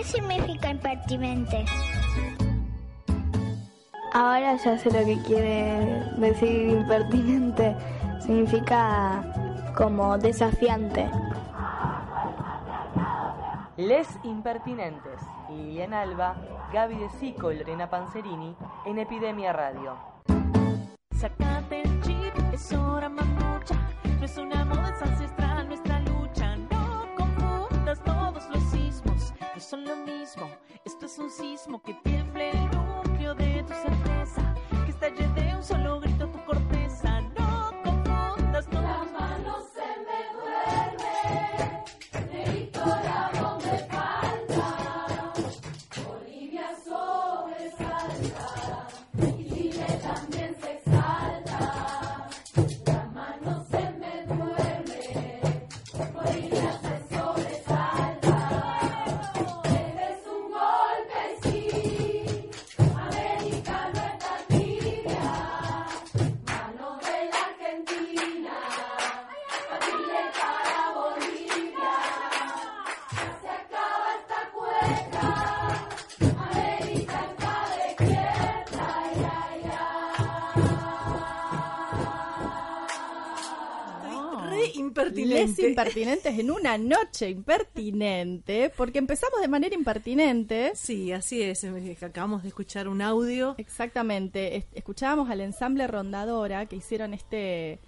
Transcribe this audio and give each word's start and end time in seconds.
¿Qué 0.00 0.06
significa 0.06 0.70
impertinente? 0.70 1.66
Ahora 4.14 4.56
ya 4.56 4.78
sé 4.78 4.90
lo 4.90 5.04
que 5.04 5.20
quiere 5.26 6.10
decir 6.16 6.70
impertinente. 6.70 7.76
Significa 8.18 9.22
como 9.76 10.16
desafiante. 10.16 11.10
Les 13.76 14.08
Impertinentes. 14.22 15.20
Liliana 15.50 16.00
Alba, 16.00 16.34
Gaby 16.72 16.94
de 16.94 17.10
Sico 17.10 17.52
y 17.52 17.58
Lorena 17.58 17.90
Panzerini 17.90 18.56
en 18.86 18.98
Epidemia 19.00 19.52
Radio. 19.52 19.98
Sacate 21.14 21.82
el 21.82 22.00
chip, 22.00 22.32
es 22.54 22.72
hora 22.72 23.10
mamucha. 23.10 23.74
No 24.18 24.24
es 24.24 24.38
una 24.38 24.64
moda, 24.64 24.94
es 24.96 25.02
ancestral 25.02 25.49
son 29.60 29.84
lo 29.84 29.96
mismo. 29.96 30.50
Esto 30.84 31.06
es 31.06 31.18
un 31.18 31.30
sismo 31.30 31.82
que 31.82 31.92
tiemble 32.02 32.50
el 32.50 32.70
núcleo 32.70 33.34
de 33.34 33.62
tu 33.62 33.74
certeza. 33.74 34.54
Que 34.84 34.90
estalle 34.90 35.28
de 35.28 35.54
un 35.54 35.62
solo 35.62 36.00
grito 36.00 36.29
impertinente. 85.22 85.62
Les 85.62 85.68
impertinentes 85.70 86.38
en 86.38 86.50
una 86.50 86.78
noche 86.78 87.30
impertinente, 87.30 88.70
porque 88.76 88.98
empezamos 88.98 89.40
de 89.40 89.48
manera 89.48 89.74
impertinente. 89.74 90.72
Sí, 90.74 91.12
así 91.12 91.42
es. 91.42 91.64
Acabamos 92.02 92.42
de 92.42 92.48
escuchar 92.48 92.88
un 92.88 93.02
audio. 93.02 93.54
Exactamente. 93.58 94.56
Es- 94.56 94.66
Escuchábamos 94.74 95.30
al 95.30 95.40
ensamble 95.40 95.86
Rondadora 95.86 96.66
que 96.66 96.76
hicieron 96.76 97.14
este 97.14 97.78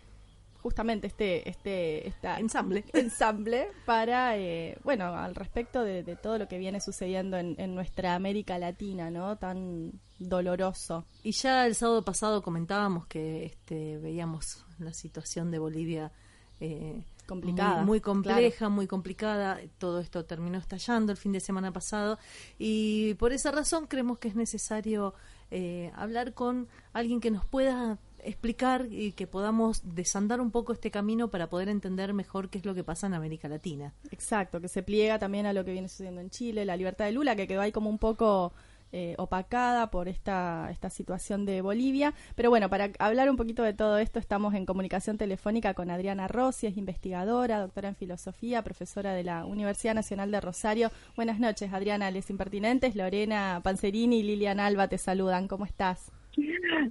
justamente 0.63 1.09
este 1.09 1.49
este 1.51 2.07
esta 2.07 2.39
Ensamble. 2.39 2.85
ensamble 2.93 3.67
para 3.85 4.37
eh, 4.39 4.79
bueno 4.85 5.07
al 5.07 5.35
respecto 5.35 5.83
de, 5.83 6.05
de 6.05 6.15
todo 6.15 6.39
lo 6.39 6.47
que 6.47 6.57
viene 6.59 6.81
sucediendo 6.81 7.37
en, 7.37 7.57
en 7.59 7.75
nuestra 7.75 8.15
América 8.15 8.59
Latina 8.61 9.11
no 9.11 9.37
tan 9.39 9.91
doloroso 10.21 11.05
Y 11.25 11.33
ya 11.33 11.67
el 11.67 11.75
sábado 11.75 12.05
pasado 12.05 12.43
comentábamos 12.43 13.07
que 13.09 13.45
este, 13.45 13.99
veíamos 13.99 14.65
la 14.79 14.93
situación 14.95 15.51
de 15.51 15.59
Bolivia 15.59 16.13
eh, 16.61 17.03
Complicada, 17.27 17.79
muy, 17.79 17.87
muy 17.87 18.01
compleja, 18.01 18.69
muy 18.69 18.87
complicada. 18.87 19.61
Todo 19.79 20.01
esto 20.01 20.25
terminó 20.25 20.59
estallando 20.59 21.13
el 21.13 21.19
fin 21.19 21.33
de 21.33 21.41
semana 21.41 21.73
pasado 21.73 22.19
y 22.59 23.15
por 23.15 23.33
esa 23.33 23.51
razón 23.51 23.87
creemos 23.87 24.19
que 24.19 24.29
es 24.29 24.35
necesario 24.35 25.15
eh, 25.51 25.93
hablar 25.95 26.35
con 26.35 26.69
alguien 26.93 27.21
que 27.21 27.31
nos 27.31 27.45
pueda 27.45 27.99
explicar 28.25 28.87
y 28.91 29.13
que 29.13 29.27
podamos 29.27 29.83
desandar 29.95 30.41
un 30.41 30.51
poco 30.51 30.73
este 30.73 30.91
camino 30.91 31.29
para 31.29 31.49
poder 31.49 31.69
entender 31.69 32.15
mejor 32.15 32.49
qué 32.49 32.59
es 32.59 32.65
lo 32.65 32.75
que 32.75 32.85
pasa 32.85 33.07
en 33.07 33.15
América 33.15 33.49
Latina. 33.49 33.93
Exacto, 34.11 34.61
que 34.61 34.69
se 34.69 34.83
pliega 34.83 35.19
también 35.19 35.47
a 35.47 35.53
lo 35.53 35.65
que 35.65 35.73
viene 35.73 35.89
sucediendo 35.89 36.21
en 36.21 36.31
Chile, 36.31 36.65
la 36.65 36.77
libertad 36.77 37.05
de 37.05 37.13
Lula, 37.13 37.37
que 37.37 37.47
quedó 37.47 37.61
ahí 37.61 37.73
como 37.73 37.91
un 37.91 37.99
poco 37.99 38.53
eh, 38.93 39.15
opacada 39.19 39.91
por 39.91 40.09
esta, 40.09 40.69
esta 40.71 40.91
situación 40.91 41.45
de 41.47 41.63
Bolivia. 41.63 42.15
Pero 42.35 42.51
bueno, 42.51 42.69
para 42.69 42.91
hablar 42.99 43.31
un 43.31 43.37
poquito 43.37 43.63
de 43.63 43.73
todo 43.73 43.99
esto, 43.99 44.19
estamos 44.19 44.55
en 44.55 44.67
comunicación 44.67 45.19
telefónica 45.19 45.75
con 45.75 45.91
Adriana 45.91 46.29
Rossi, 46.29 46.67
es 46.67 46.77
investigadora, 46.77 47.61
doctora 47.61 47.89
en 47.89 47.97
filosofía, 47.97 48.63
profesora 48.63 49.13
de 49.15 49.25
la 49.25 49.45
Universidad 49.45 49.95
Nacional 49.95 50.31
de 50.31 50.41
Rosario. 50.41 50.91
Buenas 51.17 51.39
noches, 51.39 51.73
Adriana, 51.73 52.11
Les 52.11 52.31
Impertinentes, 52.31 52.95
Lorena 52.95 53.61
Panzerini 53.63 54.19
y 54.19 54.23
Lilian 54.23 54.61
Alba 54.61 54.89
te 54.89 54.99
saludan. 54.99 55.49
¿Cómo 55.49 55.65
estás? 55.65 56.13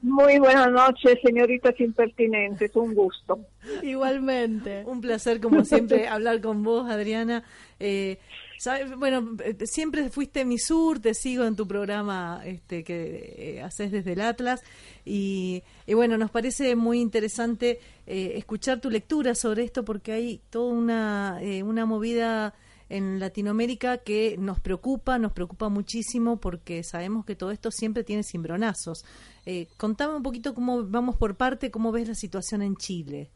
Muy 0.04 0.38
buenas 0.40 0.72
noches, 0.72 1.18
señoritas 1.24 1.80
impertinentes, 1.80 2.76
un 2.76 2.94
gusto. 2.94 3.40
Igualmente. 3.82 4.84
Un 4.86 5.02
placer, 5.02 5.40
como 5.42 5.66
siempre, 5.66 6.08
hablar 6.08 6.42
con 6.42 6.64
vos, 6.64 6.90
Adriana. 6.90 7.44
Eh, 7.80 8.20
sabe- 8.60 8.96
bueno, 8.96 9.36
eh, 9.44 9.56
siempre 9.66 10.10
fuiste 10.10 10.46
mi 10.46 10.58
sur, 10.60 11.00
te 11.00 11.14
sigo 11.14 11.46
en 11.46 11.56
tu 11.56 11.68
programa 11.68 12.42
este, 12.46 12.84
que 12.84 13.34
eh, 13.58 13.62
haces 13.62 13.92
desde 13.92 14.14
el 14.14 14.22
Atlas. 14.22 14.62
Y, 15.06 15.64
y 15.88 15.94
bueno, 15.96 16.18
nos 16.18 16.30
parece 16.32 16.76
muy 16.76 17.00
interesante 17.00 17.80
eh, 18.06 18.34
escuchar 18.36 18.80
tu 18.80 18.90
lectura 18.90 19.34
sobre 19.36 19.64
esto 19.64 19.84
porque 19.84 20.12
hay 20.12 20.42
toda 20.50 20.72
una, 20.74 21.40
eh, 21.42 21.64
una 21.64 21.86
movida 21.86 22.54
en 22.92 23.20
Latinoamérica 23.20 24.00
que 24.00 24.36
nos 24.38 24.60
preocupa, 24.60 25.18
nos 25.18 25.32
preocupa 25.32 25.70
muchísimo 25.70 26.40
porque 26.40 26.84
sabemos 26.84 27.26
que 27.26 27.36
todo 27.36 27.52
esto 27.52 27.72
siempre 27.72 28.04
tiene 28.04 28.24
cimbronazos. 28.24 29.06
Eh, 29.46 29.68
contame 29.78 30.16
un 30.16 30.24
poquito 30.24 30.54
cómo 30.54 30.84
vamos 30.84 31.16
por 31.16 31.36
parte, 31.36 31.72
cómo 31.72 31.92
ves 31.92 32.10
la 32.10 32.16
situación 32.16 32.62
en 32.62 32.76
Chile. 32.76 33.30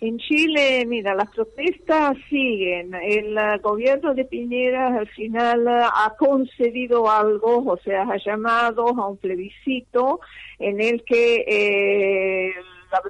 En 0.00 0.18
Chile, 0.18 0.84
mira, 0.86 1.14
las 1.14 1.30
protestas 1.30 2.16
siguen. 2.28 2.94
El 2.94 3.38
eh, 3.38 3.58
gobierno 3.62 4.14
de 4.14 4.24
Piñera 4.24 4.88
al 4.98 5.08
final 5.08 5.66
eh, 5.66 5.82
ha 5.82 6.14
concedido 6.18 7.10
algo, 7.10 7.64
o 7.64 7.78
sea, 7.78 8.02
ha 8.02 8.18
llamado 8.18 8.88
a 8.88 9.08
un 9.08 9.16
plebiscito 9.16 10.20
en 10.58 10.80
el 10.80 11.04
que 11.04 11.44
eh, 11.46 12.52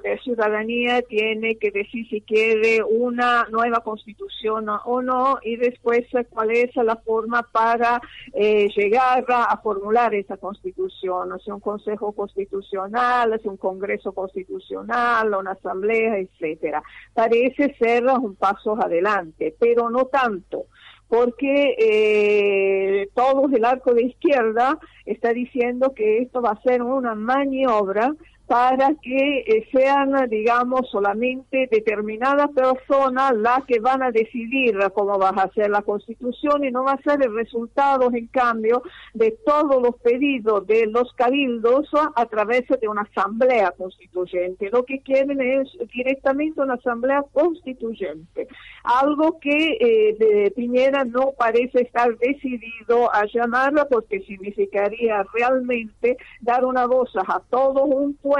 la 0.03 0.17
ciudadanía 0.17 1.01
tiene 1.01 1.57
que 1.57 1.71
decir 1.71 2.07
si 2.09 2.21
quiere 2.21 2.83
una 2.83 3.47
nueva 3.51 3.81
constitución 3.81 4.67
o 4.69 5.01
no 5.01 5.37
y 5.41 5.57
después 5.57 6.05
eh, 6.13 6.25
cuál 6.29 6.51
es 6.51 6.75
la 6.75 6.95
forma 6.97 7.43
para 7.51 8.01
eh, 8.33 8.69
llegar 8.75 9.25
a, 9.27 9.57
formular 9.61 10.13
esa 10.13 10.37
constitución, 10.37 11.31
o 11.31 11.53
un 11.53 11.59
consejo 11.59 12.11
constitucional, 12.13 13.39
si 13.41 13.47
un 13.47 13.57
congreso 13.57 14.11
constitucional, 14.11 15.33
una 15.33 15.51
asamblea, 15.51 16.17
etcétera. 16.17 16.83
Parece 17.13 17.75
ser 17.77 18.05
un 18.05 18.35
paso 18.35 18.75
adelante, 18.81 19.55
pero 19.59 19.89
no 19.89 20.05
tanto 20.05 20.65
porque 21.07 21.75
eh, 21.77 23.09
todo 23.13 23.47
el 23.55 23.63
arco 23.63 23.93
de 23.93 24.05
izquierda 24.05 24.79
está 25.05 25.33
diciendo 25.33 25.93
que 25.95 26.19
esto 26.19 26.41
va 26.41 26.51
a 26.51 26.61
ser 26.63 26.81
una 26.81 27.13
maniobra 27.15 28.13
para 28.47 28.93
que 29.01 29.39
eh, 29.39 29.67
sean, 29.71 30.13
digamos, 30.29 30.89
solamente 30.91 31.67
determinadas 31.71 32.49
personas 32.51 33.35
las 33.35 33.65
que 33.65 33.79
van 33.79 34.03
a 34.03 34.11
decidir 34.11 34.77
cómo 34.93 35.17
va 35.17 35.29
a 35.29 35.51
ser 35.53 35.69
la 35.69 35.81
constitución 35.81 36.63
y 36.63 36.71
no 36.71 36.83
va 36.83 36.93
a 36.93 37.01
ser 37.01 37.23
el 37.23 37.33
resultado, 37.33 38.09
en 38.13 38.27
cambio, 38.27 38.83
de 39.13 39.31
todos 39.45 39.81
los 39.81 39.95
pedidos 40.01 40.67
de 40.67 40.85
los 40.87 41.11
cabildos 41.13 41.89
a 42.15 42.25
través 42.27 42.67
de 42.67 42.87
una 42.87 43.01
asamblea 43.01 43.71
constituyente. 43.71 44.69
Lo 44.69 44.83
que 44.83 44.99
quieren 44.99 45.41
es 45.41 45.69
directamente 45.93 46.61
una 46.61 46.75
asamblea 46.75 47.23
constituyente, 47.33 48.47
algo 48.83 49.39
que 49.39 49.77
eh, 49.79 50.15
de 50.19 50.51
Piñera 50.51 51.03
no 51.03 51.33
parece 51.37 51.81
estar 51.81 52.15
decidido 52.17 53.13
a 53.13 53.25
llamarla 53.25 53.85
porque 53.85 54.19
significaría 54.21 55.25
realmente 55.33 56.17
dar 56.41 56.65
una 56.65 56.85
voz 56.85 57.09
a 57.15 57.39
todo 57.49 57.85
un 57.85 58.15
pueblo, 58.15 58.34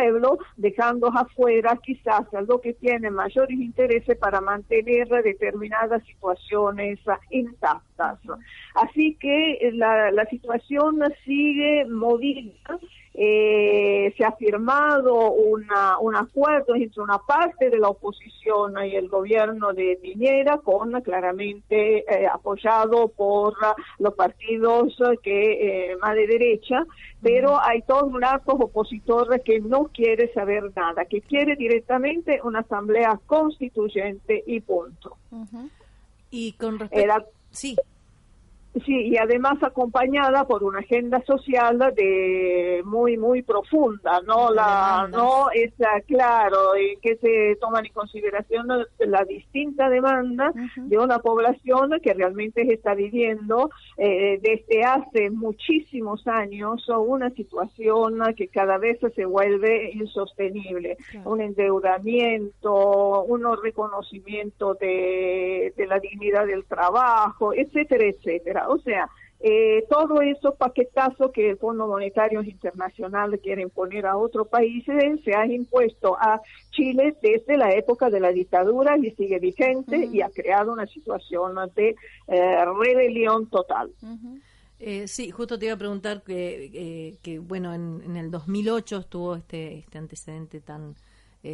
dejando 0.57 1.07
afuera 1.07 1.77
quizás 1.83 2.25
lo 2.47 2.59
que 2.59 2.73
tiene 2.73 3.09
mayores 3.09 3.57
intereses 3.57 4.17
para 4.17 4.41
mantener 4.41 5.07
determinadas 5.07 6.03
situaciones 6.05 6.99
intactas. 7.29 7.94
Así 8.75 9.15
que 9.19 9.71
la, 9.73 10.11
la 10.11 10.25
situación 10.25 11.01
sigue 11.23 11.85
movida. 11.85 12.79
Eh, 13.17 14.13
se 14.17 14.25
ha 14.25 14.33
firmado 14.33 15.31
una, 15.31 15.97
un 15.99 16.17
acuerdo 16.17 16.75
entre 16.75 17.01
una 17.01 17.17
parte 17.17 17.69
de 17.69 17.79
la 17.79 17.87
oposición 17.87 18.73
y 18.85 18.93
el 18.93 19.07
gobierno 19.07 19.71
de 19.71 19.97
Piñera, 20.01 20.57
con 20.57 20.91
claramente 21.01 21.99
eh, 21.99 22.27
apoyado 22.27 23.07
por 23.07 23.55
los 23.99 24.13
partidos 24.15 24.97
que 25.23 25.91
eh, 25.91 25.95
más 26.01 26.13
de 26.15 26.27
derecha, 26.27 26.85
pero 27.21 27.57
hay 27.61 27.83
todo 27.83 28.05
un 28.05 28.21
arco 28.21 28.51
opositor 28.51 29.41
que 29.43 29.61
no 29.61 29.85
quiere 29.93 30.33
saber 30.33 30.71
nada, 30.75 31.05
que 31.05 31.21
quiere 31.21 31.55
directamente 31.55 32.41
una 32.43 32.59
asamblea 32.59 33.17
constituyente 33.25 34.43
y 34.45 34.59
punto. 34.59 35.15
Y 36.31 36.51
con 36.53 36.79
respecto... 36.79 37.34
Sí. 37.55 37.75
Sí, 38.83 39.07
y 39.07 39.17
además 39.17 39.63
acompañada 39.63 40.45
por 40.45 40.63
una 40.63 40.79
agenda 40.79 41.23
social 41.25 41.79
de 41.95 42.81
muy 42.83 43.15
muy 43.17 43.41
profunda, 43.41 44.21
no 44.27 44.51
la 44.51 45.07
no 45.09 45.49
es 45.53 45.73
claro 46.05 46.75
en 46.75 46.99
que 46.99 47.15
se 47.15 47.57
toman 47.61 47.85
en 47.85 47.93
consideración 47.93 48.67
la 48.99 49.23
distinta 49.23 49.87
demanda 49.87 50.51
de 50.75 50.97
una 50.97 51.19
población 51.19 51.91
que 52.03 52.13
realmente 52.13 52.61
está 52.73 52.95
viviendo 52.95 53.69
eh, 53.97 54.39
desde 54.41 54.83
hace 54.83 55.29
muchísimos 55.29 56.27
años 56.27 56.85
una 56.89 57.29
situación 57.29 58.21
que 58.35 58.49
cada 58.49 58.77
vez 58.77 58.99
se 59.15 59.25
vuelve 59.25 59.91
insostenible, 59.93 60.97
un 61.23 61.39
endeudamiento, 61.39 63.23
un 63.23 63.45
reconocimiento 63.63 64.73
de, 64.73 65.73
de 65.77 65.87
la 65.87 65.99
dignidad 65.99 66.45
del 66.45 66.65
trabajo, 66.65 67.53
etcétera, 67.53 68.05
etcétera. 68.05 68.64
O 68.67 68.77
sea, 68.79 69.09
eh, 69.41 69.85
todo 69.89 70.21
eso 70.21 70.55
paquetazo 70.55 71.31
que 71.31 71.51
el 71.51 71.57
Fondo 71.57 71.87
Monetario 71.87 72.41
Internacional 72.41 73.37
quiere 73.39 73.67
poner 73.67 74.05
a 74.05 74.17
otros 74.17 74.47
países 74.47 75.21
se 75.23 75.35
ha 75.35 75.45
impuesto 75.45 76.17
a 76.17 76.41
Chile 76.71 77.15
desde 77.21 77.57
la 77.57 77.71
época 77.71 78.09
de 78.09 78.21
la 78.21 78.31
dictadura 78.31 78.97
y 78.97 79.11
sigue 79.11 79.39
vigente 79.39 80.09
y 80.11 80.21
ha 80.21 80.29
creado 80.29 80.71
una 80.71 80.87
situación 80.87 81.53
de 81.75 81.95
eh, 82.27 82.65
rebelión 82.65 83.47
total. 83.47 83.91
Eh, 84.79 85.07
sí, 85.07 85.31
justo 85.31 85.59
te 85.59 85.65
iba 85.65 85.75
a 85.75 85.77
preguntar 85.77 86.23
que, 86.23 87.17
que 87.21 87.39
bueno, 87.39 87.73
en, 87.73 88.15
el 88.15 88.31
2008 88.31 88.97
estuvo 88.97 89.35
este, 89.35 89.79
este 89.79 89.97
antecedente 89.97 90.61
tan 90.61 90.95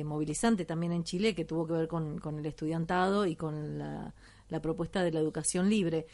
movilizante 0.05 0.63
también 0.63 0.93
en 0.93 1.03
Chile 1.03 1.35
que 1.35 1.43
tuvo 1.43 1.67
que 1.67 1.73
ver 1.73 1.89
con, 1.89 2.19
con 2.19 2.39
el 2.39 2.45
estudiantado 2.45 3.25
y 3.25 3.35
con 3.35 3.77
la, 3.77 4.13
la, 4.47 4.61
propuesta 4.61 5.03
de 5.03 5.11
la 5.11 5.19
educación 5.19 5.69
libre. 5.69 6.05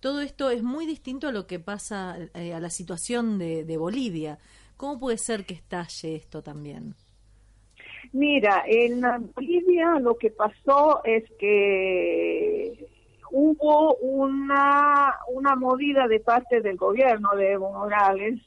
Todo 0.00 0.20
esto 0.20 0.50
es 0.50 0.62
muy 0.62 0.86
distinto 0.86 1.28
a 1.28 1.32
lo 1.32 1.46
que 1.46 1.58
pasa 1.58 2.16
eh, 2.34 2.54
a 2.54 2.60
la 2.60 2.70
situación 2.70 3.38
de, 3.38 3.64
de 3.64 3.76
Bolivia. 3.76 4.38
¿Cómo 4.76 4.98
puede 4.98 5.18
ser 5.18 5.44
que 5.44 5.54
estalle 5.54 6.14
esto 6.14 6.42
también? 6.42 6.94
Mira, 8.12 8.64
en 8.66 9.02
Bolivia 9.34 9.98
lo 10.00 10.16
que 10.16 10.30
pasó 10.30 11.02
es 11.04 11.24
que 11.38 12.87
hubo 13.30 13.94
una, 13.96 15.14
una 15.32 15.56
movida 15.56 16.06
de 16.08 16.20
parte 16.20 16.60
del 16.60 16.76
gobierno 16.76 17.30
de 17.36 17.52
Evo 17.52 17.72
Morales, 17.72 18.40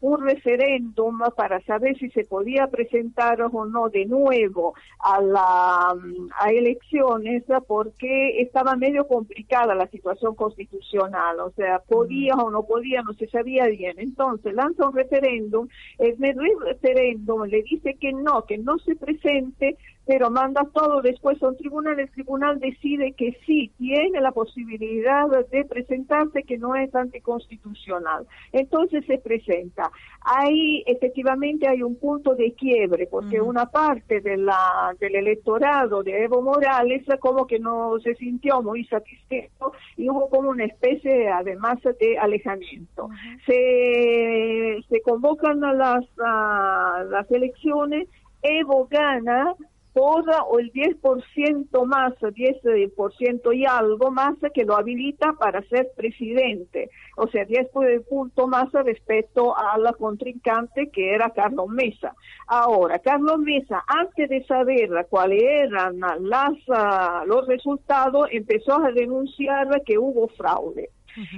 un 0.00 0.24
referéndum 0.24 1.18
para 1.36 1.60
saber 1.62 1.96
si 1.98 2.10
se 2.10 2.24
podía 2.24 2.66
presentar 2.66 3.40
o 3.42 3.64
no 3.66 3.88
de 3.88 4.06
nuevo 4.06 4.74
a, 5.00 5.20
la, 5.20 5.96
a 6.38 6.50
elecciones 6.50 7.44
porque 7.66 8.40
estaba 8.40 8.76
medio 8.76 9.06
complicada 9.06 9.74
la 9.74 9.86
situación 9.88 10.34
constitucional, 10.34 11.40
o 11.40 11.50
sea, 11.50 11.78
podía 11.80 12.34
o 12.34 12.50
no 12.50 12.64
podía, 12.64 13.02
no 13.02 13.12
se 13.14 13.28
sabía 13.28 13.66
bien. 13.66 13.98
Entonces 13.98 14.54
lanza 14.54 14.88
un 14.88 14.94
referéndum, 14.94 15.68
el 15.98 16.16
referéndum 16.64 17.44
le 17.44 17.62
dice 17.62 17.94
que 17.94 18.12
no, 18.12 18.44
que 18.44 18.58
no 18.58 18.78
se 18.78 18.96
presente 18.96 19.76
pero 20.06 20.30
manda 20.30 20.62
todo 20.72 21.02
después 21.02 21.42
a 21.42 21.48
un 21.48 21.56
tribunal, 21.56 21.98
el 21.98 22.10
tribunal 22.10 22.60
decide 22.60 23.12
que 23.12 23.36
sí 23.44 23.72
tiene 23.76 24.20
la 24.20 24.30
posibilidad 24.30 25.26
de 25.50 25.64
presentarse, 25.64 26.44
que 26.44 26.58
no 26.58 26.76
es 26.76 26.94
anticonstitucional. 26.94 28.26
Entonces 28.52 29.04
se 29.06 29.18
presenta. 29.18 29.90
Ahí 30.22 30.84
efectivamente 30.86 31.68
hay 31.68 31.82
un 31.82 31.96
punto 31.96 32.36
de 32.36 32.52
quiebre, 32.52 33.08
porque 33.10 33.40
una 33.40 33.66
parte 33.66 34.20
de 34.20 34.36
la, 34.36 34.94
del 35.00 35.16
electorado 35.16 36.04
de 36.04 36.24
Evo 36.24 36.40
Morales 36.40 37.04
como 37.20 37.46
que 37.46 37.58
no 37.58 37.98
se 38.00 38.14
sintió 38.14 38.62
muy 38.62 38.84
satisfecho 38.84 39.72
y 39.96 40.08
hubo 40.08 40.28
como 40.28 40.50
una 40.50 40.64
especie 40.64 41.28
además 41.28 41.78
de 41.82 42.16
alejamiento. 42.18 43.08
se, 43.44 44.78
se 44.88 45.00
convocan 45.02 45.60
las, 45.60 46.04
las 46.16 47.30
elecciones, 47.30 48.08
Evo 48.42 48.86
gana, 48.88 49.54
o 50.02 50.58
el 50.58 50.72
10% 50.72 51.84
más, 51.86 52.14
10% 52.20 53.56
y 53.56 53.64
algo 53.64 54.10
más 54.10 54.34
que 54.54 54.64
lo 54.64 54.76
habilita 54.76 55.32
para 55.38 55.62
ser 55.62 55.90
presidente, 55.96 56.90
o 57.16 57.26
sea, 57.28 57.44
10 57.44 57.68
puntos 58.08 58.48
más 58.48 58.70
respecto 58.72 59.56
a 59.56 59.78
la 59.78 59.92
contrincante 59.92 60.90
que 60.90 61.14
era 61.14 61.30
Carlos 61.30 61.68
Mesa. 61.68 62.14
Ahora, 62.46 62.98
Carlos 62.98 63.38
Mesa, 63.38 63.84
antes 63.86 64.28
de 64.28 64.44
saber 64.44 64.90
cuáles 65.08 65.42
eran 65.42 65.98
las, 66.20 66.52
ah, 66.68 67.24
los 67.26 67.46
resultados, 67.46 68.28
empezó 68.30 68.74
a 68.74 68.92
denunciar 68.92 69.82
que 69.84 69.98
hubo 69.98 70.28
fraude. 70.28 70.90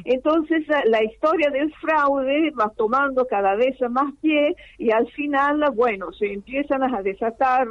Entonces 0.05 0.67
la 0.87 1.03
historia 1.03 1.51
del 1.51 1.73
fraude 1.75 2.51
va 2.51 2.73
tomando 2.77 3.27
cada 3.27 3.55
vez 3.55 3.77
más 3.91 4.13
pie 4.21 4.55
y 4.79 4.91
al 4.91 5.09
final, 5.13 5.65
bueno, 5.75 6.13
se 6.13 6.33
empiezan 6.33 6.83
a 6.83 7.03
desatar 7.03 7.67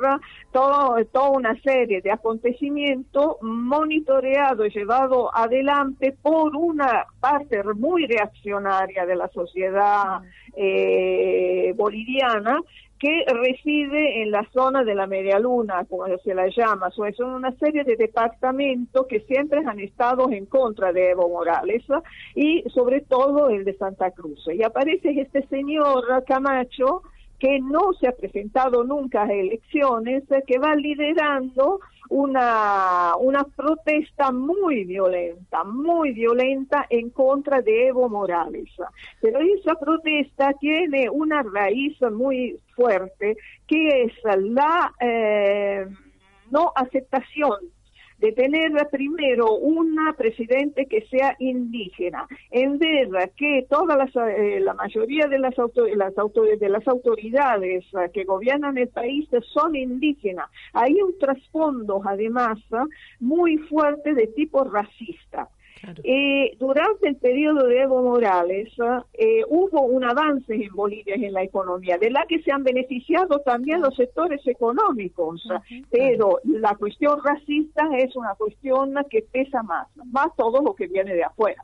todo, 0.52 0.98
toda 1.12 1.30
una 1.30 1.60
serie 1.62 2.02
de 2.02 2.12
acontecimientos 2.12 3.38
monitoreados 3.42 4.68
y 4.68 4.78
llevados 4.78 5.30
adelante 5.34 6.16
por 6.22 6.56
una 6.56 7.06
parte 7.20 7.64
muy 7.76 8.06
reaccionaria 8.08 9.06
de 9.06 9.16
la 9.16 9.28
sociedad 9.30 10.22
eh, 10.56 11.74
boliviana 11.76 12.60
que 13.00 13.26
reside 13.28 14.24
en 14.24 14.32
la 14.32 14.48
zona 14.52 14.84
de 14.84 14.96
la 14.96 15.08
media 15.08 15.40
luna, 15.40 15.86
como 15.86 16.06
se 16.24 16.34
la 16.34 16.48
llama. 16.48 16.90
Son 16.92 17.30
una 17.30 17.52
serie 17.58 17.84
de 17.84 17.96
departamentos 17.96 19.06
que 19.08 19.20
siempre 19.22 19.62
han 19.66 19.80
estado 19.80 20.32
en 20.32 20.46
contra 20.46 20.92
de 20.92 21.12
Evo 21.12 21.30
Morales 21.30 21.84
y 22.36 22.64
sobre 22.74 23.02
todo 23.02 23.50
el 23.50 23.66
de 23.66 23.78
Santa 23.78 24.12
Cruz. 24.12 24.48
Y 24.54 24.64
aparece 24.64 25.10
este 25.20 25.46
señor 25.48 26.24
Camacho 26.26 27.04
que 27.40 27.60
no 27.60 27.94
se 27.94 28.08
ha 28.08 28.12
presentado 28.12 28.84
nunca 28.84 29.24
a 29.24 29.32
elecciones, 29.32 30.24
que 30.46 30.58
va 30.58 30.76
liderando 30.76 31.80
una, 32.10 33.16
una 33.20 33.44
protesta 33.44 34.32
muy 34.32 34.86
violenta, 34.86 35.64
muy 35.64 36.14
violenta 36.14 36.86
en 36.90 37.10
contra 37.10 37.62
de 37.62 37.88
Evo 37.88 38.10
Morales. 38.10 38.70
Pero 39.22 39.40
esa 39.40 39.76
protesta 39.76 40.54
tiene 40.60 41.10
una 41.10 41.44
raíz 41.44 42.00
muy 42.12 42.60
fuerte, 42.76 43.38
que 43.68 44.04
es 44.04 44.14
la 44.24 44.94
eh, 45.00 45.88
no 46.50 46.72
aceptación 46.76 47.77
de 48.18 48.32
tener 48.32 48.72
primero 48.92 49.56
una 49.56 50.14
presidente 50.14 50.88
que 50.88 51.02
sea 51.08 51.36
indígena, 51.40 52.28
en 52.52 52.80
ver 52.80 53.32
que 53.36 53.66
toda 53.70 53.96
eh, 54.06 54.60
la 54.60 54.74
mayoría 54.74 55.28
de 55.28 55.40
las, 55.40 55.56
las, 55.96 56.14
de 56.60 56.70
las 56.70 56.88
autoridades 56.88 57.86
eh, 57.94 58.10
que 58.14 58.24
gobiernan 58.24 58.78
el 58.78 58.90
país 58.90 59.30
son 59.54 59.76
indígenas. 59.76 60.50
Hay 60.74 61.02
un 61.02 61.18
trasfondo, 61.20 62.02
además, 62.06 62.60
muy 63.20 63.58
fuerte 63.58 64.14
de 64.14 64.28
tipo 64.28 64.64
racista. 64.64 65.50
Eh, 66.04 66.56
durante 66.60 67.10
el 67.10 67.16
periodo 67.18 67.68
de 67.68 67.82
Evo 67.82 68.02
Morales 68.02 68.70
eh, 69.14 69.44
hubo 69.48 69.82
un 69.82 70.04
avance 70.04 70.54
en 70.54 70.74
Bolivia 70.74 71.16
en 71.16 71.34
la 71.34 71.44
economía, 71.44 71.98
de 71.98 72.12
la 72.12 72.26
que 72.28 72.42
se 72.42 72.52
han 72.52 72.64
beneficiado 72.64 73.40
también 73.40 73.82
los 73.82 73.96
sectores 73.96 74.46
económicos, 74.46 75.48
pero 75.90 76.40
la 76.44 76.76
cuestión 76.76 77.20
racista 77.24 77.90
es 77.98 78.16
una 78.16 78.36
cuestión 78.36 78.96
que 79.10 79.22
pesa 79.22 79.64
más, 79.64 79.88
más 80.12 80.36
todo 80.36 80.62
lo 80.62 80.76
que 80.76 80.88
viene 80.88 81.14
de 81.14 81.24
afuera. 81.24 81.64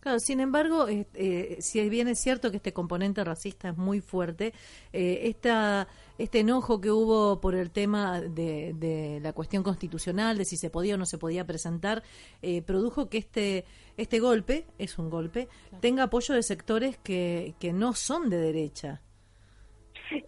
Claro, 0.00 0.20
sin 0.20 0.40
embargo, 0.40 0.86
eh, 0.88 1.56
si 1.60 1.88
bien 1.88 2.08
es 2.08 2.20
cierto 2.20 2.50
que 2.50 2.58
este 2.58 2.72
componente 2.72 3.24
racista 3.24 3.70
es 3.70 3.76
muy 3.76 4.00
fuerte, 4.00 4.52
eh, 4.92 5.20
esta, 5.24 5.88
este 6.18 6.40
enojo 6.40 6.80
que 6.80 6.90
hubo 6.90 7.40
por 7.40 7.54
el 7.54 7.70
tema 7.70 8.20
de, 8.20 9.20
la 9.22 9.32
cuestión 9.32 9.62
constitucional, 9.62 10.38
de 10.38 10.44
si 10.44 10.56
se 10.56 10.70
podía 10.70 10.94
o 10.94 10.98
no 10.98 11.06
se 11.06 11.18
podía 11.18 11.46
presentar, 11.46 12.02
eh, 12.42 12.62
produjo 12.62 13.08
que 13.08 13.18
este, 13.18 13.64
este 13.96 14.20
golpe, 14.20 14.66
es 14.78 14.98
un 14.98 15.10
golpe, 15.10 15.48
tenga 15.80 16.04
apoyo 16.04 16.34
de 16.34 16.42
sectores 16.42 16.98
que, 16.98 17.54
que 17.58 17.72
no 17.72 17.94
son 17.94 18.30
de 18.30 18.38
derecha. 18.38 19.00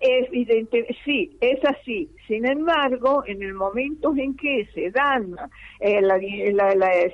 Evidente, 0.01 0.87
sí, 1.05 1.37
es 1.41 1.65
así. 1.65 2.11
Sin 2.27 2.47
embargo, 2.47 3.23
en 3.27 3.43
el 3.43 3.55
momento 3.55 4.15
en 4.17 4.37
que 4.37 4.67
se 4.75 4.91
dan, 4.91 5.37
eh, 5.81 6.01
la, 6.03 6.19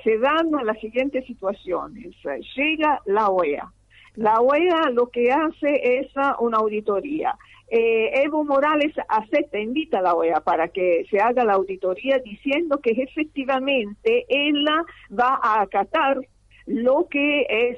se 0.03 0.17
dan 0.17 0.51
las 0.63 0.79
siguientes 0.79 1.25
situaciones, 1.25 2.15
llega 2.55 3.01
la 3.05 3.29
OEA. 3.29 3.71
La 4.15 4.39
OEA 4.41 4.89
lo 4.91 5.07
que 5.07 5.31
hace 5.31 5.99
es 5.99 6.07
ah, 6.15 6.37
una 6.39 6.57
auditoría. 6.57 7.35
Eh, 7.67 8.21
Evo 8.23 8.43
Morales 8.43 8.93
acepta, 9.07 9.57
invita 9.57 9.99
a 9.99 10.01
la 10.03 10.13
OEA 10.13 10.41
para 10.41 10.67
que 10.67 11.05
se 11.09 11.19
haga 11.19 11.43
la 11.43 11.53
auditoría 11.53 12.19
diciendo 12.19 12.79
que 12.79 12.91
efectivamente 12.91 14.25
él 14.29 14.63
va 15.11 15.39
a 15.41 15.61
acatar 15.61 16.19
lo 16.65 17.07
que 17.09 17.41
es 17.49 17.77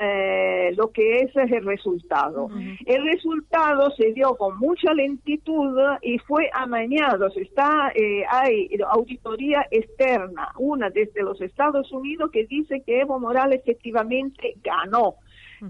eh, 0.00 0.72
lo 0.76 0.90
que 0.90 1.20
es 1.20 1.36
el 1.36 1.64
resultado. 1.64 2.48
El 2.84 3.04
resultado 3.04 3.90
se 3.92 4.12
dio 4.12 4.34
con 4.36 4.58
mucha 4.58 4.92
lentitud 4.92 5.78
y 6.02 6.18
fue 6.18 6.50
amañado. 6.52 7.30
Se 7.30 7.42
está 7.42 7.92
eh, 7.94 8.24
hay 8.28 8.68
auditoría 8.88 9.66
externa, 9.70 10.52
una 10.58 10.90
desde 10.90 11.22
los 11.22 11.40
Estados 11.40 11.90
Unidos 11.92 12.30
que 12.30 12.44
dice 12.46 12.82
que 12.84 13.00
Evo 13.00 13.18
Morales 13.18 13.60
efectivamente 13.64 14.54
ganó. 14.62 15.16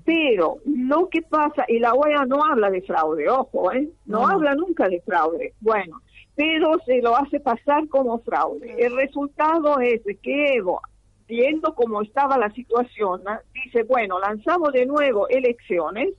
Pero 0.04 0.58
lo 0.64 1.08
que 1.08 1.22
pasa, 1.22 1.64
y 1.68 1.78
la 1.78 1.94
OEA 1.94 2.24
no 2.26 2.44
habla 2.44 2.70
de 2.70 2.82
fraude, 2.82 3.28
ojo, 3.28 3.72
¿eh? 3.72 3.88
no, 4.06 4.20
No. 4.22 4.28
habla 4.28 4.54
nunca 4.56 4.88
de 4.88 5.00
fraude. 5.00 5.54
Bueno, 5.60 6.00
pero 6.34 6.72
se 6.84 7.00
lo 7.00 7.16
hace 7.16 7.38
pasar 7.38 7.86
como 7.88 8.18
fraude. 8.18 8.74
El 8.78 8.96
resultado 8.96 9.78
es 9.80 10.02
que 10.22 10.54
Evo, 10.54 10.80
viendo 11.28 11.74
cómo 11.74 12.02
estaba 12.02 12.38
la 12.38 12.50
situación, 12.50 13.22
dice, 13.52 13.82
bueno, 13.82 14.18
lanzamos 14.18 14.72
de 14.72 14.86
nuevo 14.86 15.28
elecciones 15.28 16.10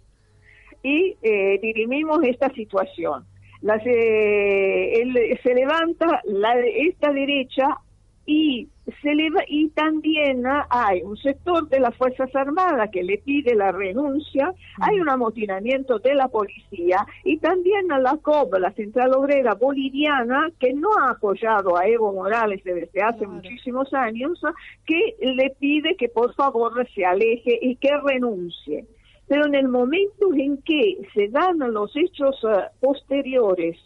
y 0.84 1.16
eh, 1.22 1.60
dirimimos 1.62 2.20
esta 2.24 2.50
situación. 2.54 3.26
Eh, 3.86 5.40
se 5.42 5.54
levanta 5.54 6.22
esta 6.76 7.12
derecha 7.12 7.80
y 8.30 8.68
se 9.02 9.16
leva- 9.16 9.44
y 9.48 9.70
también 9.70 10.44
hay 10.70 11.02
un 11.02 11.16
sector 11.18 11.68
de 11.70 11.80
las 11.80 11.96
Fuerzas 11.96 12.30
Armadas 12.36 12.90
que 12.92 13.02
le 13.02 13.18
pide 13.20 13.56
la 13.56 13.72
renuncia, 13.72 14.54
hay 14.82 15.00
un 15.00 15.10
amotinamiento 15.10 15.98
de 16.00 16.14
la 16.14 16.28
policía 16.28 17.06
y 17.24 17.38
también 17.38 17.90
a 17.92 18.00
la 18.00 18.18
COB, 18.18 18.60
la 18.60 18.72
Central 18.74 19.14
Obrera 19.14 19.54
Boliviana, 19.56 20.50
que 20.60 20.74
no 20.74 20.90
ha 21.00 21.12
apoyado 21.12 21.78
a 21.78 21.88
Evo 21.88 22.12
Morales 22.14 22.62
desde 22.66 23.02
hace 23.02 23.26
muchísimos 23.26 23.94
años, 23.94 24.42
que 24.86 25.16
le 25.22 25.56
pide 25.58 25.96
que 25.96 26.10
por 26.10 26.34
favor 26.36 26.86
se 26.94 27.06
aleje 27.06 27.58
y 27.62 27.78
que 27.78 27.90
renuncie. 28.06 28.86
Pero 29.28 29.46
en 29.46 29.56
el 29.56 29.68
momento 29.68 30.34
en 30.34 30.62
que 30.62 31.00
se 31.14 31.28
dan 31.28 31.60
los 31.60 31.96
hechos 31.96 32.36
eh, 32.44 32.64
posteriores, 32.80 33.78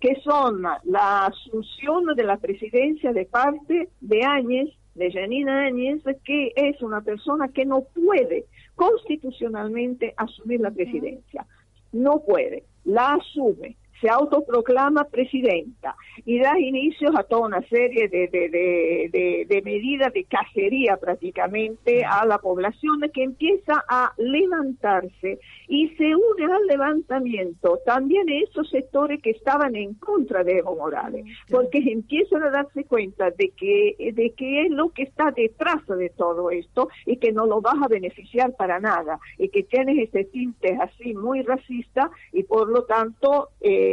que 0.00 0.16
son 0.22 0.62
la 0.84 1.26
asunción 1.26 2.06
de 2.16 2.24
la 2.24 2.36
presidencia 2.36 3.12
de 3.12 3.24
parte 3.24 3.88
de 4.00 4.24
Áñez, 4.24 4.68
de 4.94 5.12
Janina 5.12 5.66
Áñez, 5.66 6.02
que 6.24 6.52
es 6.56 6.82
una 6.82 7.00
persona 7.00 7.48
que 7.48 7.64
no 7.64 7.84
puede 7.94 8.46
constitucionalmente 8.74 10.14
asumir 10.16 10.60
la 10.60 10.72
presidencia. 10.72 11.46
No 11.92 12.20
puede, 12.26 12.64
la 12.84 13.14
asume, 13.14 13.76
se 14.00 14.08
autoproclama 14.08 15.04
presidenta 15.04 15.94
y 16.24 16.38
da 16.40 16.58
inicios 16.58 17.12
a 17.16 17.22
toda 17.24 17.46
una 17.46 17.62
serie 17.68 18.08
de, 18.08 18.28
de, 18.28 18.48
de, 18.48 19.46
de- 19.48 19.62
medidas 19.62 20.12
de 20.12 20.24
cacería 20.24 20.96
prácticamente 20.96 22.04
a 22.04 22.24
la 22.24 22.38
población 22.38 23.00
que 23.12 23.22
empieza 23.24 23.84
a 23.88 24.12
levantarse 24.18 25.38
y 25.66 25.88
se 25.96 26.04
une 26.14 26.44
al 26.52 26.66
levantamiento. 26.66 27.80
También 27.84 28.28
esos 28.28 28.68
sectores 28.70 29.20
que 29.22 29.30
estaban 29.30 29.74
en 29.76 29.94
contra 29.94 30.44
de 30.44 30.58
Evo 30.58 30.76
Morales, 30.76 31.24
porque 31.50 31.78
empiezan 31.78 32.42
a 32.44 32.50
darse 32.50 32.84
cuenta 32.84 33.30
de 33.30 33.50
que, 33.56 34.12
de 34.14 34.30
que 34.30 34.62
es 34.66 34.70
lo 34.70 34.90
que 34.90 35.02
está 35.02 35.30
detrás 35.32 35.84
de 35.86 36.10
todo 36.10 36.50
esto 36.50 36.88
y 37.04 37.16
que 37.16 37.32
no 37.32 37.46
lo 37.46 37.60
vas 37.60 37.76
a 37.82 37.88
beneficiar 37.88 38.54
para 38.56 38.78
nada 38.80 39.18
y 39.38 39.48
que 39.48 39.64
tienes 39.64 39.98
este 39.98 40.24
tinte 40.24 40.76
así 40.80 41.14
muy 41.14 41.42
racista 41.42 42.10
y 42.32 42.44
por 42.44 42.68
lo 42.68 42.84
tanto 42.84 43.48
eh, 43.60 43.87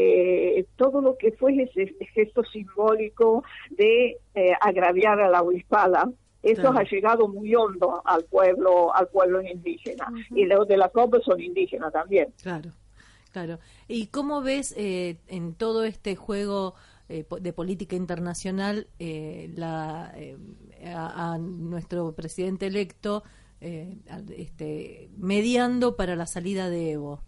todo 0.75 1.01
lo 1.01 1.17
que 1.17 1.31
fue 1.33 1.53
ese, 1.63 1.95
gesto 2.13 2.43
simbólico 2.43 3.43
de 3.71 4.17
eh, 4.33 4.51
agraviar 4.61 5.19
a 5.19 5.29
la 5.29 5.41
huispala 5.41 6.09
eso 6.43 6.61
Claro. 6.61 6.77
ha 6.79 6.83
llegado 6.83 7.27
muy 7.27 7.55
hondo 7.55 8.01
al 8.05 8.23
pueblo 8.25 8.93
al 8.93 9.07
pueblo 9.07 9.41
indígena 9.41 10.07
y 10.29 10.45
los 10.45 10.67
de 10.67 10.77
la 10.77 10.89
COP 10.89 11.15
son 11.23 11.41
indígenas 11.41 11.91
también 11.91 12.33
Claro, 12.41 12.69
claro. 13.31 13.59
¿Y 13.87 14.07
cómo 14.07 14.41
ves 14.41 14.73
eh, 14.77 15.17
en 15.27 15.53
todo 15.55 15.83
este 15.83 16.15
juego 16.15 16.75
eh, 17.09 17.25
de 17.41 17.53
política 17.53 17.95
internacional 17.95 18.87
eh, 18.99 19.51
la, 19.55 20.11
eh, 20.15 20.37
a, 20.85 21.33
a 21.33 21.37
nuestro 21.39 22.13
presidente 22.13 22.67
electo 22.67 23.23
eh, 23.61 23.97
este, 24.37 25.09
mediando 25.17 25.95
para 25.95 26.15
la 26.15 26.25
salida 26.27 26.69
de 26.69 26.91
Evo? 26.91 27.21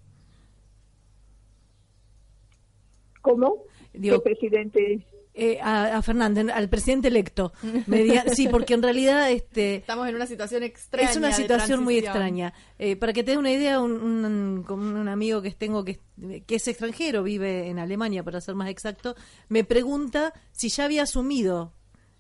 ¿Cómo? 3.21 3.63
Digo, 3.93 4.21
¿Qué 4.21 4.29
presidente? 4.31 5.07
eh, 5.39 5.59
a, 5.62 5.97
a 5.97 6.01
Fernández, 6.01 6.47
al 6.51 6.67
presidente 6.67 7.09
electo. 7.09 7.53
Media- 7.86 8.25
sí, 8.33 8.47
porque 8.47 8.74
en 8.74 8.81
realidad 8.81 9.29
este, 9.31 9.75
Estamos 9.75 10.07
en 10.09 10.15
una 10.15 10.25
situación 10.25 10.63
extraña. 10.63 11.09
es 11.12 11.15
una 11.15 11.27
de 11.27 11.33
situación 11.33 11.83
muy 11.83 11.97
extraña. 12.00 12.53
Eh, 12.79 12.95
para 12.95 13.13
que 13.13 13.24
te 13.24 13.31
dé 13.31 13.38
una 13.38 13.51
idea, 13.51 13.79
un, 13.79 14.65
un, 14.67 15.07
amigo 15.07 15.41
que 15.43 15.51
tengo 15.51 15.86
que, 15.86 16.00
que 16.47 16.55
es 16.55 16.67
extranjero, 16.67 17.21
vive 17.24 17.67
en 17.69 17.77
Alemania, 17.77 18.24
para 18.24 18.41
ser 18.41 18.55
más 18.55 18.69
exacto, 18.69 19.15
me 19.47 19.63
pregunta 19.63 20.33
si 20.51 20.69
ya 20.69 20.86
había 20.86 21.03
asumido 21.03 21.74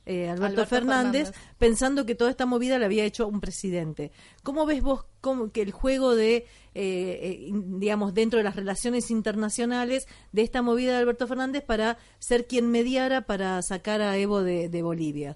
eh, 0.07 0.29
Alberto, 0.29 0.45
Alberto 0.45 0.65
Fernández, 0.67 1.27
Fernández. 1.27 1.55
pensando 1.57 2.05
que 2.05 2.15
toda 2.15 2.31
esta 2.31 2.45
movida 2.45 2.79
la 2.79 2.85
había 2.85 3.03
hecho 3.03 3.27
un 3.27 3.41
presidente. 3.41 4.11
¿Cómo 4.41 4.65
ves 4.65 4.81
vos 4.81 5.05
cómo, 5.19 5.51
que 5.51 5.61
el 5.61 5.71
juego 5.71 6.15
de, 6.15 6.37
eh, 6.37 6.45
eh, 6.75 7.51
digamos, 7.51 8.13
dentro 8.13 8.37
de 8.37 8.45
las 8.45 8.55
relaciones 8.55 9.11
internacionales 9.11 10.07
de 10.31 10.43
esta 10.43 10.61
movida 10.61 10.93
de 10.93 10.99
Alberto 10.99 11.27
Fernández 11.27 11.61
para 11.61 11.97
ser 12.19 12.47
quien 12.47 12.71
mediara 12.71 13.21
para 13.21 13.61
sacar 13.61 14.01
a 14.01 14.17
Evo 14.17 14.43
de, 14.43 14.69
de 14.69 14.81
Bolivia? 14.81 15.35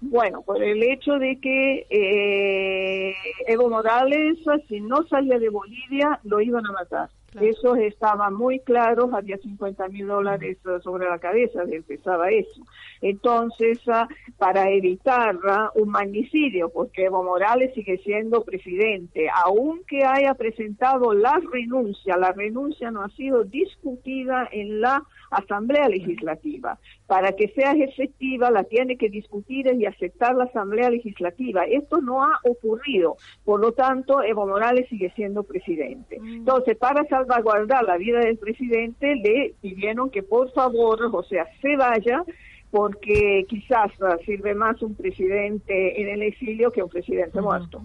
Bueno, 0.00 0.42
por 0.42 0.62
el 0.62 0.82
hecho 0.82 1.12
de 1.18 1.38
que 1.38 1.86
eh, 1.90 3.14
Evo 3.46 3.68
Morales, 3.68 4.38
si 4.68 4.80
no 4.80 5.06
salía 5.06 5.38
de 5.38 5.50
Bolivia, 5.50 6.18
lo 6.24 6.40
iban 6.40 6.66
a 6.66 6.72
matar. 6.72 7.10
Eso 7.40 7.76
estaba 7.76 8.30
muy 8.30 8.60
claro, 8.60 9.08
había 9.14 9.38
50 9.38 9.88
mil 9.88 10.06
dólares 10.06 10.58
sobre 10.82 11.08
la 11.08 11.18
cabeza, 11.18 11.64
de 11.64 11.76
empezaba 11.76 12.30
eso. 12.30 12.62
Entonces, 13.00 13.78
ah, 13.88 14.06
para 14.36 14.70
evitar 14.70 15.38
ah, 15.48 15.70
un 15.74 15.88
magnicidio, 15.88 16.68
porque 16.70 17.04
Evo 17.06 17.22
Morales 17.24 17.72
sigue 17.74 17.98
siendo 17.98 18.44
presidente, 18.44 19.28
aunque 19.44 20.04
haya 20.04 20.34
presentado 20.34 21.14
la 21.14 21.40
renuncia, 21.52 22.16
la 22.16 22.32
renuncia 22.32 22.90
no 22.90 23.02
ha 23.02 23.08
sido 23.10 23.44
discutida 23.44 24.48
en 24.52 24.80
la 24.80 25.02
Asamblea 25.30 25.88
Legislativa. 25.88 26.78
Para 27.12 27.32
que 27.32 27.48
sea 27.48 27.72
efectiva, 27.72 28.50
la 28.50 28.64
tiene 28.64 28.96
que 28.96 29.10
discutir 29.10 29.66
y 29.78 29.84
aceptar 29.84 30.34
la 30.34 30.44
Asamblea 30.44 30.88
Legislativa. 30.88 31.64
Esto 31.64 32.00
no 32.00 32.24
ha 32.24 32.38
ocurrido. 32.42 33.16
Por 33.44 33.60
lo 33.60 33.72
tanto, 33.72 34.22
Evo 34.22 34.46
Morales 34.46 34.88
sigue 34.88 35.12
siendo 35.14 35.42
presidente. 35.42 36.16
Entonces, 36.24 36.74
para 36.78 37.04
salvaguardar 37.08 37.84
la 37.84 37.98
vida 37.98 38.20
del 38.20 38.38
presidente, 38.38 39.14
le 39.16 39.52
pidieron 39.60 40.08
que 40.08 40.22
por 40.22 40.50
favor, 40.52 40.98
o 41.12 41.22
sea, 41.24 41.44
se 41.60 41.76
vaya 41.76 42.24
porque 42.70 43.44
quizás 43.46 43.92
sirve 44.24 44.54
más 44.54 44.80
un 44.80 44.94
presidente 44.94 46.00
en 46.00 46.08
el 46.08 46.22
exilio 46.22 46.70
que 46.72 46.82
un 46.82 46.88
presidente 46.88 47.42
muerto. 47.42 47.82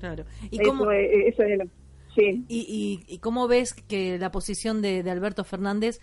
Claro. 0.00 0.24
¿Y 0.50 0.62
Eso 0.62 0.70
cómo, 0.70 0.90
es- 0.90 1.34
eso 1.34 1.42
es 1.42 1.58
la- 1.58 1.66
sí. 2.14 2.44
y, 2.48 3.02
y- 3.08 3.14
y 3.14 3.18
cómo 3.18 3.48
ves 3.48 3.74
que 3.74 4.18
la 4.18 4.30
posición 4.30 4.82
de, 4.82 5.02
de 5.02 5.10
Alberto 5.10 5.44
Fernández, 5.44 6.00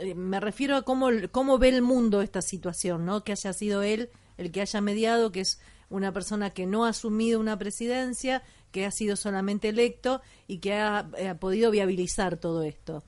eh, 0.00 0.14
me 0.14 0.40
refiero 0.40 0.76
a 0.76 0.82
cómo, 0.82 1.08
cómo 1.30 1.58
ve 1.58 1.68
el 1.70 1.82
mundo 1.82 2.22
esta 2.22 2.42
situación, 2.42 3.04
¿no? 3.04 3.24
Que 3.24 3.32
haya 3.32 3.52
sido 3.52 3.82
él 3.82 4.10
el 4.38 4.50
que 4.50 4.60
haya 4.62 4.80
mediado, 4.80 5.30
que 5.30 5.40
es 5.40 5.60
una 5.90 6.12
persona 6.12 6.50
que 6.50 6.66
no 6.66 6.84
ha 6.84 6.88
asumido 6.88 7.38
una 7.38 7.58
presidencia, 7.58 8.42
que 8.70 8.86
ha 8.86 8.90
sido 8.90 9.14
solamente 9.16 9.68
electo 9.68 10.22
y 10.46 10.58
que 10.58 10.72
ha, 10.74 11.06
eh, 11.18 11.34
podido 11.38 11.70
viabilizar 11.70 12.38
todo 12.38 12.62
esto. 12.62 13.02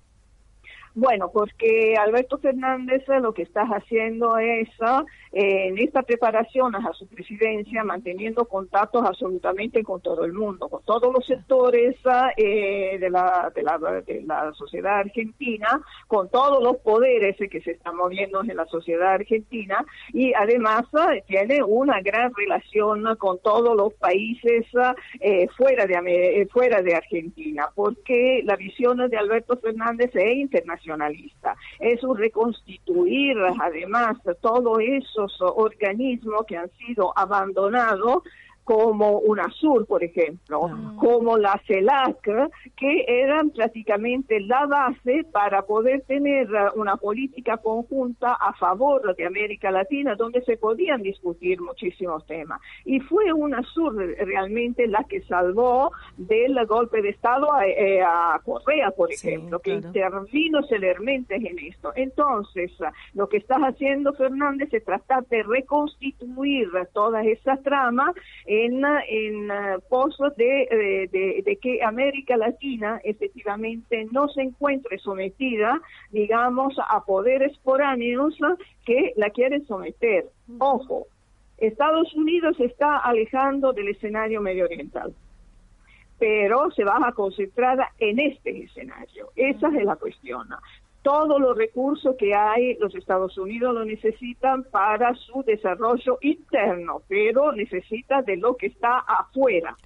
Bueno, 0.96 1.30
porque 1.32 1.94
Alberto 1.98 2.38
Fernández 2.38 3.02
lo 3.20 3.34
que 3.34 3.42
está 3.42 3.62
haciendo 3.62 4.38
es 4.38 4.68
en 5.36 5.76
esta 5.78 6.02
preparación 6.02 6.76
a 6.76 6.92
su 6.92 7.08
presidencia, 7.08 7.82
manteniendo 7.82 8.44
contactos 8.44 9.04
absolutamente 9.04 9.82
con 9.82 10.00
todo 10.00 10.24
el 10.24 10.32
mundo, 10.32 10.68
con 10.68 10.82
todos 10.84 11.12
los 11.12 11.26
sectores 11.26 11.96
eh, 12.36 12.98
de, 13.00 13.10
la, 13.10 13.52
de, 13.54 14.22
la, 14.22 14.52
sociedad 14.54 15.00
argentina, 15.00 15.80
con 16.06 16.28
todos 16.28 16.62
los 16.62 16.76
poderes 16.76 17.36
que 17.50 17.60
se 17.60 17.72
están 17.72 17.96
moviendo 17.96 18.42
en 18.42 18.56
la 18.56 18.66
sociedad 18.66 19.14
argentina 19.14 19.84
y 20.12 20.32
además 20.34 20.84
eh, 21.12 21.24
tiene 21.26 21.62
una 21.62 22.00
gran 22.00 22.32
relación 22.34 23.04
con 23.16 23.38
todos 23.40 23.76
los 23.76 23.92
países 23.94 24.66
eh, 25.20 25.48
fuera, 25.56 25.86
de, 25.86 26.42
eh, 26.42 26.46
fuera 26.52 26.82
de 26.82 26.94
Argentina, 26.94 27.68
porque 27.74 28.42
la 28.44 28.56
visión 28.56 29.08
de 29.08 29.16
Alberto 29.16 29.56
Fernández 29.56 30.10
es 30.14 30.36
internacionalista, 30.36 31.56
es 31.80 32.02
un 32.04 32.16
reconstituir 32.16 33.36
además 33.60 34.16
todos 34.40 34.78
esos 35.32 35.52
organismos 35.56 36.44
que 36.46 36.56
han 36.56 36.70
sido 36.72 37.12
abandonados 37.16 38.22
como 38.64 39.18
UNASUR, 39.18 39.86
por 39.86 40.02
ejemplo, 40.02 40.70
como 40.98 41.36
la 41.36 41.60
CELAC, 41.66 42.22
que 42.76 43.04
eran 43.06 43.50
prácticamente 43.50 44.40
la 44.40 44.66
base 44.66 45.24
para 45.30 45.62
poder 45.62 46.02
tener 46.02 46.48
una 46.74 46.96
política 46.96 47.58
conjunta 47.58 48.34
a 48.34 48.54
favor 48.54 49.14
de 49.14 49.26
América 49.26 49.70
Latina, 49.70 50.14
donde 50.14 50.42
se 50.42 50.56
podían 50.56 51.02
discutir 51.02 51.60
muchísimos 51.60 52.26
temas. 52.26 52.60
Y 52.84 53.00
fue 53.00 53.32
UNASUR 53.32 53.96
realmente 53.96 54.86
la 54.86 55.04
que 55.04 55.20
salvó 55.22 55.92
del 56.16 56.54
golpe 56.66 57.02
de 57.02 57.10
Estado 57.10 57.52
a, 57.52 57.66
eh, 57.66 58.02
Correa, 58.44 58.90
por 58.90 59.12
ejemplo, 59.12 59.58
que 59.60 59.74
intervino 59.74 60.62
celermente 60.62 61.34
en 61.36 61.58
esto. 61.58 61.92
Entonces, 61.94 62.72
lo 63.12 63.28
que 63.28 63.36
está 63.38 63.56
haciendo 63.56 64.12
Fernández 64.14 64.72
es 64.72 64.84
tratar 64.84 65.26
de 65.26 65.42
reconstituir 65.42 66.70
todas 66.92 67.26
esas 67.26 67.62
tramas 67.62 68.14
en, 68.54 68.82
en 69.08 69.48
pos 69.88 70.16
de, 70.36 71.08
de, 71.10 71.42
de, 71.44 71.56
que 71.56 71.82
América 71.82 72.36
Latina 72.36 73.00
efectivamente 73.04 74.06
no 74.12 74.28
se 74.28 74.42
encuentre 74.42 74.98
sometida, 74.98 75.80
digamos, 76.10 76.76
a 76.78 77.04
poderes 77.04 77.58
foráneos 77.60 78.36
que 78.84 79.12
la 79.16 79.30
quieren 79.30 79.66
someter. 79.66 80.26
Ojo, 80.58 81.06
Estados 81.58 82.14
Unidos 82.14 82.58
está 82.60 82.98
alejando 82.98 83.72
del 83.72 83.88
escenario 83.88 84.40
medio 84.40 84.64
oriental 84.64 85.14
pero 86.18 86.70
se 86.70 86.84
va 86.84 86.98
a 87.06 87.12
concentrar 87.12 87.78
en 87.98 88.18
este 88.18 88.64
escenario. 88.64 89.30
Esa 89.36 89.68
es 89.68 89.84
la 89.84 89.96
cuestión 89.96 90.48
todos 91.04 91.38
los 91.38 91.54
recursos 91.54 92.16
que 92.16 92.34
hay, 92.34 92.76
los 92.78 92.94
Estados 92.94 93.36
Unidos 93.36 93.74
lo 93.74 93.84
necesitan 93.84 94.64
para 94.64 95.14
su 95.14 95.42
desarrollo 95.42 96.16
interno, 96.22 97.02
pero 97.06 97.52
necesita 97.52 98.22
de 98.22 98.38
lo 98.38 98.56
que 98.56 98.68
está 98.68 99.00
afuera. 99.00 99.76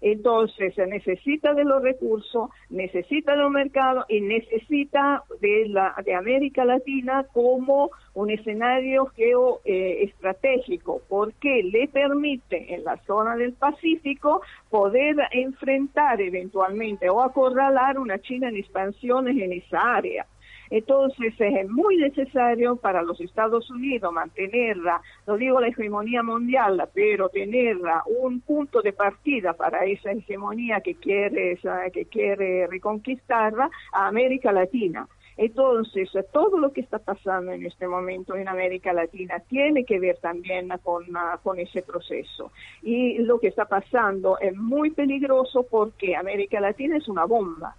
Entonces, 0.00 0.72
se 0.76 0.86
necesita 0.86 1.54
de 1.54 1.64
los 1.64 1.82
recursos, 1.82 2.50
necesita 2.68 3.32
de 3.32 3.38
los 3.38 3.50
mercados 3.50 4.04
y 4.08 4.20
necesita 4.20 5.24
de, 5.40 5.66
la, 5.68 5.92
de 6.04 6.14
América 6.14 6.64
Latina 6.64 7.26
como 7.32 7.90
un 8.14 8.30
escenario 8.30 9.06
geoestratégico, 9.06 10.98
eh, 10.98 11.02
porque 11.08 11.64
le 11.64 11.88
permite 11.88 12.74
en 12.74 12.84
la 12.84 12.96
zona 13.08 13.34
del 13.34 13.54
Pacífico 13.54 14.42
poder 14.70 15.16
enfrentar 15.32 16.20
eventualmente 16.20 17.10
o 17.10 17.20
acorralar 17.20 17.98
una 17.98 18.20
China 18.20 18.48
en 18.48 18.56
expansiones 18.56 19.36
en 19.36 19.52
esa 19.52 19.96
área. 19.96 20.26
Entonces 20.70 21.34
es 21.38 21.68
muy 21.68 21.96
necesario 21.96 22.76
para 22.76 23.02
los 23.02 23.20
Estados 23.20 23.68
Unidos 23.70 24.12
mantenerla, 24.12 25.02
no 25.26 25.36
digo 25.36 25.60
la 25.60 25.68
hegemonía 25.68 26.22
mundial, 26.22 26.88
pero 26.94 27.28
tenerla 27.28 28.04
un 28.06 28.40
punto 28.40 28.80
de 28.80 28.92
partida 28.92 29.52
para 29.52 29.84
esa 29.84 30.12
hegemonía 30.12 30.80
que 30.80 30.94
quiere, 30.94 31.58
que 31.92 32.04
quiere 32.06 32.68
reconquistarla 32.68 33.68
a 33.92 34.06
América 34.06 34.52
Latina. 34.52 35.08
Entonces, 35.36 36.10
todo 36.32 36.58
lo 36.58 36.70
que 36.70 36.82
está 36.82 36.98
pasando 36.98 37.52
en 37.52 37.64
este 37.64 37.88
momento 37.88 38.36
en 38.36 38.46
América 38.46 38.92
Latina 38.92 39.40
tiene 39.48 39.84
que 39.84 39.98
ver 39.98 40.18
también 40.18 40.68
con, 40.82 41.06
con 41.42 41.58
ese 41.58 41.80
proceso. 41.82 42.52
Y 42.82 43.18
lo 43.20 43.40
que 43.40 43.48
está 43.48 43.64
pasando 43.64 44.38
es 44.38 44.54
muy 44.54 44.90
peligroso 44.90 45.62
porque 45.62 46.14
América 46.14 46.60
Latina 46.60 46.98
es 46.98 47.08
una 47.08 47.24
bomba, 47.24 47.74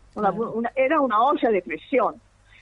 era 0.76 1.00
una 1.00 1.24
olla 1.24 1.52
de 1.52 1.62
presión. 1.62 2.16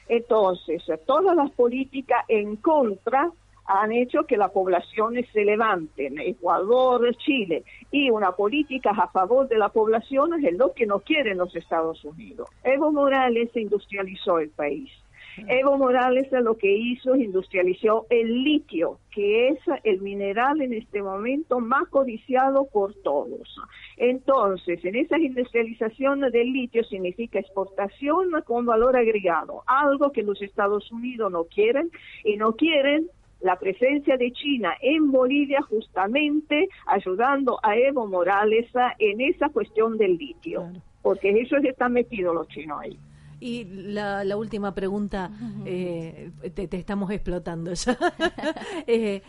Entonces, 0.09 0.83
todas 1.05 1.35
las 1.35 1.51
políticas 1.51 2.25
en 2.27 2.57
contra 2.57 3.31
han 3.65 3.91
hecho 3.91 4.23
que 4.23 4.35
las 4.35 4.51
poblaciones 4.51 5.27
se 5.31 5.45
levanten, 5.45 6.19
Ecuador, 6.19 7.15
Chile, 7.17 7.63
y 7.91 8.09
una 8.09 8.31
política 8.31 8.89
a 8.89 9.07
favor 9.09 9.47
de 9.47 9.59
la 9.59 9.69
población 9.69 10.43
es 10.43 10.57
lo 10.57 10.73
que 10.73 10.87
no 10.87 11.01
quieren 11.01 11.37
los 11.37 11.55
Estados 11.55 12.03
Unidos. 12.03 12.49
Evo 12.63 12.91
Morales 12.91 13.55
industrializó 13.55 14.39
el 14.39 14.49
país. 14.49 14.89
Evo 15.47 15.77
Morales 15.77 16.27
lo 16.31 16.57
que 16.57 16.71
hizo 16.71 17.15
es 17.15 17.21
industrializó 17.29 18.05
el 18.09 18.43
litio, 18.43 18.99
que 19.11 19.49
es 19.49 19.59
el 19.83 20.01
mineral 20.01 20.61
en 20.61 20.73
este 20.73 21.01
momento 21.01 21.59
más 21.59 21.87
codiciado 21.89 22.67
por 22.71 22.93
todos. 22.95 23.55
Entonces, 23.97 24.83
en 24.83 24.95
esa 24.95 25.17
industrialización 25.17 26.21
del 26.21 26.51
litio 26.51 26.83
significa 26.83 27.39
exportación 27.39 28.31
con 28.45 28.65
valor 28.65 28.97
agregado, 28.97 29.63
algo 29.67 30.11
que 30.11 30.23
los 30.23 30.41
Estados 30.41 30.91
Unidos 30.91 31.31
no 31.31 31.45
quieren 31.45 31.91
y 32.23 32.35
no 32.37 32.53
quieren 32.53 33.07
la 33.41 33.57
presencia 33.57 34.17
de 34.17 34.31
China 34.31 34.73
en 34.81 35.11
Bolivia 35.11 35.61
justamente 35.61 36.67
ayudando 36.87 37.59
a 37.63 37.77
Evo 37.77 38.05
Morales 38.07 38.67
en 38.97 39.21
esa 39.21 39.49
cuestión 39.49 39.97
del 39.97 40.17
litio, 40.17 40.71
porque 41.01 41.29
ellos 41.29 41.63
están 41.63 41.93
metidos 41.93 42.35
los 42.35 42.47
chinos 42.49 42.79
ahí. 42.81 42.97
Y 43.39 43.65
la, 43.65 44.23
la 44.23 44.37
última 44.37 44.73
pregunta, 44.75 45.31
eh, 45.65 46.31
te, 46.53 46.67
estamos 46.77 47.09
explotando 47.11 47.73
ya. 47.73 47.97
eh, 48.87 49.21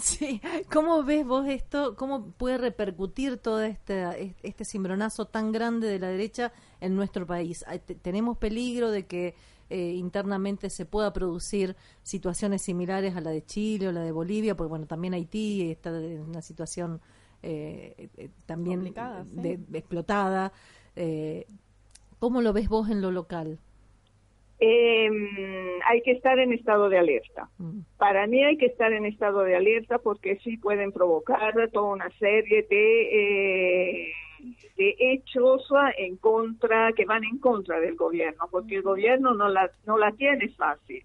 sí. 0.00 0.40
¿Cómo 0.70 1.02
ves 1.02 1.26
vos 1.26 1.48
esto? 1.48 1.96
¿Cómo 1.96 2.32
puede 2.32 2.58
repercutir 2.58 3.38
todo 3.38 3.62
este, 3.62 4.34
este 4.42 4.64
cimbronazo 4.64 5.26
tan 5.26 5.52
grande 5.52 5.88
de 5.88 5.98
la 5.98 6.08
derecha 6.08 6.52
en 6.80 6.94
nuestro 6.94 7.26
país? 7.26 7.64
¿Tenemos 8.02 8.36
peligro 8.38 8.90
de 8.90 9.06
que 9.06 9.34
eh, 9.70 9.92
internamente 9.92 10.70
se 10.70 10.86
pueda 10.86 11.12
producir 11.12 11.76
situaciones 12.02 12.62
similares 12.62 13.16
a 13.16 13.20
la 13.20 13.30
de 13.30 13.44
Chile 13.44 13.88
o 13.88 13.92
la 13.92 14.02
de 14.02 14.12
Bolivia? 14.12 14.56
Porque 14.56 14.68
bueno, 14.68 14.86
también 14.86 15.14
Haití 15.14 15.70
está 15.70 15.90
en 15.90 16.20
una 16.20 16.42
situación 16.42 17.00
eh, 17.42 18.08
también 18.46 18.92
explotada. 19.72 20.52
Eh, 20.96 21.46
¿Cómo 22.18 22.42
lo 22.42 22.52
ves 22.52 22.68
vos 22.68 22.90
en 22.90 23.00
lo 23.00 23.10
local? 23.10 23.58
Eh, 24.60 25.08
hay 25.86 26.02
que 26.02 26.10
estar 26.12 26.38
en 26.38 26.52
estado 26.52 26.88
de 26.88 26.98
alerta. 26.98 27.48
Mm. 27.58 27.80
Para 27.96 28.26
mí 28.26 28.42
hay 28.42 28.56
que 28.56 28.66
estar 28.66 28.92
en 28.92 29.06
estado 29.06 29.42
de 29.44 29.54
alerta 29.54 29.98
porque 29.98 30.36
sí 30.42 30.56
pueden 30.56 30.90
provocar 30.90 31.54
toda 31.70 31.92
una 31.92 32.10
serie 32.18 32.66
de, 32.68 34.08
eh, 34.08 34.12
de 34.78 34.94
hechos 34.98 35.68
en 35.98 36.16
contra 36.16 36.92
que 36.92 37.04
van 37.04 37.24
en 37.24 37.38
contra 37.38 37.80
del 37.80 37.96
gobierno, 37.96 38.46
porque 38.50 38.76
el 38.76 38.82
gobierno 38.82 39.34
no 39.34 39.48
la 39.48 39.70
no 39.86 39.98
la 39.98 40.12
tiene 40.12 40.48
fácil. 40.50 41.04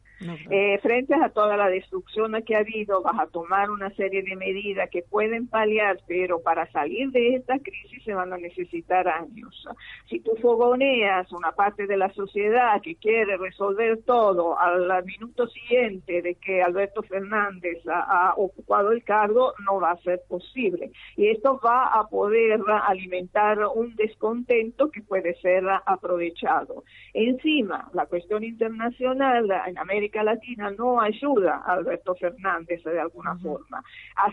Eh, 0.50 0.80
frente 0.82 1.14
a 1.16 1.30
toda 1.30 1.58
la 1.58 1.68
destrucción 1.68 2.34
que 2.44 2.56
ha 2.56 2.60
habido, 2.60 3.02
vas 3.02 3.20
a 3.20 3.28
tomar 3.28 3.70
una 3.70 3.90
serie 3.92 4.24
de 4.24 4.36
medidas 4.36 4.90
que 4.90 5.02
pueden 5.02 5.48
paliar, 5.48 6.00
pero 6.08 6.42
para 6.42 6.72
salir 6.72 7.12
de 7.12 7.36
esta 7.36 7.60
crisis 7.60 8.04
se 8.04 8.14
van 8.14 8.32
a 8.32 8.38
necesitar 8.38 9.08
años. 9.08 9.68
Si 10.10 10.20
tú 10.22 10.32
fogoneas 10.42 11.32
una 11.34 11.52
parte 11.52 11.88
de 11.88 11.98
la 11.98 12.12
sociedad 12.14 12.82
que 12.82 12.96
quiere 12.96 13.38
resolver 13.38 14.02
todo 14.06 14.58
al 14.58 15.04
minuto 15.04 15.48
siguiente 15.48 16.22
de 16.22 16.36
que 16.36 16.62
Alberto 16.62 17.04
Fernández 17.04 17.80
ha, 17.88 18.34
ocupado 18.38 18.92
el 18.92 19.04
cargo, 19.04 19.54
no 19.66 19.80
va 19.80 19.92
a 19.92 19.98
ser 19.98 20.22
posible. 20.28 20.92
Y 21.18 21.28
esto 21.28 21.60
va 21.64 21.88
a 21.88 22.08
poder 22.08 22.60
alimentar 22.88 23.60
un 23.72 23.96
descontento 23.96 24.90
que 24.90 25.02
puede 25.02 25.36
ser 25.36 25.64
aprovechado. 25.86 26.84
Encima, 27.14 27.90
la 27.94 28.06
cuestión 28.06 28.44
internacional 28.44 29.50
en 29.68 29.78
América 29.78 30.24
Latina 30.24 30.72
no 30.72 31.00
ayuda 31.00 31.62
a 31.66 31.74
Alberto 31.74 32.16
Fernández 32.16 32.84
de 32.84 33.00
alguna 33.00 33.36
forma. 33.38 33.84
Ha, 34.16 34.32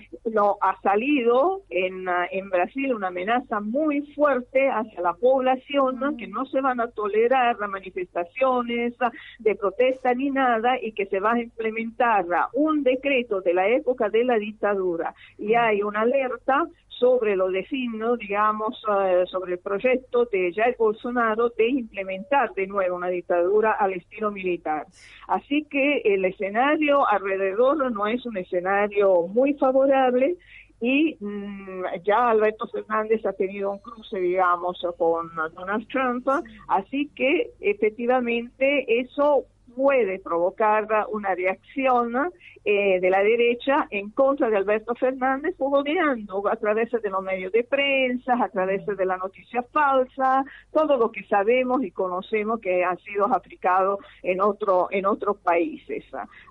ha 0.60 0.80
salido 0.82 1.62
en, 1.70 2.06
en 2.30 2.50
Brasil 2.50 2.94
una 2.94 3.08
amenaza 3.08 3.60
muy 3.60 4.02
fuerte 4.14 4.68
hacia 4.68 5.00
la 5.00 5.14
población, 5.14 6.16
que 6.16 6.26
no 6.26 6.46
se 6.46 6.60
van 6.60 6.80
a 6.80 6.88
tolerar 6.88 7.58
las 7.58 7.68
manifestaciones 7.68 8.94
de 9.38 9.54
protesta 9.54 10.14
ni 10.14 10.30
nada 10.30 10.80
y 10.80 10.92
que 10.92 11.06
se 11.06 11.20
va 11.20 11.32
a 11.32 11.40
implementar 11.40 12.24
un 12.52 12.82
decreto 12.82 13.40
de 13.40 13.54
la 13.54 13.68
época 13.68 14.08
de 14.08 14.24
la 14.24 14.36
dictadura. 14.36 15.14
Y 15.38 15.54
hay 15.54 15.82
una 15.82 16.02
alerta 16.02 16.66
sobre 17.00 17.34
lo 17.34 17.48
designo, 17.48 18.16
digamos, 18.16 18.80
eh, 19.06 19.24
sobre 19.26 19.54
el 19.54 19.58
proyecto 19.58 20.26
de 20.26 20.52
Jair 20.54 20.76
Bolsonaro 20.78 21.48
de 21.48 21.68
implementar 21.68 22.52
de 22.52 22.66
nuevo 22.66 22.96
una 22.96 23.08
dictadura 23.08 23.72
al 23.72 23.94
estilo 23.94 24.30
militar. 24.30 24.86
Así 25.26 25.64
que 25.64 26.02
el 26.04 26.26
escenario 26.26 27.08
alrededor 27.08 27.90
no 27.90 28.06
es 28.06 28.24
un 28.26 28.36
escenario 28.36 29.26
muy 29.28 29.54
favorable 29.54 30.36
y 30.82 31.16
mm, 31.20 31.84
ya 32.04 32.28
Alberto 32.28 32.66
Fernández 32.68 33.24
ha 33.24 33.32
tenido 33.32 33.70
un 33.70 33.78
cruce, 33.78 34.18
digamos, 34.18 34.78
con 34.98 35.30
Donald 35.54 35.88
Trump, 35.88 36.28
así 36.68 37.10
que 37.14 37.50
efectivamente 37.60 39.00
eso 39.00 39.44
puede 39.74 40.18
provocar 40.18 40.87
una 41.12 41.35
reacción 41.35 42.30
eh, 42.64 43.00
de 43.00 43.11
la 43.11 43.22
derecha 43.22 43.87
en 43.90 44.11
contra 44.11 44.50
de 44.50 44.56
Alberto 44.56 44.94
Fernández, 44.94 45.56
fogoneando 45.56 46.46
a 46.48 46.56
través 46.56 46.90
de 46.90 47.11
los 47.11 47.22
medios 47.22 47.52
de 47.52 47.64
prensa, 47.64 48.35
a 48.42 48.48
través 48.48 48.85
de 48.85 49.06
la 49.06 49.16
noticia 49.16 49.62
falsa, 49.72 50.44
todo 50.72 50.96
lo 50.96 51.11
que 51.11 51.24
sabemos 51.24 51.83
y 51.83 51.90
conocemos 51.90 52.61
que 52.61 52.85
ha 52.85 52.96
sido 52.96 53.26
aplicado 53.26 53.98
en, 54.22 54.40
otro, 54.40 54.88
en 54.90 55.06
otros 55.06 55.38
países. 55.38 56.04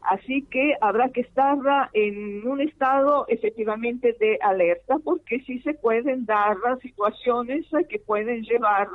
Así 0.04 0.44
que 0.50 0.74
habrá 0.82 1.10
que 1.10 1.22
estar 1.22 1.58
en 1.94 2.48
un 2.48 2.62
estado 2.62 3.26
efectivamente 3.28 4.16
de 4.20 4.38
alerta, 4.42 4.98
porque 5.04 5.40
sí 5.42 5.60
se 5.62 5.74
pueden 5.74 6.26
dar 6.26 6.58
situaciones 6.82 7.66
que 7.88 8.00
pueden 8.00 8.44
llevar 8.44 8.88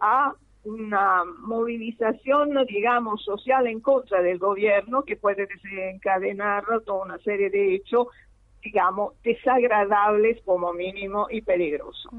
a 0.00 0.34
una 0.64 1.24
movilización, 1.24 2.50
digamos, 2.66 3.22
social 3.24 3.66
en 3.66 3.80
contra 3.80 4.22
del 4.22 4.38
gobierno 4.38 5.02
que 5.02 5.16
puede 5.16 5.46
desencadenar 5.46 6.64
toda 6.84 7.04
una 7.04 7.18
serie 7.18 7.50
de 7.50 7.74
hechos, 7.74 8.08
digamos, 8.62 9.14
desagradables 9.22 10.40
como 10.44 10.72
mínimo 10.72 11.26
y 11.30 11.42
peligrosos. 11.42 12.10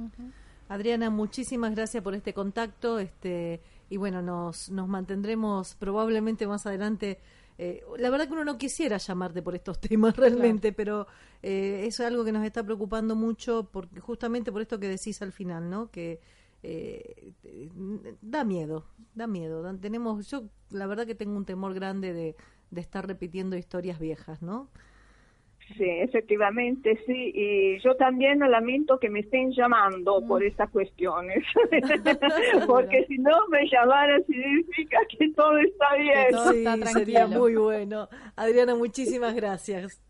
Adriana, 0.70 1.10
muchísimas 1.10 1.76
gracias 1.76 2.04
por 2.04 2.16
este 2.16 2.34
contacto, 2.34 3.00
este 3.00 3.62
y 3.90 3.98
bueno, 3.98 4.22
nos, 4.22 4.70
nos 4.72 4.88
mantendremos 4.88 5.76
probablemente 5.76 6.48
más 6.48 6.66
adelante. 6.66 7.20
Eh, 7.58 7.84
la 7.98 8.10
verdad 8.10 8.28
que 8.28 8.34
uno 8.34 8.44
no 8.44 8.58
quisiera 8.58 8.98
llamarte 8.98 9.42
por 9.42 9.56
estos 9.56 9.80
temas 9.82 10.16
realmente, 10.16 10.72
pero 10.72 11.08
eh, 11.42 11.84
eso 11.86 12.04
es 12.04 12.10
algo 12.10 12.26
que 12.26 12.32
nos 12.32 12.44
está 12.44 12.64
preocupando 12.64 13.16
mucho, 13.16 13.70
porque 13.72 14.00
justamente 14.00 14.52
por 14.52 14.62
esto 14.62 14.80
que 14.80 14.88
decís 14.88 15.22
al 15.22 15.32
final, 15.32 15.70
¿no? 15.70 15.92
Que 15.92 16.20
eh, 16.68 17.32
da 18.22 18.44
miedo, 18.44 18.86
da 19.14 19.28
miedo. 19.28 19.64
Tenemos, 19.80 20.30
yo 20.30 20.44
la 20.72 20.88
verdad 20.88 21.06
que 21.06 21.16
tengo 21.16 21.38
un 21.38 21.46
temor 21.46 21.74
grande 21.74 22.12
de, 22.14 22.36
de 22.72 22.82
estar 22.82 23.06
repitiendo 23.06 23.56
historias 23.56 24.00
viejas, 24.00 24.42
¿no? 24.42 24.70
Sí, 25.78 25.84
efectivamente, 25.84 27.00
sí. 27.06 27.32
Y 27.34 27.80
yo 27.80 27.96
también 27.96 28.40
lamento 28.40 29.00
que 29.00 29.10
me 29.10 29.22
estén 29.22 29.52
llamando 29.52 30.24
por 30.28 30.44
mm. 30.44 30.48
estas 30.48 30.70
cuestiones, 30.70 31.44
porque 32.68 33.06
si 33.08 33.18
no 33.18 33.48
me 33.50 33.68
llamaran 33.68 34.24
significa 34.26 34.98
que 35.10 35.30
todo 35.36 35.58
está 35.58 35.96
bien. 35.98 36.32
todo 36.32 36.52
está 36.52 36.86
sería 36.88 37.28
muy 37.28 37.56
bueno. 37.56 38.08
Adriana, 38.36 38.76
muchísimas 38.76 39.34
gracias. 39.36 40.05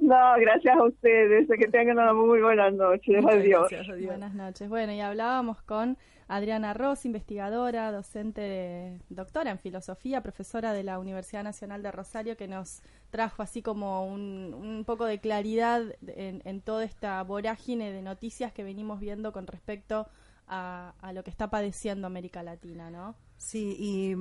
No, 0.00 0.34
gracias 0.38 0.76
a 0.76 0.84
ustedes. 0.84 1.48
Que 1.48 1.68
tengan 1.68 1.98
una 1.98 2.12
muy 2.12 2.40
buena 2.40 2.70
noche. 2.70 3.18
Adiós. 3.18 3.70
Buenas 4.04 4.34
noches. 4.34 4.68
Bueno, 4.68 4.92
y 4.92 5.00
hablábamos 5.00 5.62
con 5.62 5.96
Adriana 6.28 6.74
Ross, 6.74 7.04
investigadora, 7.04 7.90
docente, 7.92 8.98
doctora 9.08 9.50
en 9.50 9.58
filosofía, 9.58 10.22
profesora 10.22 10.72
de 10.72 10.82
la 10.82 10.98
Universidad 10.98 11.44
Nacional 11.44 11.82
de 11.82 11.92
Rosario, 11.92 12.36
que 12.36 12.48
nos 12.48 12.82
trajo 13.10 13.42
así 13.42 13.62
como 13.62 14.06
un, 14.06 14.84
poco 14.86 15.04
de 15.04 15.20
claridad 15.20 15.82
en, 16.06 16.42
en, 16.44 16.60
toda 16.62 16.84
esta 16.84 17.22
vorágine 17.22 17.92
de 17.92 18.02
noticias 18.02 18.52
que 18.52 18.64
venimos 18.64 19.00
viendo 19.00 19.32
con 19.32 19.46
respecto 19.46 20.06
a, 20.48 20.94
a 21.00 21.12
lo 21.12 21.22
que 21.22 21.30
está 21.30 21.50
padeciendo 21.50 22.06
América 22.06 22.42
Latina, 22.42 22.90
¿no? 22.90 23.14
Sí, 23.36 23.76
y 23.78 24.14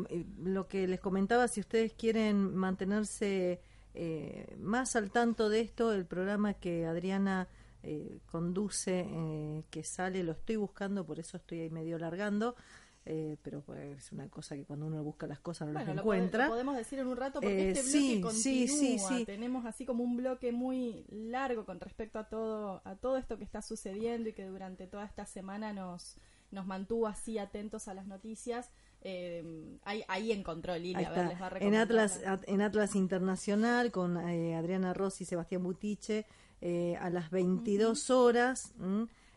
lo 0.43 0.67
que 0.67 0.87
les 0.87 0.99
comentaba, 0.99 1.47
si 1.47 1.59
ustedes 1.59 1.93
quieren 1.93 2.55
mantenerse 2.55 3.61
eh, 3.93 4.55
más 4.59 4.95
al 4.95 5.11
tanto 5.11 5.49
de 5.49 5.61
esto, 5.61 5.93
el 5.93 6.05
programa 6.05 6.53
que 6.53 6.85
Adriana 6.85 7.47
eh, 7.83 8.19
conduce, 8.25 9.05
eh, 9.07 9.63
que 9.69 9.83
sale, 9.83 10.23
lo 10.23 10.33
estoy 10.33 10.55
buscando, 10.55 11.05
por 11.05 11.19
eso 11.19 11.37
estoy 11.37 11.61
ahí 11.61 11.69
medio 11.69 11.97
largando. 11.97 12.55
pero 13.03 13.61
pues, 13.61 13.97
es 13.97 14.11
una 14.11 14.29
cosa 14.29 14.55
que 14.55 14.63
cuando 14.63 14.85
uno 14.85 15.03
busca 15.03 15.27
las 15.27 15.39
cosas 15.39 15.67
no 15.67 15.73
las 15.73 15.87
encuentra. 15.87 16.45
Lo 16.45 16.51
podemos 16.51 16.77
decir 16.77 16.99
en 16.99 17.07
un 17.07 17.17
rato 17.17 17.41
porque 17.41 17.71
este 17.71 17.83
bloque 17.83 18.21
continúa. 18.21 19.25
Tenemos 19.25 19.65
así 19.65 19.85
como 19.85 20.03
un 20.03 20.15
bloque 20.17 20.51
muy 20.51 21.05
largo 21.09 21.65
con 21.65 21.79
respecto 21.79 22.19
a 22.19 22.29
todo 22.29 22.81
a 22.85 22.95
todo 22.95 23.17
esto 23.17 23.37
que 23.37 23.43
está 23.43 23.61
sucediendo 23.61 24.29
y 24.29 24.33
que 24.33 24.45
durante 24.45 24.87
toda 24.87 25.05
esta 25.05 25.25
semana 25.25 25.73
nos 25.73 26.17
nos 26.51 26.67
mantuvo 26.67 27.07
así 27.07 27.37
atentos 27.39 27.87
a 27.87 27.93
las 27.93 28.05
noticias 28.05 28.69
eh, 29.03 29.79
ahí, 29.83 30.03
ahí 30.07 30.31
encontró 30.31 30.77
Lilia, 30.77 31.11
en 31.59 31.75
Atlas 31.75 32.21
En 32.45 32.61
Atlas 32.61 32.95
Internacional 32.95 33.91
con 33.91 34.17
eh, 34.17 34.55
Adriana 34.55 34.93
Rossi 34.93 35.23
y 35.23 35.27
Sebastián 35.27 35.63
Butiche 35.63 36.25
eh, 36.61 36.95
a 36.97 37.09
las 37.09 37.31
22 37.31 38.09
horas. 38.11 38.73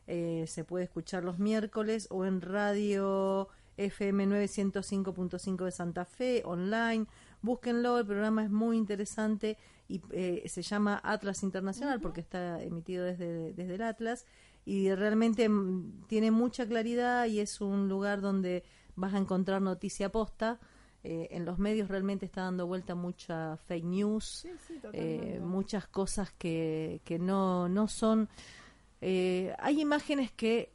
Eh, 0.06 0.44
se 0.46 0.64
puede 0.64 0.84
escuchar 0.84 1.24
los 1.24 1.38
miércoles 1.38 2.08
o 2.10 2.26
en 2.26 2.42
radio 2.42 3.48
FM 3.78 4.26
905.5 4.26 5.64
de 5.64 5.70
Santa 5.70 6.04
Fe, 6.04 6.42
online. 6.44 7.06
Búsquenlo, 7.40 7.98
el 7.98 8.06
programa 8.06 8.44
es 8.44 8.50
muy 8.50 8.76
interesante 8.76 9.56
y 9.88 10.00
se 10.46 10.62
llama 10.62 11.00
Atlas 11.02 11.42
Internacional 11.42 12.00
porque 12.00 12.20
está 12.20 12.62
emitido 12.62 13.04
desde, 13.04 13.52
desde 13.52 13.74
el 13.74 13.82
Atlas 13.82 14.26
y 14.66 14.94
realmente 14.94 15.48
mm, 15.48 16.06
tiene 16.06 16.30
mucha 16.30 16.66
claridad 16.66 17.26
y 17.26 17.40
es 17.40 17.60
un 17.60 17.88
lugar 17.88 18.20
donde 18.20 18.64
vas 18.96 19.14
a 19.14 19.18
encontrar 19.18 19.62
noticia 19.62 20.10
posta. 20.10 20.60
Eh, 21.02 21.28
en 21.32 21.44
los 21.44 21.58
medios 21.58 21.88
realmente 21.88 22.24
está 22.24 22.42
dando 22.42 22.66
vuelta 22.66 22.94
mucha 22.94 23.58
fake 23.58 23.84
news, 23.84 24.46
eh, 24.94 25.38
muchas 25.42 25.86
cosas 25.86 26.32
que, 26.32 27.02
que 27.04 27.18
no, 27.18 27.68
no 27.68 27.88
son... 27.88 28.28
Eh, 29.02 29.54
hay 29.58 29.82
imágenes 29.82 30.32
que 30.32 30.72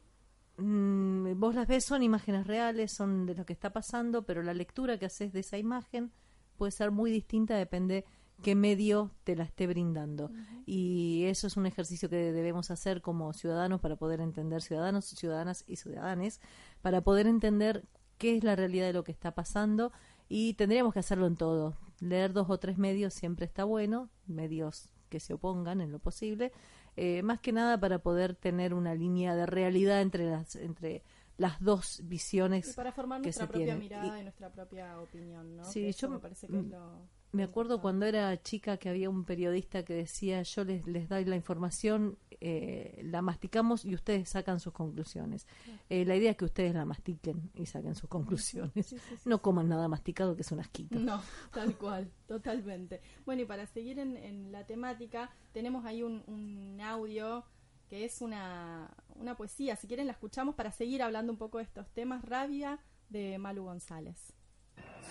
mm, 0.56 1.32
vos 1.36 1.56
las 1.56 1.66
ves, 1.66 1.84
son 1.84 2.04
imágenes 2.04 2.46
reales, 2.46 2.92
son 2.92 3.26
de 3.26 3.34
lo 3.34 3.44
que 3.44 3.52
está 3.52 3.72
pasando, 3.72 4.22
pero 4.22 4.44
la 4.44 4.54
lectura 4.54 4.98
que 4.98 5.06
haces 5.06 5.32
de 5.32 5.40
esa 5.40 5.58
imagen 5.58 6.12
puede 6.56 6.70
ser 6.70 6.92
muy 6.92 7.10
distinta, 7.10 7.56
depende 7.56 8.04
qué 8.42 8.54
medio 8.54 9.10
te 9.24 9.36
la 9.36 9.44
esté 9.44 9.66
brindando. 9.66 10.30
Y 10.66 11.24
eso 11.24 11.46
es 11.46 11.56
un 11.56 11.66
ejercicio 11.66 12.08
que 12.08 12.32
debemos 12.32 12.70
hacer 12.70 13.02
como 13.02 13.32
ciudadanos 13.32 13.80
para 13.80 13.96
poder 13.96 14.20
entender, 14.20 14.62
ciudadanos, 14.62 15.06
ciudadanas 15.06 15.64
y 15.66 15.76
ciudadanes, 15.76 16.40
para 16.82 17.00
poder 17.00 17.26
entender 17.26 17.84
qué 18.20 18.36
es 18.36 18.44
la 18.44 18.54
realidad 18.54 18.86
de 18.86 18.92
lo 18.92 19.02
que 19.02 19.12
está 19.12 19.34
pasando 19.34 19.92
y 20.28 20.52
tendríamos 20.54 20.92
que 20.92 21.00
hacerlo 21.00 21.26
en 21.26 21.36
todo. 21.36 21.74
Leer 22.00 22.34
dos 22.34 22.50
o 22.50 22.58
tres 22.58 22.76
medios 22.76 23.14
siempre 23.14 23.46
está 23.46 23.64
bueno, 23.64 24.10
medios 24.26 24.90
que 25.08 25.20
se 25.20 25.32
opongan 25.34 25.80
en 25.80 25.90
lo 25.90 25.98
posible, 25.98 26.52
eh, 26.96 27.22
más 27.22 27.40
que 27.40 27.52
nada 27.52 27.80
para 27.80 27.98
poder 27.98 28.34
tener 28.34 28.74
una 28.74 28.94
línea 28.94 29.34
de 29.34 29.46
realidad 29.46 30.02
entre 30.02 30.30
las 30.30 30.54
entre 30.54 31.02
las 31.38 31.58
dos 31.60 32.02
visiones 32.04 32.70
y 32.70 32.74
para 32.74 32.92
formar 32.92 33.22
nuestra 33.22 33.48
propia 33.48 33.74
mirada 33.74 34.18
y, 34.18 34.22
nuestra 34.22 34.52
propia 34.52 35.00
opinión, 35.00 35.56
¿no? 35.56 35.64
Sí, 35.64 35.90
yo 35.92 36.10
me 36.10 36.18
parece 36.18 36.46
que 36.46 36.58
es 36.58 36.66
lo 36.66 37.08
me 37.32 37.44
acuerdo 37.44 37.80
cuando 37.80 38.06
era 38.06 38.42
chica 38.42 38.76
que 38.76 38.88
había 38.88 39.08
un 39.08 39.24
periodista 39.24 39.84
que 39.84 39.94
decía, 39.94 40.42
yo 40.42 40.64
les, 40.64 40.86
les 40.86 41.08
doy 41.08 41.24
la 41.24 41.36
información, 41.36 42.18
eh, 42.40 43.00
la 43.04 43.22
masticamos 43.22 43.84
y 43.84 43.94
ustedes 43.94 44.28
sacan 44.28 44.58
sus 44.58 44.72
conclusiones. 44.72 45.46
Eh, 45.88 46.04
la 46.04 46.16
idea 46.16 46.32
es 46.32 46.36
que 46.36 46.44
ustedes 46.44 46.74
la 46.74 46.84
mastiquen 46.84 47.50
y 47.54 47.66
saquen 47.66 47.94
sus 47.94 48.08
conclusiones. 48.10 48.94
no 49.24 49.40
coman 49.42 49.68
nada 49.68 49.86
masticado 49.88 50.34
que 50.34 50.42
es 50.42 50.50
un 50.50 50.60
asquito. 50.60 50.98
No, 50.98 51.22
tal 51.52 51.76
cual, 51.76 52.10
totalmente. 52.26 53.00
Bueno, 53.24 53.42
y 53.42 53.44
para 53.44 53.66
seguir 53.66 53.98
en, 53.98 54.50
la 54.50 54.66
temática, 54.66 55.30
tenemos 55.52 55.84
ahí 55.84 56.02
un, 56.02 56.24
un 56.26 56.80
audio 56.80 57.44
que 57.88 58.04
es 58.04 58.22
una, 58.22 58.90
una 59.16 59.36
poesía. 59.36 59.76
Si 59.76 59.86
quieren 59.86 60.06
la 60.06 60.12
escuchamos 60.12 60.54
para 60.54 60.72
seguir 60.72 61.02
hablando 61.02 61.32
un 61.32 61.38
poco 61.38 61.58
de 61.58 61.64
estos 61.64 61.88
temas. 61.90 62.24
Rabia 62.24 62.80
de 63.08 63.38
Malu 63.38 63.64
González. 63.64 64.32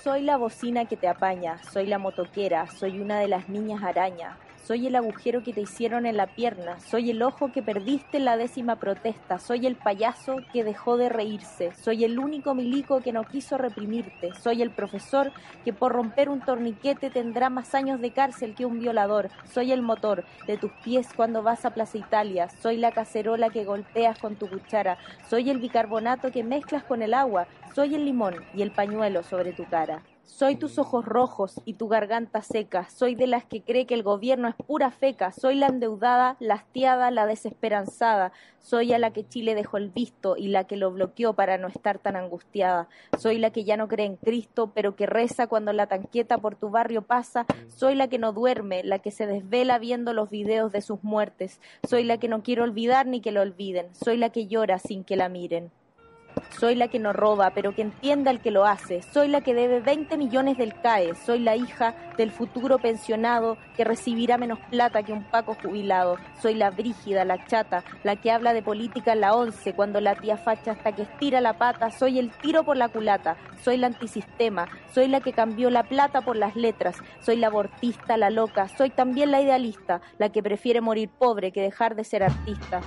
Soy 0.04 0.22
la 0.22 0.38
bocina 0.38 0.86
que 0.86 0.98
te 0.98 1.08
apaña, 1.08 1.62
soy 1.64 1.86
la 1.86 2.00
motoquera, 2.00 2.68
soy 2.68 3.00
una 3.00 3.20
de 3.20 3.28
las 3.28 3.50
niñas 3.50 3.84
araña, 3.84 4.38
soy 4.70 4.86
el 4.86 4.96
agujero 4.96 5.42
que 5.42 5.52
te 5.52 5.62
hicieron 5.62 6.06
en 6.06 6.16
la 6.16 6.28
pierna, 6.28 6.80
soy 6.80 7.10
el 7.10 7.24
ojo 7.24 7.52
que 7.52 7.64
perdiste 7.64 8.18
en 8.18 8.26
la 8.26 8.38
décima 8.38 8.76
protesta, 8.76 9.40
soy 9.40 9.66
el 9.66 9.76
payaso 9.76 10.36
que 10.54 10.64
dejó 10.64 10.96
de 10.96 11.10
reírse, 11.10 11.74
soy 11.74 12.04
el 12.04 12.20
único 12.20 12.54
milico 12.54 13.02
que 13.02 13.12
no 13.12 13.24
quiso 13.24 13.58
reprimirte, 13.58 14.32
soy 14.36 14.62
el 14.62 14.70
profesor 14.70 15.32
que 15.66 15.74
por 15.74 15.94
romper 15.94 16.30
un 16.30 16.42
torniquete 16.42 17.10
tendrá 17.10 17.50
más 17.50 17.74
años 17.74 18.00
de 18.00 18.12
cárcel 18.12 18.54
que 18.54 18.68
un 18.68 18.80
violador, 18.80 19.32
soy 19.52 19.72
el 19.72 19.82
motor 19.82 20.24
de 20.46 20.58
tus 20.58 20.72
pies 20.84 21.08
cuando 21.16 21.42
vas 21.42 21.66
a 21.66 21.72
Plaza 21.72 21.98
Italia, 21.98 22.48
soy 22.62 22.78
la 22.78 22.92
cacerola 22.92 23.50
que 23.50 23.66
golpeas 23.66 24.20
con 24.20 24.36
tu 24.36 24.48
cuchara, 24.48 25.00
soy 25.28 25.50
el 25.50 25.58
bicarbonato 25.58 26.30
que 26.30 26.44
mezclas 26.44 26.84
con 26.84 27.02
el 27.02 27.16
agua, 27.16 27.48
soy 27.74 27.96
el 27.96 28.06
limón 28.06 28.36
y 28.54 28.62
el 28.62 28.70
pañuelo 28.70 29.24
sobre 29.24 29.52
tu 29.52 29.66
cara. 29.66 30.04
Soy 30.30 30.56
tus 30.56 30.78
ojos 30.78 31.04
rojos 31.04 31.60
y 31.66 31.74
tu 31.74 31.90
garganta 31.90 32.44
seca. 32.44 32.88
Soy 32.90 33.16
de 33.16 33.28
las 33.28 33.44
que 33.46 33.62
cree 33.62 33.86
que 33.86 33.96
el 33.96 34.04
gobierno 34.04 34.48
es 34.48 34.56
pura 34.56 34.92
feca. 34.92 35.34
Soy 35.34 35.56
la 35.56 35.68
endeudada, 35.68 36.38
la 36.40 36.54
hastiada, 36.54 37.12
la 37.12 37.26
desesperanzada. 37.26 38.32
Soy 38.60 38.94
a 38.94 39.00
la 39.00 39.12
que 39.12 39.28
Chile 39.28 39.56
dejó 39.56 39.78
el 39.78 39.90
visto 39.90 40.38
y 40.38 40.48
la 40.48 40.66
que 40.66 40.78
lo 40.78 40.92
bloqueó 40.92 41.34
para 41.34 41.58
no 41.58 41.68
estar 41.68 41.98
tan 41.98 42.16
angustiada. 42.16 42.88
Soy 43.18 43.40
la 43.40 43.50
que 43.50 43.66
ya 43.66 43.76
no 43.76 43.90
cree 43.90 44.06
en 44.06 44.16
Cristo, 44.18 44.72
pero 44.74 44.96
que 44.96 45.08
reza 45.08 45.48
cuando 45.48 45.74
la 45.74 45.88
tanqueta 45.88 46.38
por 46.38 46.56
tu 46.56 46.70
barrio 46.70 47.02
pasa. 47.02 47.46
Soy 47.68 47.96
la 47.96 48.08
que 48.08 48.20
no 48.20 48.32
duerme, 48.32 48.84
la 48.84 49.00
que 49.00 49.12
se 49.12 49.26
desvela 49.26 49.80
viendo 49.80 50.14
los 50.14 50.30
videos 50.30 50.72
de 50.72 50.82
sus 50.82 51.04
muertes. 51.04 51.60
Soy 51.86 52.04
la 52.04 52.18
que 52.18 52.30
no 52.30 52.44
quiere 52.44 52.62
olvidar 52.62 53.08
ni 53.08 53.20
que 53.20 53.32
lo 53.32 53.42
olviden. 53.42 53.94
Soy 53.96 54.16
la 54.16 54.30
que 54.30 54.48
llora 54.48 54.78
sin 54.78 55.04
que 55.04 55.18
la 55.18 55.28
miren. 55.28 55.72
Soy 56.50 56.76
la 56.76 56.88
que 56.88 57.00
no 57.00 57.14
roba, 57.14 57.52
pero 57.52 57.74
que 57.74 57.82
entienda 57.82 58.32
el 58.32 58.40
que 58.40 58.52
lo 58.52 58.66
hace. 58.66 59.02
Soy 59.02 59.28
la 59.28 59.42
que 59.42 59.54
debe 59.54 59.80
20 59.80 60.18
millones 60.18 60.58
del 60.58 60.74
CAE. 60.80 61.16
Soy 61.16 61.40
la 61.40 61.56
hija 61.56 61.96
del 62.18 62.32
futuro 62.32 62.80
pensionado 62.80 63.58
que 63.76 63.84
recibirá 63.84 64.38
menos 64.38 64.60
plata 64.70 65.04
que 65.04 65.14
un 65.14 65.24
Paco 65.24 65.56
jubilado. 65.62 66.18
Soy 66.42 66.56
la 66.56 66.72
brígida, 66.72 67.26
la 67.26 67.46
chata, 67.46 67.84
la 68.04 68.16
que 68.16 68.32
habla 68.32 68.54
de 68.54 68.62
política 68.62 69.14
en 69.14 69.22
la 69.22 69.36
once 69.36 69.74
cuando 69.74 70.02
la 70.02 70.16
tía 70.16 70.38
facha 70.38 70.72
hasta 70.72 70.92
que 70.92 71.04
estira 71.04 71.42
la 71.42 71.58
pata. 71.58 71.92
Soy 71.92 72.20
el 72.20 72.32
tiro 72.32 72.64
por 72.64 72.78
la 72.78 72.90
culata. 72.90 73.38
Soy 73.64 73.78
la 73.78 73.88
antisistema. 73.88 74.68
Soy 74.94 75.08
la 75.08 75.22
que 75.22 75.34
cambió 75.34 75.70
la 75.70 75.84
plata 75.84 76.22
por 76.22 76.36
las 76.36 76.56
letras. 76.56 76.98
Soy 77.22 77.38
la 77.38 77.48
abortista, 77.48 78.18
la 78.18 78.30
loca. 78.30 78.68
Soy 78.70 78.90
también 78.90 79.32
la 79.32 79.42
idealista, 79.42 80.02
la 80.18 80.30
que 80.30 80.44
prefiere 80.44 80.82
morir 80.82 81.10
pobre 81.10 81.52
que 81.52 81.62
dejar 81.62 81.96
de 81.96 82.04
ser 82.04 82.24
artista. 82.24 82.82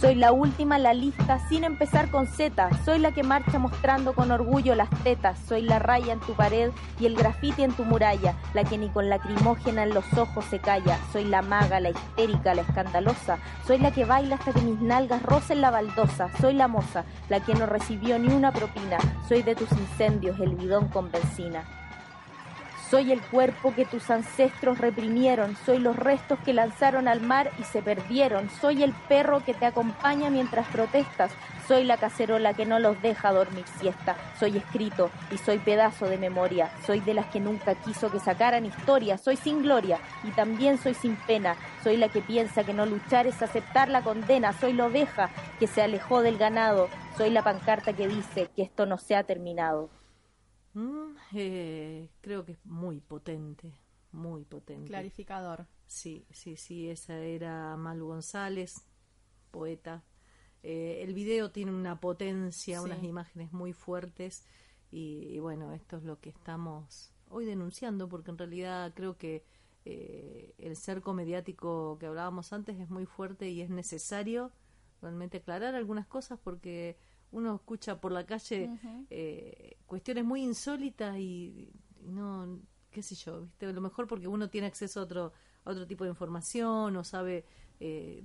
Soy 0.00 0.16
la 0.16 0.32
última 0.32 0.76
en 0.76 0.82
la 0.82 0.92
lista 0.92 1.38
sin 1.48 1.64
empezar 1.64 2.10
con 2.10 2.26
Z. 2.26 2.68
Soy 2.84 2.98
la 2.98 3.12
que 3.12 3.22
marcha 3.22 3.58
mostrando 3.58 4.12
con 4.12 4.30
orgullo 4.30 4.74
las 4.74 4.90
tetas. 5.02 5.38
Soy 5.48 5.62
la 5.62 5.78
raya 5.78 6.12
en 6.12 6.20
tu 6.20 6.34
pared 6.34 6.70
y 7.00 7.06
el 7.06 7.14
grafiti 7.14 7.62
en 7.62 7.72
tu 7.72 7.84
muralla. 7.84 8.34
La 8.52 8.64
que 8.64 8.76
ni 8.76 8.88
con 8.88 9.08
lacrimógena 9.08 9.84
en 9.84 9.94
los 9.94 10.04
ojos 10.18 10.44
se 10.46 10.58
calla. 10.58 10.98
Soy 11.12 11.24
la 11.24 11.42
maga, 11.42 11.80
la 11.80 11.90
histérica, 11.90 12.54
la 12.54 12.62
escandalosa. 12.62 13.38
Soy 13.66 13.78
la 13.78 13.92
que 13.92 14.04
baila 14.04 14.36
hasta 14.36 14.52
que 14.52 14.60
mis 14.60 14.80
nalgas 14.80 15.22
rocen 15.22 15.60
la 15.60 15.70
baldosa. 15.70 16.28
Soy 16.40 16.54
la 16.54 16.68
moza, 16.68 17.04
la 17.28 17.40
que 17.40 17.54
no 17.54 17.66
recibió 17.66 18.18
ni 18.18 18.28
una 18.28 18.52
propina. 18.52 18.98
Soy 19.28 19.42
de 19.42 19.54
tus 19.54 19.70
incendios 19.72 20.38
el 20.40 20.54
bidón 20.56 20.88
con 20.88 21.10
benzina. 21.10 21.64
Soy 22.94 23.10
el 23.10 23.20
cuerpo 23.22 23.74
que 23.74 23.86
tus 23.86 24.08
ancestros 24.08 24.78
reprimieron, 24.78 25.56
soy 25.66 25.80
los 25.80 25.96
restos 25.96 26.38
que 26.44 26.52
lanzaron 26.52 27.08
al 27.08 27.20
mar 27.20 27.50
y 27.58 27.64
se 27.64 27.82
perdieron, 27.82 28.48
soy 28.48 28.84
el 28.84 28.92
perro 29.08 29.44
que 29.44 29.52
te 29.52 29.66
acompaña 29.66 30.30
mientras 30.30 30.68
protestas, 30.68 31.32
soy 31.66 31.82
la 31.82 31.96
cacerola 31.96 32.54
que 32.54 32.66
no 32.66 32.78
los 32.78 33.02
deja 33.02 33.32
dormir 33.32 33.64
siesta, 33.80 34.14
soy 34.38 34.58
escrito 34.58 35.10
y 35.32 35.38
soy 35.38 35.58
pedazo 35.58 36.06
de 36.06 36.18
memoria, 36.18 36.70
soy 36.86 37.00
de 37.00 37.14
las 37.14 37.26
que 37.26 37.40
nunca 37.40 37.74
quiso 37.74 38.12
que 38.12 38.20
sacaran 38.20 38.64
historia, 38.64 39.18
soy 39.18 39.34
sin 39.34 39.62
gloria 39.62 39.98
y 40.22 40.30
también 40.30 40.78
soy 40.78 40.94
sin 40.94 41.16
pena, 41.16 41.56
soy 41.82 41.96
la 41.96 42.10
que 42.10 42.20
piensa 42.20 42.62
que 42.62 42.74
no 42.74 42.86
luchar 42.86 43.26
es 43.26 43.42
aceptar 43.42 43.88
la 43.88 44.02
condena, 44.02 44.52
soy 44.52 44.72
la 44.72 44.86
oveja 44.86 45.30
que 45.58 45.66
se 45.66 45.82
alejó 45.82 46.22
del 46.22 46.38
ganado, 46.38 46.88
soy 47.16 47.30
la 47.30 47.42
pancarta 47.42 47.92
que 47.92 48.06
dice 48.06 48.50
que 48.54 48.62
esto 48.62 48.86
no 48.86 48.98
se 48.98 49.16
ha 49.16 49.24
terminado. 49.24 49.90
Mm, 50.74 51.16
eh, 51.34 52.10
creo 52.20 52.44
que 52.44 52.52
es 52.52 52.66
muy 52.66 53.00
potente, 53.00 53.72
muy 54.12 54.44
potente. 54.44 54.88
Clarificador. 54.88 55.66
Sí, 55.86 56.26
sí, 56.30 56.56
sí, 56.56 56.88
esa 56.88 57.18
era 57.18 57.76
Malu 57.76 58.06
González, 58.08 58.84
poeta. 59.50 60.02
Eh, 60.62 61.02
el 61.02 61.14
video 61.14 61.50
tiene 61.50 61.72
una 61.72 62.00
potencia, 62.00 62.78
Sí. 62.80 62.84
unas 62.84 63.02
imágenes 63.04 63.52
muy 63.52 63.72
fuertes 63.72 64.44
y, 64.90 65.26
y 65.28 65.38
bueno, 65.38 65.72
esto 65.74 65.96
es 65.98 66.04
lo 66.04 66.20
que 66.20 66.30
estamos 66.30 67.12
hoy 67.28 67.44
denunciando 67.44 68.08
porque 68.08 68.30
en 68.30 68.38
realidad 68.38 68.92
creo 68.94 69.16
que 69.18 69.44
eh, 69.84 70.54
el 70.58 70.76
cerco 70.76 71.12
mediático 71.12 71.98
que 71.98 72.06
hablábamos 72.06 72.52
antes 72.52 72.80
es 72.80 72.88
muy 72.88 73.04
fuerte 73.06 73.50
y 73.50 73.60
es 73.60 73.68
necesario 73.70 74.50
realmente 75.02 75.38
aclarar 75.38 75.74
algunas 75.74 76.06
cosas 76.06 76.38
porque 76.42 76.96
uno 77.34 77.54
escucha 77.56 78.00
por 78.00 78.12
la 78.12 78.24
calle 78.24 78.70
eh, 79.10 79.76
cuestiones 79.86 80.24
muy 80.24 80.42
insólitas 80.42 81.16
y, 81.18 81.70
y 82.04 82.10
no, 82.10 82.60
qué 82.90 83.02
sé 83.02 83.14
yo, 83.14 83.42
¿viste? 83.42 83.66
A 83.66 83.72
lo 83.72 83.80
mejor 83.80 84.06
porque 84.06 84.28
uno 84.28 84.48
tiene 84.48 84.66
acceso 84.68 85.00
a 85.00 85.02
otro, 85.02 85.32
a 85.64 85.70
otro 85.70 85.86
tipo 85.86 86.04
de 86.04 86.10
información 86.10 86.96
o 86.96 87.04
sabe 87.04 87.44
eh, 87.80 88.22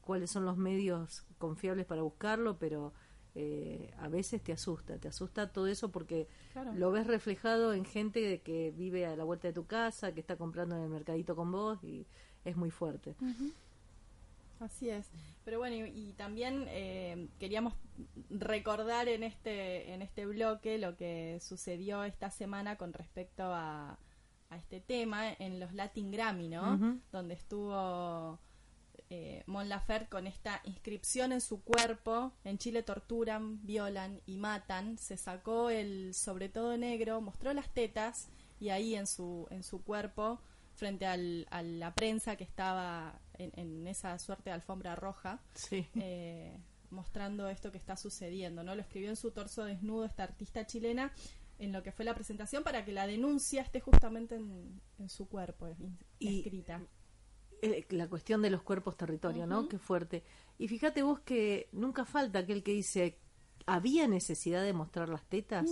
cuáles 0.00 0.30
son 0.30 0.44
los 0.44 0.56
medios 0.56 1.24
confiables 1.38 1.84
para 1.86 2.02
buscarlo, 2.02 2.58
pero 2.58 2.92
eh, 3.34 3.92
a 3.98 4.08
veces 4.08 4.42
te 4.42 4.52
asusta, 4.52 4.98
te 4.98 5.08
asusta 5.08 5.52
todo 5.52 5.66
eso 5.66 5.90
porque 5.90 6.26
Claro. 6.52 6.72
lo 6.74 6.90
ves 6.90 7.06
reflejado 7.06 7.74
en 7.74 7.84
gente 7.84 8.40
que 8.40 8.72
vive 8.74 9.04
a 9.04 9.14
la 9.16 9.24
vuelta 9.24 9.48
de 9.48 9.52
tu 9.54 9.66
casa, 9.66 10.12
que 10.14 10.20
está 10.20 10.36
comprando 10.36 10.74
en 10.76 10.82
el 10.84 10.88
mercadito 10.88 11.36
con 11.36 11.52
vos 11.52 11.78
y 11.84 12.06
es 12.46 12.56
muy 12.56 12.70
fuerte. 12.70 13.14
Así 14.60 14.88
es. 14.90 15.10
Pero 15.44 15.58
bueno, 15.58 15.76
y, 15.76 16.08
y 16.08 16.12
también 16.14 16.66
eh, 16.68 17.28
queríamos 17.38 17.74
recordar 18.30 19.08
en 19.08 19.22
este, 19.22 19.92
en 19.92 20.02
este 20.02 20.26
bloque 20.26 20.78
lo 20.78 20.96
que 20.96 21.38
sucedió 21.40 22.04
esta 22.04 22.30
semana 22.30 22.76
con 22.76 22.92
respecto 22.92 23.44
a, 23.44 23.98
a 24.50 24.56
este 24.56 24.80
tema 24.80 25.32
en 25.32 25.60
los 25.60 25.72
Latin 25.72 26.10
Grammy, 26.10 26.48
¿no? 26.48 27.00
Donde 27.12 27.34
estuvo 27.34 28.38
eh, 29.10 29.42
Mon 29.46 29.68
Laferte 29.68 30.08
con 30.08 30.26
esta 30.26 30.60
inscripción 30.64 31.32
en 31.32 31.40
su 31.40 31.62
cuerpo. 31.62 32.32
En 32.44 32.58
Chile 32.58 32.82
torturan, 32.82 33.64
violan 33.64 34.20
y 34.26 34.36
matan. 34.36 34.98
Se 34.98 35.16
sacó 35.16 35.70
el 35.70 36.14
sobre 36.14 36.48
todo 36.48 36.76
negro, 36.76 37.20
mostró 37.20 37.52
las 37.52 37.72
tetas 37.72 38.28
y 38.58 38.70
ahí 38.70 38.94
en 38.94 39.06
su, 39.06 39.46
en 39.50 39.62
su 39.62 39.82
cuerpo 39.82 40.40
frente 40.76 41.06
al, 41.06 41.46
a 41.50 41.62
la 41.62 41.94
prensa 41.94 42.36
que 42.36 42.44
estaba 42.44 43.18
en, 43.34 43.50
en 43.58 43.86
esa 43.88 44.18
suerte 44.18 44.50
de 44.50 44.54
alfombra 44.54 44.94
roja, 44.94 45.40
Sí. 45.54 45.86
eh, 45.96 46.56
mostrando 46.90 47.48
esto 47.48 47.72
que 47.72 47.78
está 47.78 47.96
sucediendo. 47.96 48.62
¿no? 48.62 48.74
Lo 48.74 48.82
escribió 48.82 49.08
en 49.10 49.16
su 49.16 49.30
torso 49.32 49.64
desnudo 49.64 50.04
esta 50.04 50.22
artista 50.22 50.66
chilena 50.66 51.12
en 51.58 51.72
lo 51.72 51.82
que 51.82 51.90
fue 51.90 52.04
la 52.04 52.14
presentación 52.14 52.62
para 52.62 52.84
que 52.84 52.92
la 52.92 53.06
denuncia 53.06 53.62
esté 53.62 53.80
justamente 53.80 54.36
en, 54.36 54.80
en 54.98 55.08
su 55.08 55.26
cuerpo, 55.28 55.68
Y- 56.18 56.38
escrita. 56.40 56.80
Eh, 57.62 57.86
la 57.88 58.06
cuestión 58.06 58.42
de 58.42 58.50
los 58.50 58.62
cuerpos 58.62 58.98
territorio, 58.98 59.46
¿no? 59.46 59.66
Qué 59.66 59.78
fuerte. 59.78 60.22
Y 60.58 60.68
fíjate 60.68 61.02
vos 61.02 61.20
que 61.20 61.68
nunca 61.72 62.04
falta 62.04 62.40
aquel 62.40 62.62
que 62.62 62.72
dice, 62.72 63.18
¿había 63.64 64.06
necesidad 64.06 64.62
de 64.62 64.74
mostrar 64.74 65.08
las 65.08 65.24
tetas? 65.24 65.70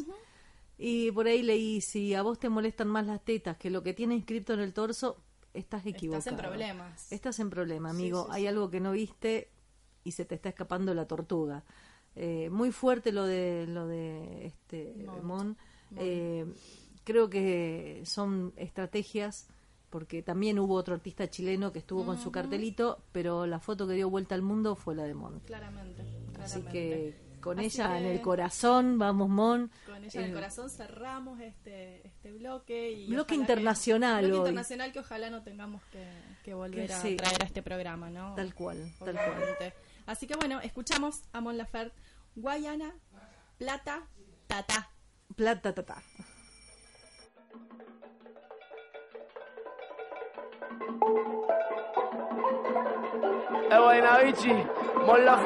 Y 0.77 1.11
por 1.13 1.27
ahí 1.27 1.43
leí, 1.43 1.81
si 1.81 2.15
a 2.15 2.23
vos 2.23 2.39
te 2.39 2.49
molestan 2.49 2.89
más 2.89 3.07
las 3.07 3.25
tetas 3.25 3.57
que 3.57 3.71
lo 3.71 3.83
que 3.83 3.95
tiene 3.95 4.15
inscrito 4.15 4.55
en 4.55 4.61
el 4.61 4.73
torso, 4.73 5.23
estás 5.53 5.87
equivocado. 5.87 6.19
Estás 6.19 6.33
en 6.33 6.39
problemas. 6.39 7.13
Estás 7.13 7.39
en 7.39 7.51
problema, 7.51 7.91
amigo. 7.91 8.25
sí, 8.25 8.31
Hay 8.33 8.43
sí. 8.43 8.49
algo 8.49 8.71
que 8.71 8.81
no 8.81 8.93
viste 8.93 9.51
y 10.03 10.13
se 10.13 10.25
te 10.25 10.35
está 10.35 10.49
escapando 10.51 10.93
la 10.95 11.07
tortuga. 11.07 11.65
Eh, 12.17 12.49
muy 12.51 12.71
fuerte 12.71 13.11
lo 13.13 13.25
de 13.25 13.67
lo 13.67 13.87
de 13.87 14.47
este 14.47 14.95
Mont. 15.07 15.23
Mon. 15.23 15.57
Eh, 15.97 16.45
creo 17.05 17.29
que 17.29 18.03
son 18.05 18.53
estrategias 18.57 19.49
porque 19.91 20.23
también 20.23 20.59
hubo 20.59 20.75
otro 20.75 20.95
artista 20.95 21.31
chileno 21.31 21.73
que 21.73 21.79
estuvo 21.79 22.05
con 22.05 22.19
su 22.19 22.33
cartelito, 22.33 23.05
pero 23.13 23.47
la 23.47 23.61
foto 23.61 23.87
que 23.87 23.95
dio 23.95 24.11
vuelta 24.11 24.35
al 24.35 24.43
mundo 24.43 24.75
fue 24.75 24.97
la 24.97 25.05
de 25.05 25.15
Mon. 25.15 25.39
Claramente. 25.41 26.05
Así 26.41 26.63
que 26.63 27.15
con 27.45 27.59
Así 27.59 27.67
ella 27.67 27.99
en 27.99 28.07
el 28.07 28.21
corazón, 28.23 28.99
vamos 28.99 29.29
Mon. 29.29 29.71
Con 29.85 30.03
ella 30.03 30.19
en 30.21 30.25
el 30.25 30.31
Eh, 30.31 30.35
corazón 30.35 30.71
cerramos 30.71 31.39
este, 31.41 32.07
este 32.07 32.33
bloque. 32.33 32.91
Y 32.91 33.11
Bloque 33.11 33.35
internacional 33.35 34.23
Que, 34.23 34.27
bloque 34.29 34.41
hoy. 34.41 34.47
internacional 34.49 34.93
que 34.93 34.99
ojalá 35.01 35.29
no 35.29 35.43
tengamos 35.43 35.83
que, 35.93 36.09
que 36.43 36.55
volver 36.55 36.87
Que 36.87 36.95
a 36.95 37.01
sí. 37.01 37.17
traer 37.17 37.43
a 37.43 37.45
este 37.45 37.63
programa, 37.63 38.09
¿no? 38.09 38.35
Tal 38.35 38.55
cual, 38.55 38.79
tal 38.99 39.15
cual. 39.15 39.75
Así 40.07 40.27
que 40.27 40.37
bueno, 40.37 40.61
escuchamos 40.63 41.21
a 41.35 41.43
Mon 41.43 41.59
Laferte, 41.59 41.95
Guayana, 42.35 42.95
Plata, 43.59 44.07
Tata. 44.47 44.91
Plata, 45.37 45.75
tata. 45.75 46.03
E 53.75 53.79
vaina 53.85 54.19
bici, 54.23 54.53
molla 55.07 55.37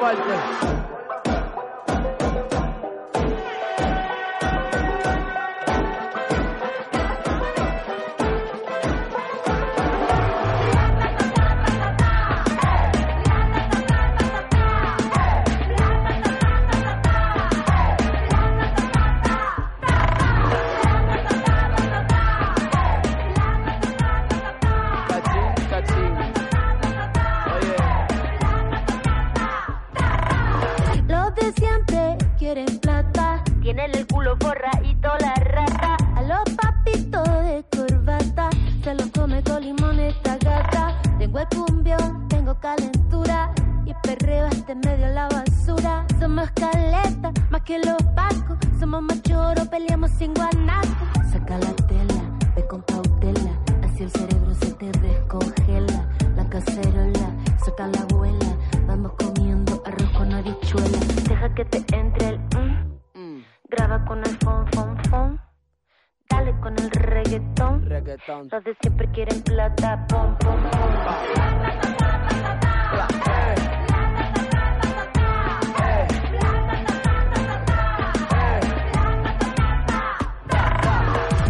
tener 33.79 33.97
el 33.97 34.07
culo 34.07 34.35
forradito 34.39 35.09
la 35.19 35.33
rata. 35.35 35.97
A 36.15 36.21
los 36.23 36.43
papitos 36.55 37.27
de 37.43 37.63
corbata, 37.75 38.49
se 38.83 38.93
los 38.93 39.07
come 39.11 39.41
con 39.43 39.61
limón 39.63 39.99
esta 39.99 40.37
gata. 40.37 41.01
Tengo 41.17 41.39
el 41.39 41.47
cumbión, 41.47 42.27
tengo 42.27 42.59
calentura 42.59 43.51
y 43.85 43.93
perreo 44.03 44.47
hasta 44.47 44.73
en 44.73 44.79
medio 44.79 45.07
de 45.07 45.13
la 45.13 45.27
basura. 45.29 46.05
Somos 46.19 46.49
caletas, 46.51 47.33
más 47.49 47.61
que 47.61 47.79
los 47.79 47.97
vascos, 48.15 48.57
somos 48.79 49.01
machoros, 49.01 49.67
peleamos 49.69 50.11
sin 50.11 50.33
guanaco. 50.33 51.05
Saca 51.31 51.57
la 51.57 51.73
tela, 51.87 52.21
ve 52.55 52.65
con 52.67 52.81
cautela, 52.81 53.51
así 53.83 54.03
el 54.03 54.11
cerebro 54.11 54.55
se 54.55 54.73
te 54.73 54.91
descongela. 54.91 56.05
La 56.35 56.45
cacerola, 56.49 57.29
saca 57.63 57.87
la 57.87 58.01
abuela, 58.01 58.57
vamos 58.87 59.13
comiendo 59.17 59.81
arroz 59.85 60.09
con 60.17 60.33
habichuela. 60.33 60.99
Deja 61.29 61.53
que 61.53 61.65
te 61.65 61.77
entre 61.77 62.08
reggaetón. 68.19 68.63
De 68.63 68.75
siempre 68.81 69.07
quieren 69.11 69.41
plata, 69.41 70.05
pom, 70.07 70.35
pom, 70.39 70.61
pom. 70.71 70.89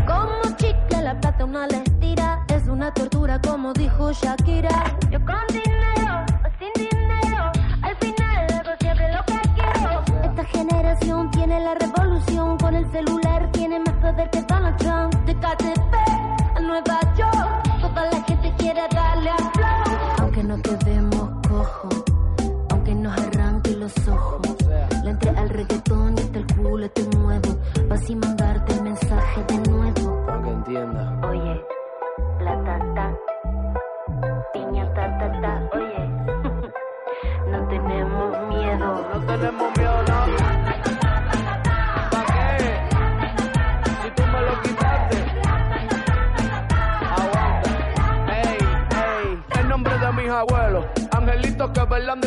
Como 0.08 0.56
chicle 0.58 1.02
la 1.02 1.20
plata 1.20 1.46
una 1.46 1.68
la 1.68 1.78
estira 1.78 2.46
Es 2.50 2.68
una 2.68 2.94
tortura 2.94 3.40
como 3.42 3.74
dijo 3.74 4.12
Shakira 4.12 4.84
Yo 5.10 5.20
con 5.26 5.36
dinero 5.50 6.26
o 6.44 6.50
sin 6.60 6.90
dinero 6.90 7.52
Al 7.82 7.96
final 7.98 8.48
hago 8.54 8.72
siempre 8.80 9.12
lo 9.14 9.24
que 9.26 9.40
quiero 9.56 10.04
Esta 10.24 10.44
generación 10.46 11.32
tiene 11.32 11.60
la 11.60 11.76
revolución 11.76 12.58
Con 12.58 12.76
el 12.76 12.90
celular 12.92 13.52
tiene 13.52 13.80
más 13.80 13.96
poder 13.96 14.30
que 14.30 14.42
Donald 14.44 14.78
Trump 14.78 15.14
De 15.26 15.36
KTP 15.36 16.09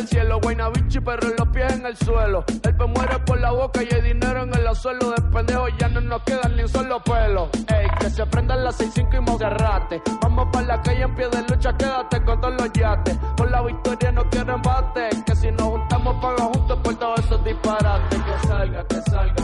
del 0.02 0.08
cielo. 0.08 0.40
Guaynabichi, 0.40 1.00
pero 1.00 1.28
en 1.28 1.36
los 1.38 1.48
pies 1.48 1.72
en 1.72 1.86
el 1.86 1.96
suelo. 1.96 2.44
El 2.48 2.76
pe 2.76 2.86
muere 2.86 3.18
por 3.20 3.40
la 3.40 3.50
boca 3.52 3.82
y 3.82 3.94
hay 3.94 4.02
dinero 4.02 4.42
en 4.42 4.54
el 4.54 4.76
suelo. 4.76 5.10
De 5.10 5.22
pendejo 5.22 5.68
ya 5.78 5.88
no 5.88 6.00
nos 6.00 6.22
quedan 6.22 6.56
ni 6.56 6.62
un 6.62 6.68
solo 6.68 7.02
pelo. 7.02 7.48
Ey, 7.68 7.86
que 8.00 8.10
se 8.10 8.26
prendan 8.26 8.64
las 8.64 8.80
6-5 8.80 9.16
y 9.16 9.20
Monserrate. 9.20 10.02
Vamos 10.20 10.48
para 10.52 10.66
la 10.66 10.82
calle 10.82 11.02
en 11.02 11.14
pie 11.14 11.28
de 11.28 11.42
lucha, 11.42 11.76
quédate 11.76 12.22
con 12.24 12.40
todos 12.40 12.54
los 12.60 12.72
yates. 12.72 13.16
Por 13.36 13.50
la 13.50 13.62
victoria 13.62 14.12
no 14.12 14.28
quiero 14.30 14.54
embate. 14.54 15.08
Que 15.26 15.36
si 15.36 15.50
nos 15.50 15.68
juntamos, 15.68 16.16
paga 16.22 16.44
juntos 16.44 16.78
por 16.82 16.94
todos 16.96 17.20
esos 17.20 17.44
disparates. 17.44 18.18
Que 18.22 18.46
salga, 18.48 18.84
que 18.86 19.02
salga, 19.02 19.41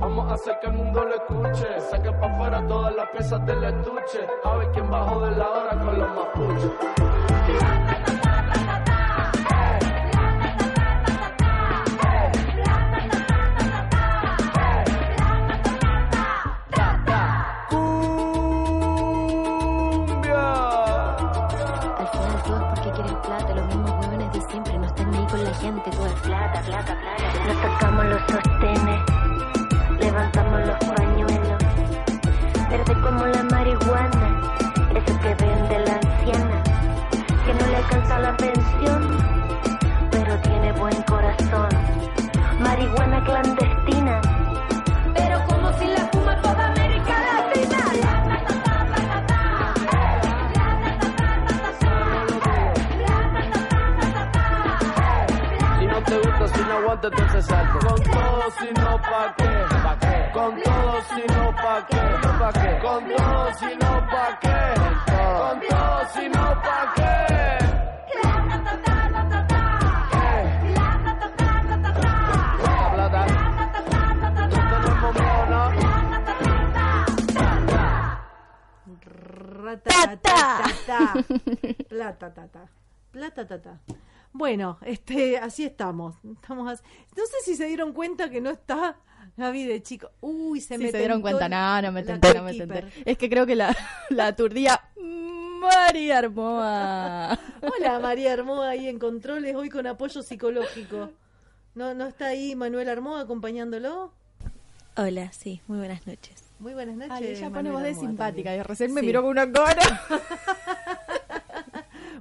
Vamos 0.00 0.30
a 0.30 0.34
hacer 0.34 0.58
que 0.60 0.66
el 0.66 0.72
mundo 0.72 1.04
lo 1.04 1.14
escuche. 1.14 1.80
Saque 1.88 2.10
pa' 2.12 2.26
afuera 2.26 2.66
todas 2.66 2.94
las 2.96 3.08
piezas 3.10 3.46
del 3.46 3.64
estuche. 3.64 4.26
A 4.44 4.56
ver 4.56 4.70
quién 4.72 4.90
bajo 4.90 5.20
de 5.24 5.30
la 5.36 5.48
hora 5.48 5.70
con 5.70 5.98
los 5.98 6.08
mapuches. 6.08 6.72
Al 21.98 22.06
final 22.08 22.42
todo 22.42 22.56
es 22.56 22.64
porque 22.64 22.90
quieren 22.92 23.22
plata, 23.22 23.54
los 23.54 23.66
mismos 23.66 23.90
huevones 23.90 24.32
de 24.32 24.40
siempre, 24.40 24.78
no 24.78 24.86
están 24.86 25.14
ahí 25.14 25.26
con 25.26 25.44
la 25.44 25.54
gente, 25.54 25.90
todo 25.90 26.06
es 26.06 26.20
plata, 26.20 26.60
plata, 26.62 26.97
los 28.04 28.20
sostenes, 28.22 29.00
levantamos 30.00 30.60
los 30.66 30.78
pañuelos, 30.94 31.62
verde 32.70 32.94
como 33.02 33.26
la 33.26 33.42
marihuana, 33.44 34.40
eso 34.94 35.20
que 35.20 35.34
vende 35.34 35.78
la 35.86 35.94
anciana, 35.94 36.62
que 37.44 37.54
no 37.54 37.66
le 37.70 37.76
alcanza 37.76 38.18
la 38.20 38.36
pensión, 38.36 39.18
pero 40.10 40.38
tiene 40.40 40.72
buen 40.72 41.02
corazón. 41.02 41.68
Marihuana 42.60 43.24
clandestina, 43.24 44.07
entonces 57.06 57.46
salte. 57.46 57.86
Con 57.86 58.02
todo, 58.02 58.50
si 58.58 58.72
no, 58.72 59.00
¿pa' 59.00 59.34
qué? 59.36 59.44
¿Pa' 59.82 59.98
qué? 60.00 60.30
Con 60.32 60.62
todo, 60.62 61.00
si 61.02 61.22
no, 61.32 61.54
¿pa' 61.54 61.86
qué? 61.86 61.96
¿Pa' 62.38 62.52
qué? 62.52 62.78
Con 62.82 63.08
todo, 63.16 63.54
si 63.54 63.76
no, 63.76 64.06
¿pa' 64.10 64.38
qué? 64.40 64.74
Con 65.38 65.60
todo, 65.68 66.08
si 66.14 66.28
no, 66.28 66.62
¿pa' 66.62 66.92
qué? 66.96 67.28
Plata. 72.94 73.26
Ratatatata. 79.64 81.12
Plata, 81.88 82.34
tata. 82.34 82.62
Plata, 83.12 83.46
tata. 83.46 83.80
Bueno, 84.32 84.78
este, 84.84 85.38
así 85.42 85.64
estamos. 85.64 86.16
estamos 86.40 86.70
as- 86.70 86.82
No 87.16 87.24
sé 87.26 87.36
si 87.44 87.56
se 87.56 87.66
dieron 87.66 87.92
cuenta 87.92 88.30
que 88.30 88.40
no 88.40 88.50
está 88.50 88.96
Gaby 89.36 89.64
de 89.66 89.82
chico. 89.82 90.10
Uy, 90.20 90.60
se 90.60 90.76
Sí, 90.76 90.84
me 90.84 90.90
se 90.90 90.98
dieron 90.98 91.20
cuenta, 91.20 91.48
no, 91.48 91.82
no 91.82 91.92
me 91.92 92.02
tenté, 92.02 92.34
no 92.34 92.42
me 92.42 92.54
tenté. 92.54 92.84
Es 93.04 93.16
que 93.18 93.28
creo 93.30 93.46
que 93.46 93.54
la, 93.54 93.74
la 94.10 94.26
aturdía 94.28 94.80
María 95.00 96.18
Armoa. 96.18 97.38
Hola 97.62 97.98
María 98.00 98.32
Armoa 98.32 98.68
ahí 98.70 98.88
en 98.88 98.98
controles, 98.98 99.54
hoy 99.56 99.68
con 99.70 99.86
apoyo 99.86 100.22
psicológico. 100.22 101.10
¿No, 101.74 101.94
¿No 101.94 102.06
está 102.06 102.26
ahí 102.26 102.54
Manuel 102.56 102.88
Armoa 102.88 103.20
acompañándolo? 103.20 104.12
Hola, 104.96 105.30
sí, 105.32 105.60
muy 105.68 105.78
buenas 105.78 106.06
noches. 106.08 106.42
Muy 106.58 106.74
buenas 106.74 106.96
noches. 106.96 107.12
Ay, 107.12 107.26
ella 107.28 107.50
pone 107.50 107.70
voz 107.70 107.82
de 107.84 107.94
simpática 107.94 108.50
también. 108.50 108.60
y 108.60 108.62
recién 108.64 108.92
me 108.92 109.00
miró 109.02 109.22
con 109.22 109.30
una 109.30 109.52
cara. 109.52 109.80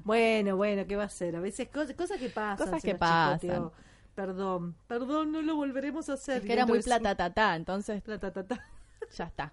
Bueno, 0.08 0.56
bueno, 0.56 0.88
¿qué 0.88 0.96
va 0.96 1.04
a 1.04 1.10
ser? 1.10 1.36
A 1.36 1.42
veces 1.42 1.68
cosas, 1.68 1.94
cosas 1.94 2.18
que 2.18 2.30
pasan. 2.30 2.66
Cosas 2.66 2.82
que 2.82 2.96
pasan. 2.96 3.40
chicoteó. 3.42 3.74
Perdón, 4.16 4.74
perdón, 4.88 5.34
no 5.34 5.42
lo 5.42 5.58
volveremos 5.58 6.08
a 6.10 6.14
hacer. 6.14 6.38
Es 6.38 6.44
que 6.46 6.54
era 6.54 6.66
muy 6.66 6.78
Dentro 6.78 6.94
de 6.94 7.00
plata 7.02 7.16
tatá, 7.18 7.56
entonces 7.58 8.02
Plata, 8.02 8.32
tata. 8.32 8.66
ya 9.12 9.26
está. 9.26 9.52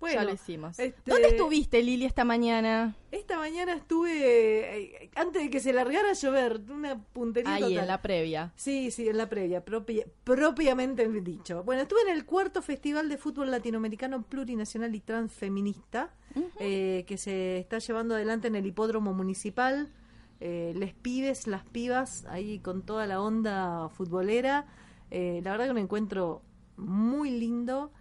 Bueno, 0.00 0.14
ya 0.20 0.24
lo 0.24 0.32
hicimos. 0.34 0.78
este- 0.78 1.10
¿Dónde 1.10 1.28
estuviste, 1.28 1.82
Lili, 1.82 2.04
esta 2.04 2.24
mañana? 2.24 2.94
Esta 3.10 3.38
mañana 3.38 3.74
estuve, 3.74 4.78
eh, 5.04 5.10
antes 5.14 5.42
de 5.44 5.50
que 5.50 5.60
se 5.60 5.72
largara 5.72 6.10
a 6.10 6.14
llover, 6.14 6.60
una 6.68 7.00
puntería 7.02 7.54
Ahí, 7.54 7.60
total. 7.62 7.78
en 7.78 7.86
la 7.86 8.02
previa. 8.02 8.52
Sí, 8.56 8.90
sí, 8.90 9.08
en 9.08 9.16
la 9.16 9.28
previa, 9.28 9.64
propia- 9.64 10.04
propiamente 10.24 11.08
dicho. 11.08 11.62
Bueno, 11.62 11.82
estuve 11.82 12.00
en 12.02 12.08
el 12.16 12.24
cuarto 12.26 12.60
Festival 12.62 13.08
de 13.08 13.16
Fútbol 13.16 13.50
Latinoamericano 13.50 14.22
Plurinacional 14.22 14.94
y 14.94 15.00
Transfeminista, 15.00 16.12
eh, 16.58 17.04
que 17.06 17.16
se 17.16 17.58
está 17.58 17.78
llevando 17.78 18.14
adelante 18.16 18.48
en 18.48 18.56
el 18.56 18.66
Hipódromo 18.66 19.14
Municipal. 19.14 19.92
Eh, 20.40 20.74
les 20.76 20.92
pibes, 20.94 21.46
las 21.46 21.64
pibas, 21.64 22.26
ahí 22.26 22.58
con 22.58 22.82
toda 22.84 23.06
la 23.06 23.20
onda 23.20 23.88
futbolera. 23.90 24.66
Eh, 25.10 25.40
la 25.44 25.52
verdad 25.52 25.66
que 25.66 25.70
un 25.70 25.78
encuentro 25.78 26.42
muy 26.76 27.30
lindo. 27.30 27.92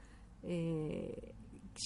Eh, 0.44 1.34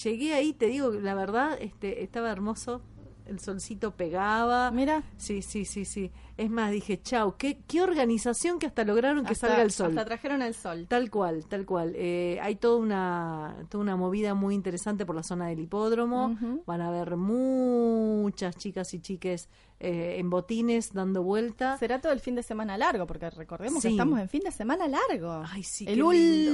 llegué 0.02 0.34
ahí, 0.34 0.52
te 0.52 0.66
digo, 0.66 0.90
la 0.90 1.14
verdad, 1.14 1.56
este, 1.60 2.02
estaba 2.02 2.30
hermoso 2.30 2.82
el 3.28 3.38
solcito 3.40 3.92
pegaba. 3.92 4.70
Mira. 4.70 5.04
Sí, 5.16 5.42
sí, 5.42 5.64
sí, 5.64 5.84
sí. 5.84 6.10
Es 6.38 6.48
más, 6.50 6.70
dije, 6.70 7.02
chau, 7.02 7.34
qué, 7.36 7.58
qué 7.66 7.82
organización 7.82 8.60
que 8.60 8.66
hasta 8.66 8.84
lograron 8.84 9.24
que 9.24 9.32
Hasta- 9.32 9.48
salga 9.48 9.62
el 9.64 9.72
sol. 9.72 9.88
Hasta 9.88 10.04
trajeron 10.04 10.40
el 10.40 10.54
sol. 10.54 10.86
Tal 10.88 11.10
cual, 11.10 11.44
tal 11.46 11.66
cual. 11.66 11.92
Eh, 11.96 12.38
hay 12.40 12.54
toda 12.54 12.76
una, 12.76 13.56
toda 13.68 13.82
una 13.82 13.96
movida 13.96 14.34
muy 14.34 14.54
interesante 14.54 15.04
por 15.04 15.16
la 15.16 15.24
zona 15.24 15.48
del 15.48 15.58
hipódromo. 15.58 16.38
Van 16.64 16.80
a 16.80 16.88
haber 16.88 17.16
muchas 17.16 18.56
chicas 18.56 18.94
y 18.94 19.00
chiques 19.00 19.48
eh, 19.80 20.16
en 20.18 20.30
botines 20.30 20.92
dando 20.92 21.22
vuelta. 21.24 21.76
Será 21.78 22.00
todo 22.00 22.12
el 22.12 22.20
fin 22.20 22.34
de 22.36 22.42
semana 22.44 22.78
largo, 22.78 23.06
porque 23.06 23.28
recordemos 23.30 23.82
que 23.82 23.88
estamos 23.88 24.20
en 24.20 24.28
fin 24.28 24.42
de 24.44 24.52
semana 24.52 24.86
largo. 24.86 25.42
Ay, 25.50 25.62
sí, 25.64 25.86
el 25.88 25.96
lindo, 25.98 26.06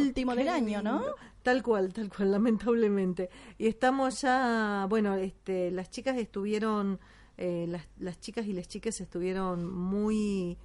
último 0.03 0.35
del 0.35 0.49
año, 0.49 0.83
¿no? 0.83 1.03
Tal 1.43 1.63
cual, 1.63 1.93
tal 1.93 2.09
cual, 2.11 2.33
lamentablemente. 2.33 3.29
Y 3.59 3.67
estamos 3.67 4.23
ya, 4.23 4.87
bueno, 4.89 5.15
este, 5.17 5.71
las 5.71 5.91
chicas 5.91 6.17
estuvieron, 6.17 6.99
eh, 7.37 7.67
las, 7.69 7.87
las 7.99 8.21
chicas 8.21 8.47
y 8.47 8.53
las 8.53 8.69
chicas 8.69 9.01
estuvieron 9.01 9.65
muy, 9.73 10.57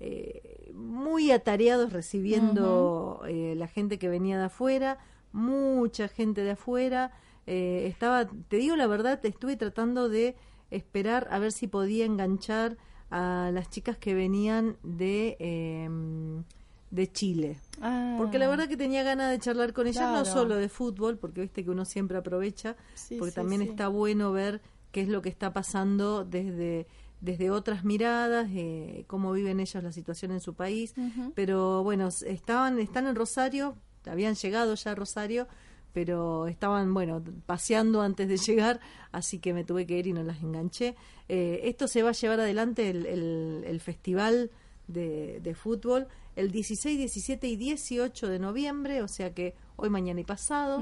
eh, 0.00 0.72
muy 0.74 1.30
atareados 1.30 1.92
recibiendo 1.92 3.22
eh, 3.28 3.54
la 3.56 3.68
gente 3.68 3.98
que 3.98 4.08
venía 4.08 4.38
de 4.38 4.44
afuera, 4.44 4.98
mucha 5.32 6.08
gente 6.08 6.42
de 6.42 6.52
afuera. 6.52 7.12
Eh, 7.46 7.86
estaba, 7.88 8.26
te 8.48 8.56
digo 8.56 8.76
la 8.76 8.86
verdad, 8.86 9.24
estuve 9.24 9.56
tratando 9.56 10.08
de 10.08 10.34
esperar 10.70 11.28
a 11.30 11.38
ver 11.38 11.52
si 11.52 11.66
podía 11.66 12.04
enganchar 12.06 12.76
a 13.10 13.50
las 13.52 13.68
chicas 13.68 13.98
que 13.98 14.14
venían 14.14 14.76
de 14.82 15.36
em, 15.38 16.42
de 16.90 17.10
Chile. 17.10 17.58
Ah. 17.80 18.14
Porque 18.18 18.38
la 18.38 18.48
verdad 18.48 18.68
que 18.68 18.76
tenía 18.76 19.02
ganas 19.02 19.30
de 19.30 19.38
charlar 19.38 19.72
con 19.72 19.86
ellas, 19.86 20.10
no 20.12 20.24
solo 20.24 20.56
de 20.56 20.68
fútbol, 20.68 21.18
porque 21.18 21.40
viste 21.40 21.64
que 21.64 21.70
uno 21.70 21.84
siempre 21.84 22.16
aprovecha, 22.16 22.76
Sí, 22.94 23.16
porque 23.16 23.32
sí, 23.32 23.34
también 23.34 23.62
sí. 23.62 23.68
está 23.68 23.88
bueno 23.88 24.32
ver 24.32 24.62
qué 24.94 25.00
es 25.02 25.08
lo 25.08 25.20
que 25.20 25.28
está 25.28 25.52
pasando 25.52 26.24
desde, 26.24 26.86
desde 27.20 27.50
otras 27.50 27.84
miradas, 27.84 28.48
eh, 28.52 29.04
cómo 29.08 29.32
viven 29.32 29.58
ellas 29.60 29.82
la 29.82 29.90
situación 29.92 30.30
en 30.30 30.40
su 30.40 30.54
país. 30.54 30.94
Pero 31.34 31.82
bueno, 31.82 32.08
estaban, 32.26 32.78
están 32.78 33.06
en 33.08 33.16
Rosario, 33.16 33.74
habían 34.06 34.34
llegado 34.36 34.74
ya 34.76 34.92
a 34.92 34.94
Rosario, 34.94 35.48
pero 35.92 36.46
estaban, 36.46 36.94
bueno, 36.94 37.22
paseando 37.46 38.02
antes 38.02 38.28
de 38.28 38.36
llegar, 38.36 38.80
así 39.12 39.38
que 39.38 39.52
me 39.52 39.64
tuve 39.64 39.86
que 39.86 39.98
ir 39.98 40.06
y 40.06 40.12
no 40.12 40.22
las 40.22 40.40
enganché. 40.42 40.94
Eh, 41.28 41.60
esto 41.64 41.88
se 41.88 42.02
va 42.02 42.10
a 42.10 42.12
llevar 42.12 42.40
adelante 42.40 42.88
el, 42.90 43.06
el- 43.06 43.64
el 43.66 43.80
festival 43.80 44.50
de, 44.88 45.40
de 45.40 45.54
fútbol 45.54 46.06
el 46.36 46.50
16, 46.50 46.98
17 46.98 47.46
y 47.46 47.56
18 47.56 48.28
de 48.28 48.38
noviembre, 48.38 49.02
o 49.02 49.08
sea 49.08 49.32
que 49.32 49.54
hoy, 49.76 49.88
mañana 49.88 50.20
y 50.20 50.24
pasado, 50.24 50.80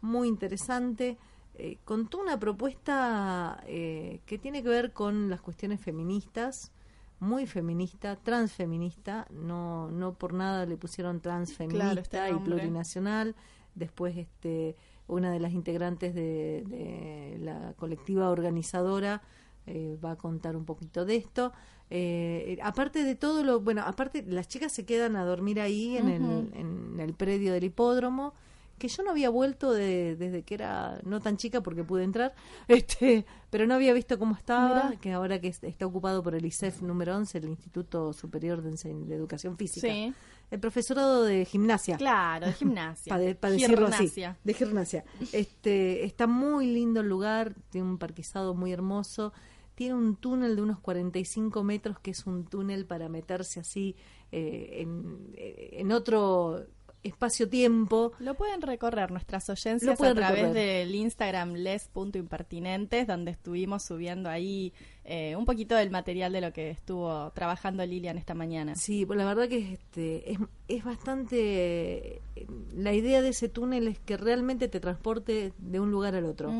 muy 0.00 0.26
interesante. 0.28 1.16
Eh, 1.62 1.78
contó 1.84 2.18
una 2.18 2.40
propuesta 2.40 3.62
eh, 3.66 4.20
que 4.24 4.38
tiene 4.38 4.62
que 4.62 4.70
ver 4.70 4.92
con 4.92 5.28
las 5.28 5.42
cuestiones 5.42 5.78
feministas, 5.80 6.72
muy 7.18 7.46
feminista, 7.46 8.16
transfeminista, 8.16 9.26
no, 9.30 9.90
no 9.90 10.14
por 10.14 10.32
nada 10.32 10.64
le 10.64 10.78
pusieron 10.78 11.20
transfeminista 11.20 12.02
Claro, 12.02 12.30
este 12.30 12.30
y 12.30 12.44
plurinacional. 12.44 13.34
Después, 13.74 14.16
este, 14.16 14.74
una 15.06 15.30
de 15.30 15.38
las 15.38 15.52
integrantes 15.52 16.14
de, 16.14 16.64
de 16.66 17.36
la 17.40 17.74
colectiva 17.74 18.30
organizadora 18.30 19.20
eh, 19.66 19.98
va 20.02 20.12
a 20.12 20.16
contar 20.16 20.56
un 20.56 20.64
poquito 20.64 21.04
de 21.04 21.16
esto. 21.16 21.52
Eh, 21.90 22.56
eh, 22.56 22.58
aparte 22.62 23.04
de 23.04 23.14
todo 23.14 23.44
lo, 23.44 23.60
bueno, 23.60 23.82
aparte 23.84 24.24
las 24.26 24.48
chicas 24.48 24.72
se 24.72 24.84
quedan 24.84 25.16
a 25.16 25.24
dormir 25.24 25.60
ahí 25.60 25.96
en, 25.96 26.08
el, 26.08 26.50
en 26.54 26.98
el 26.98 27.14
predio 27.14 27.52
del 27.52 27.64
hipódromo 27.64 28.32
que 28.80 28.88
yo 28.88 29.04
no 29.04 29.10
había 29.12 29.30
vuelto 29.30 29.72
de- 29.72 30.16
desde 30.16 30.42
que 30.42 30.54
era 30.54 30.98
no 31.04 31.20
tan 31.20 31.36
chica 31.36 31.60
porque 31.60 31.84
pude 31.84 32.02
entrar, 32.02 32.34
este, 32.68 33.24
pero 33.50 33.66
no 33.68 33.74
había 33.74 33.92
visto 33.92 34.18
cómo 34.18 34.34
estaba, 34.34 34.94
que 35.00 35.12
ahora 35.12 35.40
que 35.40 35.46
es- 35.48 35.62
está 35.62 35.86
ocupado 35.86 36.20
por 36.24 36.34
el 36.34 36.44
ISEF 36.44 36.82
número 36.82 37.14
11, 37.16 37.38
el 37.38 37.44
Instituto 37.50 38.12
Superior 38.12 38.60
de, 38.62 38.70
de 38.72 39.14
Educación 39.14 39.56
Física. 39.56 39.86
Sí. 39.86 40.12
El 40.50 40.58
profesorado 40.58 41.22
de 41.22 41.44
gimnasia. 41.44 41.96
Claro, 41.96 42.46
de 42.46 42.52
gimnasia. 42.54 43.08
Para 43.40 43.52
decirlo 43.52 43.86
así, 43.86 44.10
de 44.42 44.54
gimnasia. 44.54 45.04
Este, 45.30 46.04
está 46.04 46.26
muy 46.26 46.66
lindo 46.66 47.00
el 47.00 47.08
lugar, 47.08 47.54
tiene 47.70 47.86
un 47.88 47.98
parquizado 47.98 48.54
muy 48.54 48.72
hermoso, 48.72 49.32
tiene 49.76 49.94
un 49.94 50.16
túnel 50.16 50.56
de 50.56 50.62
unos 50.62 50.80
45 50.80 51.62
metros 51.62 52.00
que 52.00 52.10
es 52.10 52.26
un 52.26 52.44
túnel 52.46 52.84
para 52.84 53.08
meterse 53.08 53.60
así 53.60 53.94
eh, 54.32 54.82
en, 54.82 55.30
eh, 55.34 55.70
en 55.78 55.90
otro 55.92 56.64
espacio-tiempo. 57.02 58.12
Lo 58.18 58.34
pueden 58.34 58.62
recorrer 58.62 59.10
nuestras 59.10 59.48
oyencias 59.48 60.00
a 60.00 60.14
través 60.14 60.42
recorrer. 60.42 60.52
del 60.52 60.94
Instagram 60.94 61.54
les.impertinentes, 61.54 63.06
donde 63.06 63.30
estuvimos 63.30 63.84
subiendo 63.84 64.28
ahí 64.28 64.72
eh, 65.04 65.34
un 65.36 65.44
poquito 65.44 65.74
del 65.74 65.90
material 65.90 66.32
de 66.32 66.40
lo 66.40 66.52
que 66.52 66.70
estuvo 66.70 67.30
trabajando 67.32 67.84
Lilian 67.84 68.18
esta 68.18 68.34
mañana. 68.34 68.74
Sí, 68.76 69.06
pues 69.06 69.18
la 69.18 69.24
verdad 69.24 69.48
que 69.48 69.72
este, 69.72 70.32
es, 70.32 70.38
es 70.68 70.84
bastante... 70.84 72.20
eh, 72.36 72.46
La 72.74 72.92
idea 72.92 73.22
de 73.22 73.30
ese 73.30 73.48
túnel 73.48 73.88
es 73.88 73.98
que 73.98 74.16
realmente 74.16 74.68
te 74.68 74.80
transporte 74.80 75.52
de 75.58 75.80
un 75.80 75.90
lugar 75.90 76.14
al 76.14 76.26
otro. 76.26 76.52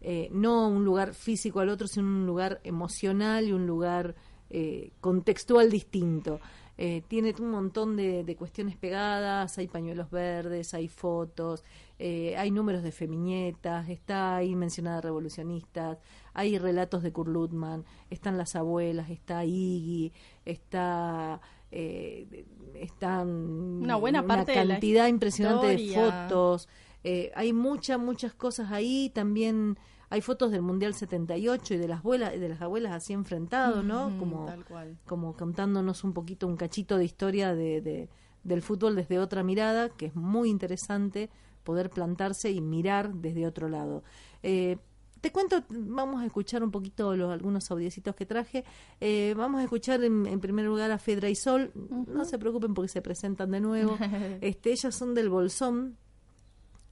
Eh, 0.00 0.28
no 0.32 0.68
un 0.68 0.84
lugar 0.84 1.14
físico 1.14 1.60
al 1.60 1.68
otro, 1.68 1.86
sino 1.86 2.06
un 2.06 2.26
lugar 2.26 2.60
emocional 2.64 3.46
y 3.46 3.52
un 3.52 3.66
lugar 3.66 4.14
eh, 4.50 4.90
contextual 5.00 5.70
distinto. 5.70 6.40
Eh, 6.84 7.00
tiene 7.06 7.32
un 7.38 7.52
montón 7.52 7.94
de, 7.94 8.24
de 8.24 8.34
cuestiones 8.34 8.76
pegadas, 8.76 9.56
hay 9.56 9.68
pañuelos 9.68 10.10
verdes, 10.10 10.74
hay 10.74 10.88
fotos, 10.88 11.62
eh, 12.00 12.34
hay 12.36 12.50
números 12.50 12.82
de 12.82 12.90
femiñetas, 12.90 13.88
está 13.88 14.34
ahí 14.34 14.56
mencionada 14.56 15.00
revolucionistas, 15.00 15.98
hay 16.34 16.58
relatos 16.58 17.04
de 17.04 17.12
Kurt 17.12 17.28
Lutman, 17.28 17.84
están 18.10 18.36
las 18.36 18.56
abuelas, 18.56 19.10
está 19.10 19.44
Iggy, 19.44 20.12
está... 20.44 21.40
Eh, 21.70 22.46
están 22.74 23.28
Una 23.28 23.94
buena 23.94 24.26
parte 24.26 24.50
de 24.50 24.64
la 24.64 24.74
cantidad 24.74 25.06
impresionante 25.06 25.68
de 25.68 25.94
fotos 25.94 26.68
eh, 27.04 27.32
hay 27.34 27.52
muchas, 27.52 27.98
muchas 27.98 28.34
cosas 28.34 28.70
ahí. 28.70 29.10
También 29.14 29.78
hay 30.12 30.20
fotos 30.20 30.50
del 30.50 30.62
Mundial 30.62 30.94
78 30.94 31.74
y 31.74 31.76
de 31.78 31.88
las 31.88 32.00
abuelas, 32.00 32.32
de 32.38 32.48
las 32.48 32.60
abuelas 32.60 32.92
así 32.92 33.12
enfrentados, 33.14 33.82
¿no? 33.84 34.16
Como, 34.18 34.44
tal 34.46 34.64
cual. 34.64 34.98
como 35.06 35.34
contándonos 35.36 36.04
un 36.04 36.12
poquito, 36.12 36.46
un 36.46 36.56
cachito 36.56 36.98
de 36.98 37.04
historia 37.04 37.54
de, 37.54 37.80
de- 37.80 38.08
del 38.44 38.60
fútbol 38.60 38.94
desde 38.96 39.18
otra 39.18 39.42
mirada, 39.42 39.88
que 39.88 40.06
es 40.06 40.14
muy 40.16 40.50
interesante 40.50 41.30
poder 41.64 41.90
plantarse 41.90 42.50
y 42.50 42.60
mirar 42.60 43.14
desde 43.14 43.46
otro 43.46 43.68
lado. 43.68 44.02
Eh, 44.42 44.76
te 45.20 45.30
cuento, 45.30 45.62
vamos 45.70 46.20
a 46.20 46.26
escuchar 46.26 46.64
un 46.64 46.72
poquito 46.72 47.14
los, 47.14 47.32
algunos 47.32 47.70
audiecitos 47.70 48.16
que 48.16 48.26
traje. 48.26 48.64
Eh, 49.00 49.34
vamos 49.36 49.60
a 49.60 49.62
escuchar 49.64 50.02
en, 50.02 50.26
en 50.26 50.40
primer 50.40 50.64
lugar 50.66 50.90
a 50.90 50.98
Fedra 50.98 51.30
y 51.30 51.36
Sol. 51.36 51.70
No 52.08 52.24
se 52.24 52.38
preocupen 52.38 52.74
porque 52.74 52.88
se 52.88 53.00
presentan 53.02 53.52
de 53.52 53.60
nuevo. 53.60 53.96
este, 54.40 54.72
ellas 54.72 54.94
son 54.94 55.14
del 55.14 55.28
Bolsón 55.28 55.96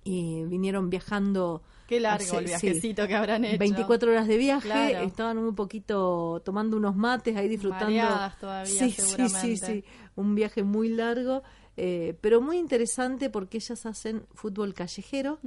y 0.04 0.44
vinieron 0.44 0.90
viajando. 0.90 1.62
Qué 1.86 1.98
largo 2.00 2.38
el 2.38 2.44
sí, 2.46 2.50
viajecito 2.50 3.08
que 3.08 3.14
habrán 3.16 3.44
hecho. 3.44 3.58
24 3.58 4.12
horas 4.12 4.28
de 4.28 4.36
viaje, 4.36 4.68
Claro. 4.68 5.00
estaban 5.06 5.38
un 5.38 5.54
poquito 5.56 6.40
tomando 6.44 6.76
unos 6.76 6.94
mates 6.96 7.36
ahí 7.36 7.48
disfrutando. 7.48 7.86
Mareadas 7.86 8.38
todavía, 8.38 8.72
sí, 8.72 8.90
sí, 8.92 9.02
sí, 9.02 9.02
seguramente. 9.02 9.56
sí, 9.66 9.84
un 10.14 10.34
viaje 10.36 10.62
muy 10.62 10.88
largo, 10.90 11.42
eh, 11.76 12.14
pero 12.20 12.40
muy 12.40 12.58
interesante 12.58 13.28
porque 13.28 13.56
ellas 13.58 13.86
hacen 13.86 14.22
fútbol 14.34 14.72
callejero. 14.72 15.40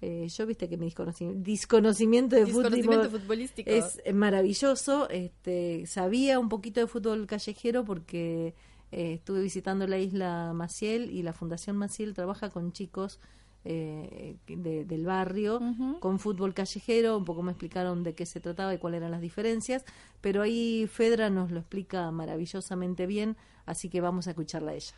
Eh, 0.00 0.28
yo 0.28 0.46
viste 0.46 0.66
que 0.68 0.78
mi 0.78 0.86
desconocimiento, 0.86 1.42
disconocimiento 1.44 2.36
de 2.36 2.44
Desconocimiento 2.46 3.04
fútbol 3.04 3.20
futbolístico. 3.20 3.70
es 3.70 4.00
maravilloso. 4.14 5.10
Este, 5.10 5.84
sabía 5.86 6.38
un 6.38 6.48
poquito 6.48 6.80
de 6.80 6.86
fútbol 6.86 7.26
callejero 7.26 7.84
porque 7.84 8.54
eh, 8.92 9.14
estuve 9.14 9.42
visitando 9.42 9.86
la 9.86 9.98
isla 9.98 10.52
Maciel 10.54 11.10
y 11.10 11.22
la 11.22 11.34
Fundación 11.34 11.76
Maciel 11.76 12.14
trabaja 12.14 12.48
con 12.50 12.72
chicos 12.72 13.18
eh, 13.64 14.36
de- 14.46 14.84
del 14.84 15.04
barrio 15.06 15.60
con 16.00 16.18
fútbol 16.18 16.54
callejero. 16.54 17.16
Un 17.16 17.24
poco 17.24 17.42
me 17.42 17.52
explicaron 17.52 18.02
de 18.02 18.14
qué 18.14 18.26
se 18.26 18.40
trataba 18.40 18.74
y 18.74 18.78
cuáles 18.78 18.98
eran 18.98 19.10
las 19.12 19.20
diferencias, 19.20 19.84
pero 20.20 20.42
ahí 20.42 20.86
Fedra 20.86 21.30
nos 21.30 21.50
lo 21.50 21.60
explica 21.60 22.10
maravillosamente 22.10 23.06
bien, 23.06 23.36
así 23.66 23.88
que 23.88 24.00
vamos 24.00 24.26
a 24.26 24.30
escucharla 24.30 24.72
a 24.72 24.74
ella. 24.74 24.94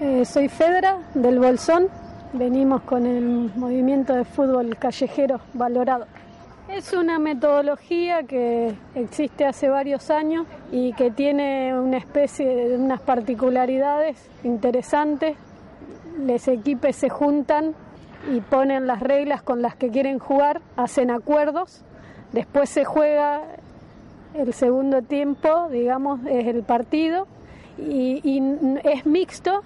Eh, 0.00 0.24
soy 0.24 0.48
Fedra 0.48 1.10
del 1.14 1.38
Bolsón, 1.38 1.88
venimos 2.32 2.82
con 2.82 3.04
el 3.06 3.50
movimiento 3.56 4.14
de 4.14 4.24
fútbol 4.24 4.76
callejero 4.78 5.40
valorado. 5.54 6.06
Es 6.68 6.92
una 6.92 7.18
metodología 7.18 8.24
que 8.24 8.74
existe 8.94 9.46
hace 9.46 9.70
varios 9.70 10.10
años 10.10 10.46
y 10.70 10.92
que 10.92 11.10
tiene 11.10 11.72
una 11.78 11.96
especie 11.96 12.46
de 12.46 12.76
unas 12.76 13.00
particularidades 13.00 14.18
interesantes. 14.44 15.36
Los 16.18 16.48
equipos 16.48 16.96
se 16.96 17.08
juntan 17.08 17.74
y 18.32 18.40
ponen 18.40 18.86
las 18.86 19.00
reglas 19.00 19.42
con 19.42 19.62
las 19.62 19.76
que 19.76 19.90
quieren 19.90 20.18
jugar, 20.18 20.60
hacen 20.76 21.10
acuerdos, 21.10 21.82
después 22.32 22.68
se 22.68 22.84
juega 22.84 23.42
el 24.34 24.52
segundo 24.52 25.02
tiempo, 25.02 25.68
digamos, 25.70 26.20
es 26.26 26.46
el 26.46 26.62
partido 26.62 27.26
y, 27.78 28.42
es 28.84 29.06
mixto 29.06 29.62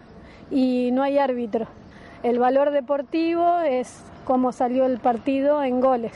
y 0.51 0.91
no 0.93 1.03
hay 1.03 1.19
árbitro. 1.19 1.67
El 2.23 2.39
valor 2.39 2.71
deportivo 2.71 3.59
es 3.61 4.03
cómo 4.25 4.53
salió 4.53 4.87
el 4.87 4.99
partido 4.99 5.63
en 5.63 5.81
goles. 5.81 6.13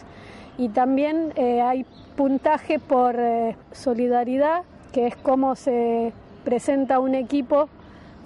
Y 0.59 0.69
también 0.69 1.33
eh, 1.37 1.61
hay 1.61 1.85
puntaje 2.17 2.79
por 2.79 3.17
eh, 3.19 3.57
solidaridad, 3.73 4.63
que 4.93 5.07
es 5.07 5.17
cómo 5.17 5.57
se 5.57 6.13
presenta 6.45 7.01
un 7.01 7.15
equipo 7.15 7.69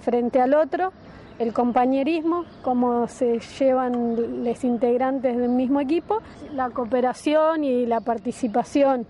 frente 0.01 0.39
al 0.39 0.53
otro, 0.53 0.93
el 1.41 1.53
compañerismo, 1.53 2.45
cómo 2.61 3.07
se 3.07 3.39
llevan 3.39 4.43
los 4.43 4.63
integrantes 4.63 5.35
del 5.35 5.49
mismo 5.49 5.79
equipo, 5.79 6.21
la 6.53 6.69
cooperación 6.69 7.63
y 7.63 7.87
la 7.87 7.99
participación. 7.99 9.07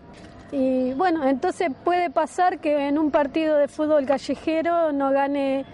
Y 0.53 0.93
bueno, 0.93 1.27
entonces 1.27 1.69
puede 1.83 2.09
pasar 2.09 2.59
que 2.59 2.87
en 2.87 2.97
un 2.97 3.11
partido 3.11 3.57
de 3.57 3.67
fútbol 3.67 4.05
callejero 4.05 4.93
no 4.93 5.11
gane 5.11 5.65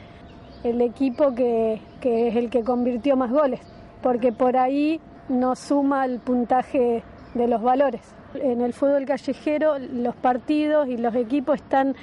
el 0.64 0.82
equipo 0.82 1.36
que, 1.36 1.80
que 2.02 2.30
es 2.30 2.36
el 2.36 2.50
que 2.50 2.64
convirtió 2.64 3.16
más 3.16 3.32
goles, 3.32 3.60
porque 4.02 4.32
por 4.32 4.58
ahí 4.58 5.00
no 5.30 5.56
suma 5.56 6.06
el 6.06 6.20
puntaje 6.20 7.04
de 7.36 7.48
los 7.48 7.62
valores. 7.62 8.02
En 8.34 8.62
el 8.62 8.74
fútbol 8.74 9.06
callejero 9.06 9.78
los 9.78 10.16
partidos 10.16 10.88
y 10.88 10.98
los 10.98 11.14
equipos 11.14 11.58
están 11.58 11.96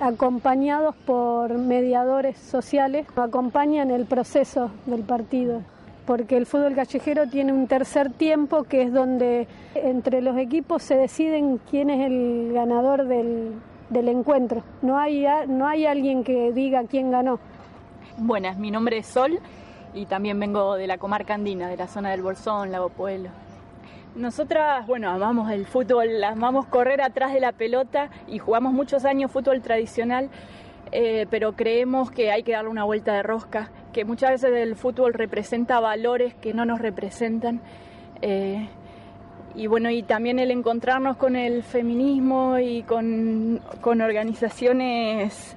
acompañados 0.00 0.94
por 0.96 1.52
mediadores 1.58 2.38
sociales, 2.38 3.06
acompañan 3.16 3.90
el 3.90 4.06
proceso 4.06 4.70
del 4.86 5.02
partido, 5.02 5.62
porque 6.06 6.36
el 6.36 6.46
fútbol 6.46 6.74
callejero 6.74 7.28
tiene 7.28 7.52
un 7.52 7.66
tercer 7.66 8.10
tiempo 8.10 8.64
que 8.64 8.82
es 8.82 8.92
donde 8.92 9.46
entre 9.74 10.22
los 10.22 10.36
equipos 10.38 10.82
se 10.82 10.96
deciden 10.96 11.60
quién 11.70 11.90
es 11.90 12.06
el 12.06 12.52
ganador 12.54 13.06
del, 13.06 13.52
del 13.90 14.08
encuentro. 14.08 14.62
No 14.82 14.98
hay, 14.98 15.26
no 15.48 15.68
hay 15.68 15.86
alguien 15.86 16.24
que 16.24 16.52
diga 16.52 16.84
quién 16.84 17.10
ganó. 17.10 17.38
Buenas, 18.16 18.58
mi 18.58 18.70
nombre 18.70 18.98
es 18.98 19.06
Sol 19.06 19.38
y 19.94 20.06
también 20.06 20.38
vengo 20.40 20.76
de 20.76 20.86
la 20.86 20.98
comarca 20.98 21.34
andina, 21.34 21.68
de 21.68 21.76
la 21.76 21.88
zona 21.88 22.10
del 22.10 22.22
Bolsón, 22.22 22.72
Lago 22.72 22.88
Pueblo. 22.88 23.30
Nosotras, 24.16 24.86
bueno, 24.88 25.08
amamos 25.08 25.50
el 25.52 25.66
fútbol, 25.66 26.22
amamos 26.24 26.66
correr 26.66 27.00
atrás 27.00 27.32
de 27.32 27.38
la 27.38 27.52
pelota 27.52 28.10
y 28.26 28.38
jugamos 28.38 28.72
muchos 28.72 29.04
años 29.04 29.30
fútbol 29.30 29.62
tradicional, 29.62 30.30
eh, 30.90 31.26
pero 31.30 31.52
creemos 31.52 32.10
que 32.10 32.32
hay 32.32 32.42
que 32.42 32.52
darle 32.52 32.70
una 32.70 32.82
vuelta 32.82 33.14
de 33.14 33.22
rosca, 33.22 33.70
que 33.92 34.04
muchas 34.04 34.30
veces 34.30 34.50
el 34.52 34.74
fútbol 34.74 35.14
representa 35.14 35.78
valores 35.78 36.34
que 36.34 36.52
no 36.52 36.64
nos 36.64 36.80
representan. 36.80 37.60
eh, 38.20 38.68
y 39.54 39.66
bueno, 39.66 39.90
y 39.90 40.02
también 40.02 40.38
el 40.38 40.52
encontrarnos 40.52 41.16
con 41.16 41.34
el 41.34 41.64
feminismo 41.64 42.58
y 42.58 42.82
con, 42.84 43.60
con 43.80 44.00
organizaciones 44.00 45.56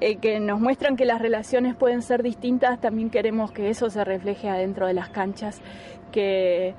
eh, 0.00 0.16
que 0.16 0.40
nos 0.40 0.60
muestran 0.60 0.96
que 0.96 1.04
las 1.04 1.20
relaciones 1.20 1.76
pueden 1.76 2.00
ser 2.00 2.22
distintas, 2.22 2.80
también 2.80 3.10
queremos 3.10 3.52
que 3.52 3.68
eso 3.68 3.90
se 3.90 4.02
refleje 4.02 4.48
adentro 4.48 4.86
de 4.86 4.94
las 4.94 5.10
canchas, 5.10 5.60
que, 6.10 6.74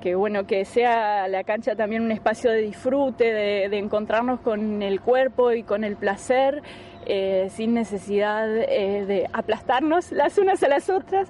que 0.00 0.14
bueno, 0.14 0.46
que 0.46 0.64
sea 0.64 1.28
la 1.28 1.44
cancha 1.44 1.74
también 1.74 2.02
un 2.02 2.12
espacio 2.12 2.50
de 2.50 2.62
disfrute, 2.62 3.32
de, 3.32 3.78
encontrarnos 3.78 4.40
con 4.40 4.82
el 4.82 5.00
cuerpo 5.00 5.52
y 5.52 5.62
con 5.62 5.84
el 5.84 5.96
placer, 5.96 6.62
eh, 7.06 7.48
sin 7.50 7.74
necesidad 7.74 8.48
eh, 8.56 9.04
de 9.06 9.28
aplastarnos 9.32 10.12
las 10.12 10.38
unas 10.38 10.62
a 10.62 10.68
las 10.68 10.90
otras. 10.90 11.28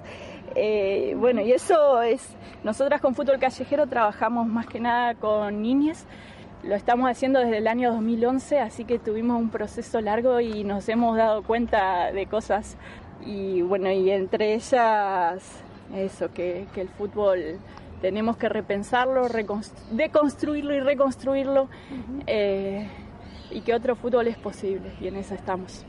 Eh, 0.55 1.15
bueno, 1.17 1.41
y 1.41 1.51
eso 1.51 2.01
es, 2.01 2.35
nosotras 2.63 3.01
con 3.01 3.15
Fútbol 3.15 3.39
Callejero 3.39 3.87
trabajamos 3.87 4.47
más 4.47 4.65
que 4.67 4.79
nada 4.79 5.13
con 5.15 5.61
niñas, 5.61 6.05
lo 6.63 6.75
estamos 6.75 7.09
haciendo 7.09 7.39
desde 7.39 7.57
el 7.57 7.67
año 7.67 7.93
2011, 7.93 8.59
así 8.59 8.83
que 8.83 8.97
tuvimos 8.97 9.39
un 9.39 9.49
proceso 9.49 10.01
largo 10.01 10.39
y 10.39 10.63
nos 10.63 10.89
hemos 10.89 11.15
dado 11.15 11.43
cuenta 11.43 12.11
de 12.11 12.25
cosas 12.25 12.77
y 13.25 13.61
bueno, 13.61 13.91
y 13.91 14.09
entre 14.09 14.55
ellas 14.55 15.63
eso, 15.95 16.33
que 16.33 16.65
el 16.75 16.89
fútbol 16.89 17.59
tenemos 18.01 18.37
que 18.37 18.49
repensarlo, 18.49 19.27
deconstruirlo 19.91 20.75
y 20.75 20.79
reconstruirlo 20.79 21.69
eh, 22.25 22.87
y 23.51 23.61
que 23.61 23.73
otro 23.73 23.95
fútbol 23.95 24.27
es 24.27 24.37
posible 24.37 24.93
y 25.01 25.07
en 25.07 25.15
eso 25.15 25.33
estamos. 25.33 25.85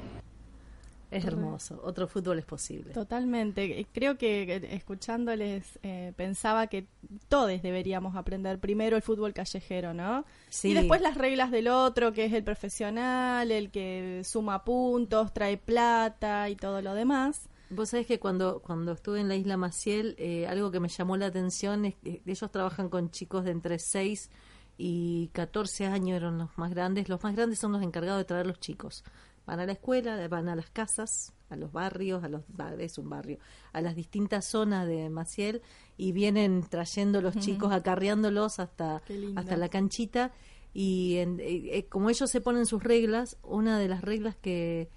Es 1.10 1.24
hermoso, 1.24 1.80
otro 1.84 2.06
fútbol 2.06 2.38
es 2.38 2.44
posible. 2.44 2.92
Totalmente. 2.92 3.86
Creo 3.94 4.18
que 4.18 4.68
escuchándoles 4.72 5.78
eh, 5.82 6.12
pensaba 6.16 6.66
que 6.66 6.86
todos 7.28 7.62
deberíamos 7.62 8.14
aprender 8.14 8.58
primero 8.58 8.94
el 8.94 9.00
fútbol 9.00 9.32
callejero, 9.32 9.94
¿no? 9.94 10.26
Sí. 10.50 10.68
Y 10.68 10.74
después 10.74 11.00
las 11.00 11.16
reglas 11.16 11.50
del 11.50 11.68
otro, 11.68 12.12
que 12.12 12.26
es 12.26 12.34
el 12.34 12.44
profesional, 12.44 13.50
el 13.50 13.70
que 13.70 14.20
suma 14.22 14.64
puntos, 14.64 15.32
trae 15.32 15.56
plata 15.56 16.50
y 16.50 16.56
todo 16.56 16.82
lo 16.82 16.92
demás. 16.92 17.48
Vos 17.70 17.90
sabés 17.90 18.06
que 18.06 18.18
cuando, 18.18 18.60
cuando 18.60 18.92
estuve 18.92 19.20
en 19.20 19.28
la 19.28 19.36
isla 19.36 19.56
Maciel, 19.56 20.14
eh, 20.18 20.46
algo 20.46 20.70
que 20.70 20.80
me 20.80 20.88
llamó 20.88 21.16
la 21.16 21.26
atención 21.26 21.84
es 21.84 21.94
que 21.96 22.22
ellos 22.24 22.50
trabajan 22.50 22.88
con 22.88 23.10
chicos 23.10 23.44
de 23.44 23.50
entre 23.50 23.78
6 23.78 24.30
y 24.78 25.28
14 25.32 25.86
años, 25.86 26.16
eran 26.16 26.38
los 26.38 26.56
más 26.56 26.70
grandes. 26.70 27.08
Los 27.08 27.22
más 27.22 27.34
grandes 27.34 27.58
son 27.58 27.72
los 27.72 27.82
encargados 27.82 28.18
de 28.20 28.24
traer 28.24 28.46
los 28.46 28.60
chicos. 28.60 29.04
Van 29.46 29.60
a 29.60 29.66
la 29.66 29.72
escuela, 29.72 30.26
van 30.28 30.48
a 30.48 30.54
las 30.56 30.70
casas, 30.70 31.32
a 31.50 31.56
los 31.56 31.72
barrios, 31.72 32.22
a 32.22 32.28
los 32.28 32.42
es 32.78 32.98
un 32.98 33.08
barrio, 33.08 33.38
a 33.72 33.80
las 33.80 33.96
distintas 33.96 34.44
zonas 34.44 34.86
de 34.86 35.08
Maciel 35.08 35.62
y 35.96 36.12
vienen 36.12 36.62
trayendo 36.68 37.20
los 37.22 37.34
chicos, 37.36 37.72
acarreándolos 37.72 38.60
hasta, 38.60 39.02
hasta 39.36 39.56
la 39.56 39.68
canchita. 39.68 40.32
Y 40.74 41.16
en- 41.16 41.40
eh, 41.40 41.78
eh, 41.78 41.86
como 41.88 42.10
ellos 42.10 42.30
se 42.30 42.40
ponen 42.42 42.66
sus 42.66 42.82
reglas, 42.84 43.36
una 43.42 43.78
de 43.78 43.88
las 43.88 44.02
reglas 44.02 44.36
que, 44.36 44.90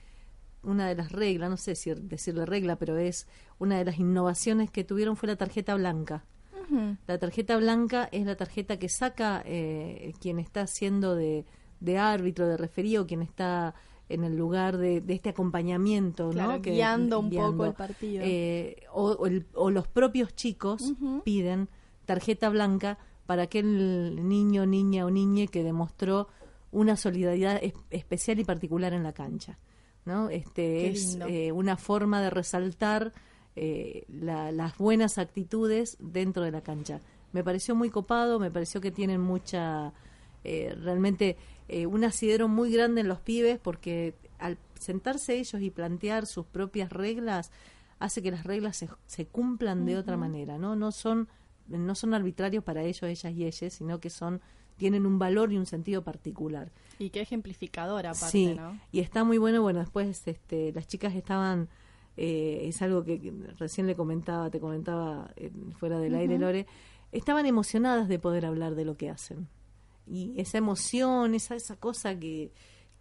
una 0.64 0.88
de 0.88 0.96
las 0.96 1.12
reglas, 1.12 1.50
no 1.50 1.58
sé 1.58 1.76
si 1.76 1.92
decirle 1.94 2.46
regla, 2.46 2.76
pero 2.78 2.98
es 2.98 3.28
una 3.60 3.78
de 3.78 3.86
las 3.86 3.98
innovaciones 4.00 4.70
que 4.72 4.84
tuvieron 4.84 5.16
fue 5.16 5.28
la 5.28 5.36
tarjeta 5.36 5.76
blanca. 5.76 6.26
La 7.06 7.18
tarjeta 7.18 7.58
blanca 7.58 8.08
es 8.14 8.26
la 8.26 8.36
tarjeta 8.38 8.80
que 8.80 8.88
saca 8.88 9.42
eh, 9.46 10.14
quien 10.22 10.40
está 10.40 10.62
haciendo 10.62 11.16
de, 11.16 11.46
de 11.82 11.98
árbitro, 11.98 12.48
de 12.48 12.56
referí 12.56 12.96
o 12.96 13.06
quien 13.06 13.22
está 13.22 13.76
en 14.08 14.24
el 14.24 14.38
lugar 14.38 14.78
de, 14.78 15.02
de 15.02 15.14
este 15.14 15.30
acompañamiento, 15.30 16.30
Claro, 16.30 16.54
¿no? 16.54 16.62
Que- 16.62 16.72
guiando 16.72 17.20
un 17.20 17.30
poco 17.30 17.66
el 17.66 17.74
partido. 17.74 18.24
Eh, 18.26 18.84
o, 18.94 19.12
o 19.12 19.26
el- 19.28 19.48
o 19.54 19.70
los 19.70 19.88
propios 19.90 20.34
chicos 20.34 20.94
piden 21.26 21.68
tarjeta 22.06 22.50
blanca 22.50 22.98
para 23.26 23.44
aquel 23.44 24.28
niño, 24.30 24.66
niña 24.66 25.06
o 25.06 25.10
niñe 25.12 25.48
que 25.50 25.64
demostró 25.64 26.30
una 26.72 26.96
solidaridad 26.96 27.60
es- 27.62 27.74
especial 27.90 28.40
y 28.40 28.46
particular 28.46 28.94
en 28.94 29.04
la 29.04 29.12
cancha. 29.12 29.58
¿No? 30.06 30.30
Este, 30.30 30.88
es 30.90 31.18
eh, 31.30 31.52
una 31.52 31.78
forma 31.78 32.22
de 32.22 32.30
resaltar 32.30 33.14
eh, 33.56 34.06
la- 34.08 34.52
las 34.52 34.78
buenas 34.78 35.18
actitudes 35.18 35.98
dentro 36.00 36.44
de 36.44 36.52
la 36.52 36.62
cancha. 36.62 37.02
Me 37.34 37.44
pareció 37.44 37.76
muy 37.76 37.90
copado, 37.90 38.40
me 38.40 38.50
pareció 38.52 38.80
que 38.82 38.92
tienen 38.92 39.22
mucha, 39.22 39.94
eh, 40.44 40.76
realmente 40.82 41.38
eh, 41.68 41.86
un 41.86 42.04
asidero 42.04 42.48
muy 42.48 42.72
grande 42.72 43.02
en 43.02 43.08
los 43.08 43.20
pibes 43.20 43.60
porque 43.60 44.16
al 44.40 44.58
sentarse 44.80 45.36
ellos 45.38 45.62
y 45.62 45.70
plantear 45.70 46.26
sus 46.26 46.46
propias 46.46 46.92
reglas 46.92 47.52
hace 48.00 48.22
que 48.24 48.32
las 48.32 48.44
reglas 48.46 48.78
se, 48.78 48.90
se 49.06 49.28
cumplan 49.28 49.86
de 49.86 49.98
otra 49.98 50.18
manera, 50.18 50.58
¿no? 50.58 50.76
No 50.76 50.92
son, 50.92 51.28
no 51.68 51.94
son 51.94 52.14
arbitrarios 52.16 52.64
para 52.64 52.82
ellos, 52.84 53.04
ellas 53.04 53.32
y 53.34 53.46
ellas, 53.46 53.74
sino 53.74 54.00
que 54.00 54.10
son 54.10 54.42
tienen 54.82 55.06
un 55.06 55.20
valor 55.20 55.54
y 55.54 55.58
un 55.58 55.68
sentido 55.68 56.04
particular. 56.04 56.72
Y 56.98 57.12
qué 57.12 57.22
ejemplificadora 57.22 58.10
aparte, 58.10 58.32
Sí, 58.32 58.56
¿no? 58.56 58.80
y 58.92 59.00
está 59.02 59.24
muy 59.24 59.38
bueno. 59.38 59.62
Bueno, 59.62 59.80
después 59.80 60.28
este, 60.28 60.72
las 60.74 60.88
chicas 60.88 61.14
estaban, 61.14 61.70
eh, 62.18 62.62
es 62.64 62.82
algo 62.82 63.04
que 63.04 63.22
que 63.22 63.32
recién 63.60 63.86
le 63.86 63.96
comentaba, 63.96 64.50
te 64.50 64.60
comentaba 64.60 65.30
eh, 65.36 65.52
fuera 65.78 66.00
del 66.00 66.16
aire. 66.16 66.40
Lore, 66.40 66.66
estaban 67.12 67.46
emocionadas 67.46 68.08
de 68.08 68.18
poder 68.18 68.44
hablar 68.44 68.74
de 68.74 68.86
lo 68.86 68.98
que 68.98 69.12
hacen. 69.12 69.48
Y 70.08 70.34
esa 70.42 70.58
emoción, 70.58 71.36
esa, 71.36 71.54
esa 71.54 71.76
cosa 71.76 72.18
que, 72.18 72.52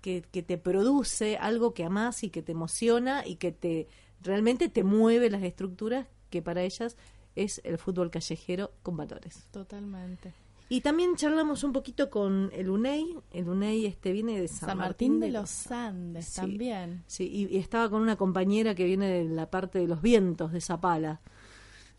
que, 0.02 0.20
que 0.20 0.42
te 0.42 0.58
produce 0.58 1.38
algo 1.38 1.72
que 1.72 1.84
amás 1.84 2.24
y 2.24 2.28
que 2.28 2.42
te 2.42 2.52
emociona 2.52 3.26
y 3.26 3.36
que 3.36 3.52
te 3.52 3.88
realmente 4.20 4.68
te 4.68 4.84
mueve 4.84 5.30
las 5.30 5.42
estructuras 5.42 6.06
que 6.28 6.42
para 6.42 6.60
ellas 6.60 6.98
es 7.36 7.62
el 7.64 7.78
fútbol 7.78 8.10
callejero 8.10 8.70
con 8.82 8.98
valores. 8.98 9.46
Totalmente. 9.50 10.34
Y 10.72 10.82
también 10.82 11.16
charlamos 11.16 11.64
un 11.64 11.72
poquito 11.72 12.08
con 12.08 12.48
el 12.54 12.70
UNEI. 12.70 13.16
El 13.32 13.48
UNEI 13.48 13.86
este 13.86 14.12
viene 14.12 14.40
de 14.40 14.46
San, 14.46 14.68
San 14.70 14.78
Martín 14.78 15.18
de 15.18 15.30
los 15.32 15.70
Andes 15.72 16.26
Sí. 16.26 16.36
también. 16.40 17.02
Sí, 17.08 17.24
y, 17.28 17.54
y 17.54 17.58
estaba 17.58 17.90
con 17.90 18.00
una 18.00 18.14
compañera 18.16 18.74
que 18.76 18.84
viene 18.84 19.08
de 19.08 19.24
la 19.24 19.50
parte 19.50 19.80
de 19.80 19.88
los 19.88 20.00
vientos 20.00 20.52
de 20.52 20.60
Zapala. 20.60 21.20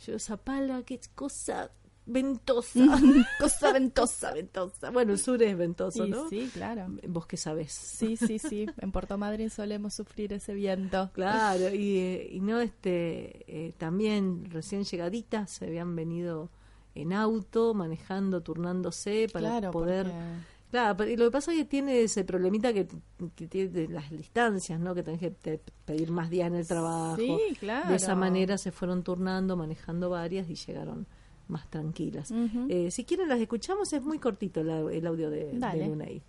Yo, 0.07 0.17
Zapala, 0.17 0.83
qué 0.83 1.01
cosa 1.13 1.69
ventosa. 2.05 2.79
cosa 3.39 3.73
ventosa, 3.73 4.31
ventosa. 4.33 4.89
Bueno, 4.89 5.11
el 5.11 5.19
sur 5.19 5.43
es 5.43 5.57
ventoso, 5.57 6.05
Y 6.05 6.09
¿no? 6.09 6.29
sí, 6.29 6.49
claro. 6.53 6.87
Vos 7.09 7.27
qué 7.27 7.35
sabés. 7.35 7.73
Sí, 7.73 8.15
sí, 8.15 8.39
sí. 8.39 8.67
En 8.77 8.93
Puerto 8.93 9.17
Madryn 9.17 9.49
solemos 9.49 9.93
sufrir 9.93 10.31
ese 10.31 10.53
viento. 10.53 11.09
Claro, 11.13 11.73
y, 11.75 11.97
eh, 11.97 12.29
y 12.31 12.39
no, 12.39 12.61
este, 12.61 13.43
eh, 13.67 13.73
también 13.77 14.45
recién 14.49 14.85
llegaditas 14.85 15.51
se 15.51 15.65
habían 15.65 15.93
venido 15.95 16.49
en 16.95 17.13
auto, 17.13 17.73
manejando, 17.73 18.41
turnándose 18.41 19.27
para 19.31 19.47
Claro, 19.49 19.71
poder... 19.71 20.05
porque- 20.07 20.51
Claro, 20.71 20.95
pero 20.95 21.09
y 21.11 21.17
lo 21.17 21.25
que 21.25 21.31
pasa 21.31 21.51
es 21.51 21.57
que 21.57 21.65
tiene 21.65 22.01
ese 22.01 22.23
problemita 22.23 22.71
que, 22.71 22.87
que 23.35 23.45
tiene 23.47 23.69
de 23.71 23.87
las 23.89 24.09
distancias, 24.09 24.79
¿no? 24.79 24.95
Que 24.95 25.03
tenés 25.03 25.19
que 25.19 25.31
te- 25.31 25.59
pedir 25.83 26.11
más 26.11 26.29
días 26.29 26.47
en 26.47 26.55
el 26.55 26.65
trabajo. 26.65 27.17
Sí, 27.17 27.57
claro. 27.59 27.89
De 27.89 27.97
esa 27.97 28.15
manera 28.15 28.57
se 28.57 28.71
fueron 28.71 29.03
turnando, 29.03 29.57
manejando 29.57 30.09
varias 30.09 30.49
y 30.49 30.55
llegaron 30.55 31.07
más 31.49 31.69
tranquilas. 31.69 32.31
Eh, 32.69 32.89
si 32.89 33.03
quieren 33.03 33.27
las 33.27 33.41
escuchamos, 33.41 33.91
es 33.91 34.01
muy 34.01 34.17
cortito 34.17 34.63
la- 34.63 34.89
el 34.93 35.05
audio 35.05 35.29
de, 35.29 35.51
Dale. 35.59 35.83
de 35.83 35.89
UNEI. 35.89 36.21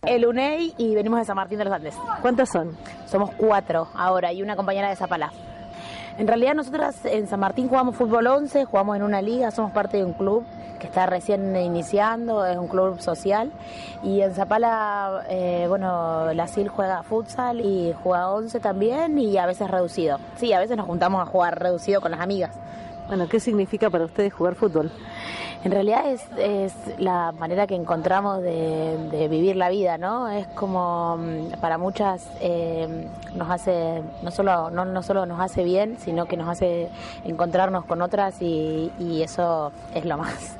El 0.00 0.24
UNEI 0.24 0.72
y 0.78 0.94
venimos 0.94 1.18
de 1.18 1.26
San 1.26 1.36
Martín 1.36 1.58
de 1.58 1.64
los 1.66 1.74
Andes. 1.74 1.94
¿Cuántas 2.22 2.48
son? 2.50 2.74
Somos 3.06 3.32
cuatro 3.32 3.86
ahora 3.92 4.32
y 4.32 4.40
una 4.42 4.56
compañera 4.56 4.88
de 4.88 4.96
Zapala. 4.96 5.30
En 6.20 6.28
realidad 6.28 6.54
nosotras 6.54 7.02
en 7.06 7.26
San 7.28 7.40
Martín 7.40 7.66
jugamos 7.66 7.96
fútbol 7.96 8.26
11, 8.26 8.66
jugamos 8.66 8.94
en 8.94 9.04
una 9.04 9.22
liga, 9.22 9.50
somos 9.50 9.72
parte 9.72 9.96
de 9.96 10.04
un 10.04 10.12
club 10.12 10.44
que 10.78 10.86
está 10.86 11.06
recién 11.06 11.56
iniciando, 11.56 12.44
es 12.44 12.58
un 12.58 12.68
club 12.68 13.00
social. 13.00 13.50
Y 14.02 14.20
en 14.20 14.34
Zapala, 14.34 15.24
eh, 15.30 15.64
bueno, 15.66 16.30
la 16.34 16.46
SIL 16.46 16.68
juega 16.68 17.02
futsal 17.04 17.62
y 17.62 17.94
juega 18.02 18.32
11 18.32 18.60
también 18.60 19.18
y 19.18 19.38
a 19.38 19.46
veces 19.46 19.70
reducido. 19.70 20.18
Sí, 20.36 20.52
a 20.52 20.58
veces 20.58 20.76
nos 20.76 20.84
juntamos 20.84 21.22
a 21.22 21.24
jugar 21.24 21.58
reducido 21.58 22.02
con 22.02 22.10
las 22.10 22.20
amigas. 22.20 22.50
Bueno, 23.08 23.26
¿qué 23.26 23.40
significa 23.40 23.88
para 23.88 24.04
ustedes 24.04 24.34
jugar 24.34 24.56
fútbol? 24.56 24.92
En 25.62 25.72
realidad 25.72 26.10
es, 26.10 26.22
es 26.38 26.72
la 26.98 27.32
manera 27.32 27.66
que 27.66 27.74
encontramos 27.74 28.42
de, 28.42 29.28
vivir 29.30 29.56
la 29.56 29.68
vida, 29.68 29.98
¿no? 29.98 30.28
Es 30.30 30.46
como 30.48 31.18
mm, 31.18 31.60
para 31.60 31.76
muchas 31.76 32.30
eh, 32.40 33.06
nos 33.34 33.50
hace, 33.50 34.02
no 34.22 34.30
solo, 34.30 34.70
no, 34.70 34.86
no 34.86 35.02
solo 35.02 35.26
nos 35.26 35.38
hace 35.38 35.62
bien, 35.62 35.98
sino 35.98 36.24
que 36.24 36.38
nos 36.38 36.48
hace 36.48 36.88
encontrarnos 37.24 37.84
con 37.84 38.00
otras 38.00 38.40
y, 38.40 38.90
eso 39.22 39.70
es 39.94 40.06
lo 40.06 40.16
más. 40.16 40.56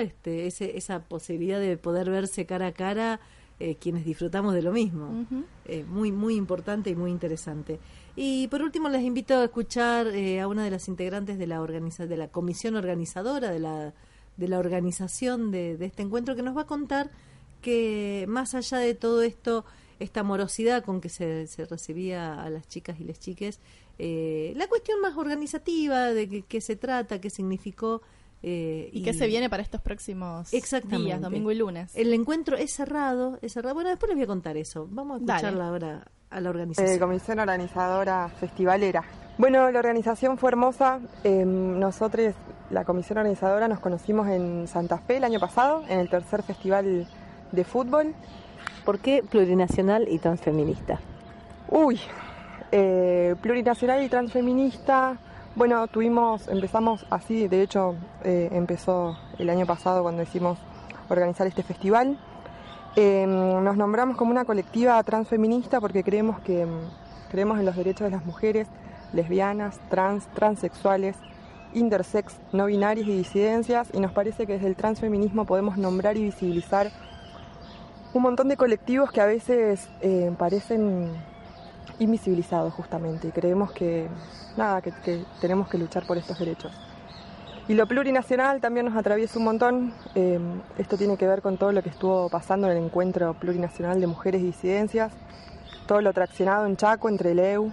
Este, 0.00 0.46
ese, 0.46 0.76
esa 0.76 1.00
posibilidad 1.00 1.58
de 1.58 1.76
poder 1.76 2.08
verse 2.08 2.46
cara 2.46 2.68
a 2.68 2.72
cara 2.72 3.20
eh, 3.60 3.76
quienes 3.76 4.04
disfrutamos 4.04 4.54
de 4.54 4.62
lo 4.62 4.72
mismo. 4.72 5.26
Eh, 5.64 5.84
muy, 5.84 6.12
muy 6.12 6.36
importante 6.36 6.90
y 6.90 6.94
muy 6.94 7.10
interesante. 7.10 7.80
Y 8.16 8.48
por 8.48 8.62
último 8.62 8.88
les 8.88 9.02
invito 9.02 9.34
a 9.34 9.44
escuchar 9.44 10.08
eh, 10.08 10.40
a 10.40 10.48
una 10.48 10.64
de 10.64 10.70
las 10.70 10.88
integrantes 10.88 11.38
de 11.38 11.46
la, 11.46 11.60
organiza 11.60 12.06
de 12.06 12.16
la 12.16 12.28
comisión 12.28 12.76
organizadora, 12.76 13.50
de 13.50 13.58
la, 13.58 13.94
de 14.36 14.48
la 14.48 14.58
organización 14.58 15.50
de, 15.50 15.76
de 15.76 15.86
este 15.86 16.02
encuentro, 16.02 16.34
que 16.36 16.42
nos 16.42 16.56
va 16.56 16.62
a 16.62 16.66
contar 16.66 17.10
que 17.60 18.24
más 18.28 18.54
allá 18.54 18.78
de 18.78 18.94
todo 18.94 19.22
esto, 19.22 19.64
esta 19.98 20.22
morosidad 20.22 20.84
con 20.84 21.00
que 21.00 21.08
se, 21.08 21.46
se 21.46 21.64
recibía 21.64 22.42
a 22.42 22.50
las 22.50 22.68
chicas 22.68 23.00
y 23.00 23.04
las 23.04 23.18
chiques, 23.18 23.60
eh, 23.98 24.52
la 24.56 24.68
cuestión 24.68 25.00
más 25.00 25.16
organizativa 25.16 26.12
de 26.12 26.42
qué 26.42 26.60
se 26.60 26.76
trata, 26.76 27.20
qué 27.20 27.30
significó. 27.30 28.02
Eh, 28.42 28.88
¿Y 28.92 29.02
qué 29.02 29.12
se 29.14 29.26
viene 29.26 29.50
para 29.50 29.62
estos 29.62 29.80
próximos 29.80 30.50
días, 30.50 31.20
domingo 31.20 31.50
y 31.50 31.56
lunes? 31.56 31.90
El 31.96 32.12
encuentro 32.12 32.56
es 32.56 32.72
cerrado, 32.72 33.38
es 33.42 33.52
cerrado. 33.52 33.74
Bueno, 33.74 33.90
después 33.90 34.08
les 34.08 34.16
voy 34.16 34.24
a 34.24 34.26
contar 34.28 34.56
eso. 34.56 34.86
Vamos 34.90 35.20
a 35.22 35.24
Dale. 35.24 35.38
escucharla 35.38 35.68
ahora 35.68 36.04
a 36.30 36.40
la 36.40 36.46
Eh, 36.46 36.50
organización. 36.50 36.98
comisión 36.98 37.38
organizadora 37.40 38.28
festivalera. 38.28 39.02
Bueno, 39.38 39.70
la 39.70 39.78
organización 39.78 40.36
fue 40.38 40.50
hermosa. 40.50 41.00
Eh, 41.24 41.44
nosotros, 41.44 42.34
la 42.70 42.84
comisión 42.84 43.18
organizadora, 43.18 43.66
nos 43.68 43.80
conocimos 43.80 44.28
en 44.28 44.66
Santa 44.68 44.98
Fe 44.98 45.16
el 45.18 45.24
año 45.24 45.40
pasado, 45.40 45.84
en 45.88 45.98
el 46.00 46.08
tercer 46.08 46.42
festival 46.42 47.08
de 47.52 47.64
fútbol. 47.64 48.14
¿Por 48.84 48.98
qué 49.00 49.22
plurinacional 49.22 50.06
y 50.08 50.18
transfeminista? 50.18 50.98
Uy, 51.70 52.00
eh, 52.72 53.34
plurinacional 53.40 54.02
y 54.02 54.08
transfeminista. 54.08 55.18
Bueno, 55.58 55.88
tuvimos, 55.88 56.46
empezamos 56.46 57.04
así, 57.10 57.48
de 57.48 57.62
hecho 57.62 57.96
eh, 58.22 58.48
empezó 58.52 59.18
el 59.40 59.50
año 59.50 59.66
pasado 59.66 60.04
cuando 60.04 60.20
decidimos 60.20 60.56
organizar 61.08 61.48
este 61.48 61.64
festival. 61.64 62.16
Eh, 62.94 63.26
nos 63.26 63.76
nombramos 63.76 64.16
como 64.16 64.30
una 64.30 64.44
colectiva 64.44 65.02
transfeminista 65.02 65.80
porque 65.80 66.04
creemos 66.04 66.38
que 66.42 66.64
mm, 66.64 67.30
creemos 67.32 67.58
en 67.58 67.66
los 67.66 67.74
derechos 67.74 68.04
de 68.04 68.12
las 68.12 68.24
mujeres, 68.24 68.68
lesbianas, 69.12 69.80
trans, 69.90 70.28
transexuales, 70.28 71.16
intersex, 71.74 72.36
no 72.52 72.66
binarias 72.66 73.08
y 73.08 73.16
disidencias 73.16 73.88
y 73.92 73.98
nos 73.98 74.12
parece 74.12 74.46
que 74.46 74.52
desde 74.52 74.68
el 74.68 74.76
transfeminismo 74.76 75.44
podemos 75.44 75.76
nombrar 75.76 76.16
y 76.16 76.22
visibilizar 76.22 76.92
un 78.14 78.22
montón 78.22 78.46
de 78.46 78.56
colectivos 78.56 79.10
que 79.10 79.20
a 79.20 79.26
veces 79.26 79.88
eh, 80.02 80.32
parecen 80.38 81.10
invisibilizados 81.98 82.72
justamente 82.74 83.28
y 83.28 83.30
creemos 83.30 83.72
que 83.72 84.08
nada, 84.56 84.80
que, 84.82 84.92
tenemos 85.40 85.68
que 85.68 85.78
luchar 85.78 86.06
por 86.06 86.18
estos 86.18 86.38
derechos. 86.38 86.72
Y 87.68 87.74
lo 87.74 87.86
plurinacional 87.86 88.60
también 88.60 88.86
nos 88.86 88.96
atraviesa 88.96 89.38
un 89.38 89.44
montón. 89.44 89.92
eh, 90.14 90.38
esto 90.78 90.96
tiene 90.96 91.16
que 91.16 91.26
ver 91.26 91.42
con 91.42 91.58
todo 91.58 91.72
lo 91.72 91.82
que 91.82 91.90
estuvo 91.90 92.28
pasando 92.30 92.70
en 92.70 92.78
el 92.78 92.84
encuentro 92.84 93.34
plurinacional 93.34 94.00
de 94.00 94.06
mujeres 94.06 94.40
y 94.40 94.46
disidencias, 94.46 95.12
todo 95.86 96.00
lo 96.00 96.12
traccionado 96.12 96.66
en 96.66 96.76
Chaco 96.76 97.08
entre 97.08 97.32
el 97.32 97.38
EU 97.38 97.70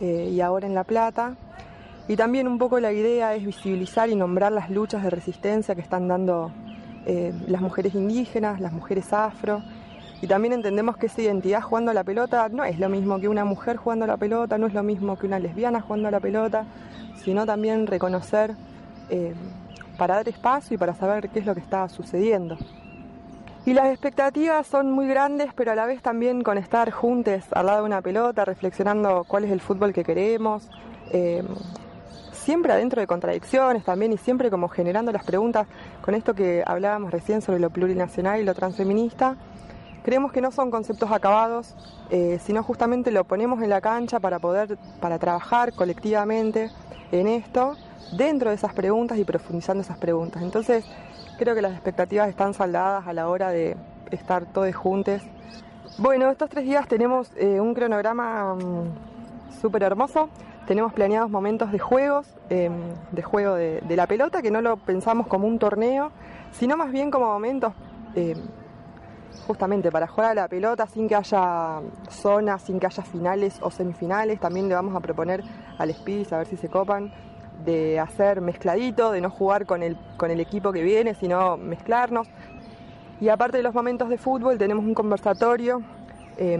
eh, 0.00 0.30
y 0.32 0.40
ahora 0.40 0.66
en 0.66 0.74
La 0.74 0.84
Plata. 0.84 1.36
Y 2.08 2.16
también 2.16 2.46
un 2.46 2.58
poco 2.58 2.78
la 2.78 2.92
idea 2.92 3.34
es 3.34 3.44
visibilizar 3.44 4.08
y 4.08 4.14
nombrar 4.14 4.52
las 4.52 4.70
luchas 4.70 5.02
de 5.02 5.10
resistencia 5.10 5.74
que 5.74 5.80
están 5.80 6.06
dando 6.06 6.52
eh, 7.04 7.32
las 7.48 7.60
mujeres 7.60 7.94
indígenas, 7.94 8.60
las 8.60 8.72
mujeres 8.72 9.12
afro. 9.12 9.62
Y 10.22 10.26
también 10.26 10.54
entendemos 10.54 10.96
que 10.96 11.06
esa 11.06 11.22
identidad 11.22 11.60
jugando 11.60 11.90
a 11.90 11.94
la 11.94 12.04
pelota 12.04 12.48
no 12.48 12.64
es 12.64 12.78
lo 12.78 12.88
mismo 12.88 13.20
que 13.20 13.28
una 13.28 13.44
mujer 13.44 13.76
jugando 13.76 14.04
a 14.04 14.08
la 14.08 14.16
pelota, 14.16 14.56
no 14.56 14.66
es 14.66 14.74
lo 14.74 14.82
mismo 14.82 15.16
que 15.16 15.26
una 15.26 15.38
lesbiana 15.38 15.80
jugando 15.80 16.08
a 16.08 16.10
la 16.10 16.20
pelota, 16.20 16.64
sino 17.22 17.44
también 17.44 17.86
reconocer 17.86 18.54
eh, 19.10 19.34
para 19.98 20.16
dar 20.16 20.28
espacio 20.28 20.74
y 20.74 20.78
para 20.78 20.94
saber 20.94 21.28
qué 21.28 21.40
es 21.40 21.46
lo 21.46 21.54
que 21.54 21.60
está 21.60 21.88
sucediendo. 21.88 22.56
Y 23.66 23.74
las 23.74 23.86
expectativas 23.86 24.66
son 24.66 24.92
muy 24.92 25.08
grandes, 25.08 25.48
pero 25.54 25.72
a 25.72 25.74
la 25.74 25.86
vez 25.86 26.00
también 26.00 26.42
con 26.42 26.56
estar 26.56 26.90
juntos 26.92 27.42
al 27.50 27.66
lado 27.66 27.80
de 27.80 27.86
una 27.86 28.00
pelota, 28.00 28.44
reflexionando 28.44 29.24
cuál 29.26 29.44
es 29.44 29.50
el 29.50 29.60
fútbol 29.60 29.92
que 29.92 30.04
queremos, 30.04 30.70
eh, 31.10 31.42
siempre 32.32 32.72
adentro 32.72 33.00
de 33.00 33.08
contradicciones 33.08 33.82
también 33.82 34.12
y 34.12 34.18
siempre 34.18 34.50
como 34.50 34.68
generando 34.68 35.10
las 35.10 35.24
preguntas 35.24 35.66
con 36.00 36.14
esto 36.14 36.32
que 36.32 36.62
hablábamos 36.64 37.10
recién 37.10 37.42
sobre 37.42 37.58
lo 37.58 37.70
plurinacional 37.70 38.40
y 38.40 38.44
lo 38.44 38.54
transfeminista. 38.54 39.34
Creemos 40.06 40.30
que 40.30 40.40
no 40.40 40.52
son 40.52 40.70
conceptos 40.70 41.10
acabados, 41.10 41.74
eh, 42.10 42.38
sino 42.40 42.62
justamente 42.62 43.10
lo 43.10 43.24
ponemos 43.24 43.60
en 43.60 43.70
la 43.70 43.80
cancha 43.80 44.20
para 44.20 44.38
poder, 44.38 44.78
para 45.00 45.18
trabajar 45.18 45.72
colectivamente 45.72 46.70
en 47.10 47.26
esto, 47.26 47.74
dentro 48.16 48.50
de 48.50 48.54
esas 48.54 48.72
preguntas 48.72 49.18
y 49.18 49.24
profundizando 49.24 49.82
esas 49.82 49.98
preguntas. 49.98 50.44
Entonces, 50.44 50.84
creo 51.40 51.56
que 51.56 51.60
las 51.60 51.72
expectativas 51.72 52.28
están 52.28 52.54
saldadas 52.54 53.04
a 53.08 53.12
la 53.12 53.28
hora 53.28 53.48
de 53.48 53.76
estar 54.12 54.46
todos 54.46 54.72
juntos. 54.76 55.22
Bueno, 55.98 56.30
estos 56.30 56.50
tres 56.50 56.66
días 56.66 56.86
tenemos 56.86 57.32
eh, 57.34 57.58
un 57.58 57.74
cronograma 57.74 58.54
mm, 58.54 59.60
súper 59.60 59.82
hermoso. 59.82 60.28
Tenemos 60.68 60.92
planeados 60.92 61.30
momentos 61.30 61.72
de 61.72 61.80
juegos, 61.80 62.28
eh, 62.48 62.70
de 63.10 63.22
juego 63.22 63.56
de, 63.56 63.82
la 63.96 64.06
pelota, 64.06 64.40
que 64.40 64.52
no 64.52 64.60
lo 64.60 64.76
pensamos 64.76 65.26
como 65.26 65.48
un 65.48 65.58
torneo, 65.58 66.12
sino 66.52 66.76
más 66.76 66.92
bien 66.92 67.10
como 67.10 67.26
momentos 67.26 67.72
eh, 68.14 68.36
justamente 69.46 69.90
para 69.90 70.06
jugar 70.06 70.32
a 70.32 70.34
la 70.34 70.48
pelota 70.48 70.86
sin 70.86 71.08
que 71.08 71.14
haya 71.14 71.80
zonas, 72.08 72.62
sin 72.62 72.78
que 72.78 72.86
haya 72.86 73.02
finales 73.02 73.58
o 73.62 73.70
semifinales. 73.70 74.40
También 74.40 74.68
le 74.68 74.74
vamos 74.74 74.94
a 74.94 75.00
proponer 75.00 75.42
al 75.78 75.92
Spis 75.92 76.32
a 76.32 76.38
ver 76.38 76.46
si 76.46 76.56
se 76.56 76.68
copan 76.68 77.12
de 77.64 77.98
hacer 77.98 78.40
mezcladito, 78.40 79.10
de 79.12 79.20
no 79.20 79.30
jugar 79.30 79.66
con 79.66 79.82
el, 79.82 79.96
con 80.16 80.30
el 80.30 80.40
equipo 80.40 80.72
que 80.72 80.82
viene, 80.82 81.14
sino 81.14 81.56
mezclarnos. 81.56 82.28
Y 83.20 83.28
aparte 83.28 83.56
de 83.56 83.62
los 83.62 83.74
momentos 83.74 84.08
de 84.08 84.18
fútbol, 84.18 84.58
tenemos 84.58 84.84
un 84.84 84.94
conversatorio 84.94 85.82
eh, 86.36 86.58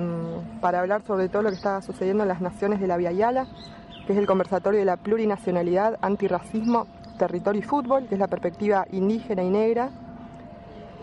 para 0.61 0.81
hablar 0.81 1.03
sobre 1.03 1.29
todo 1.29 1.43
lo 1.43 1.51
que 1.51 1.57
está 1.57 1.83
sucediendo 1.83 2.23
en 2.23 2.29
las 2.29 2.41
naciones 2.41 2.81
de 2.81 2.87
la 2.87 2.97
Via 2.97 3.13
Yala, 3.13 3.47
que 4.07 4.13
es 4.13 4.19
el 4.19 4.27
conversatorio 4.27 4.81
de 4.81 4.87
la 4.87 4.97
plurinacionalidad, 4.97 5.99
antirracismo, 6.01 6.87
territorio 7.19 7.61
y 7.61 7.65
fútbol, 7.65 8.07
que 8.09 8.15
es 8.15 8.21
la 8.21 8.29
perspectiva 8.29 8.87
indígena 8.91 9.43
y 9.43 9.51
negra 9.51 9.91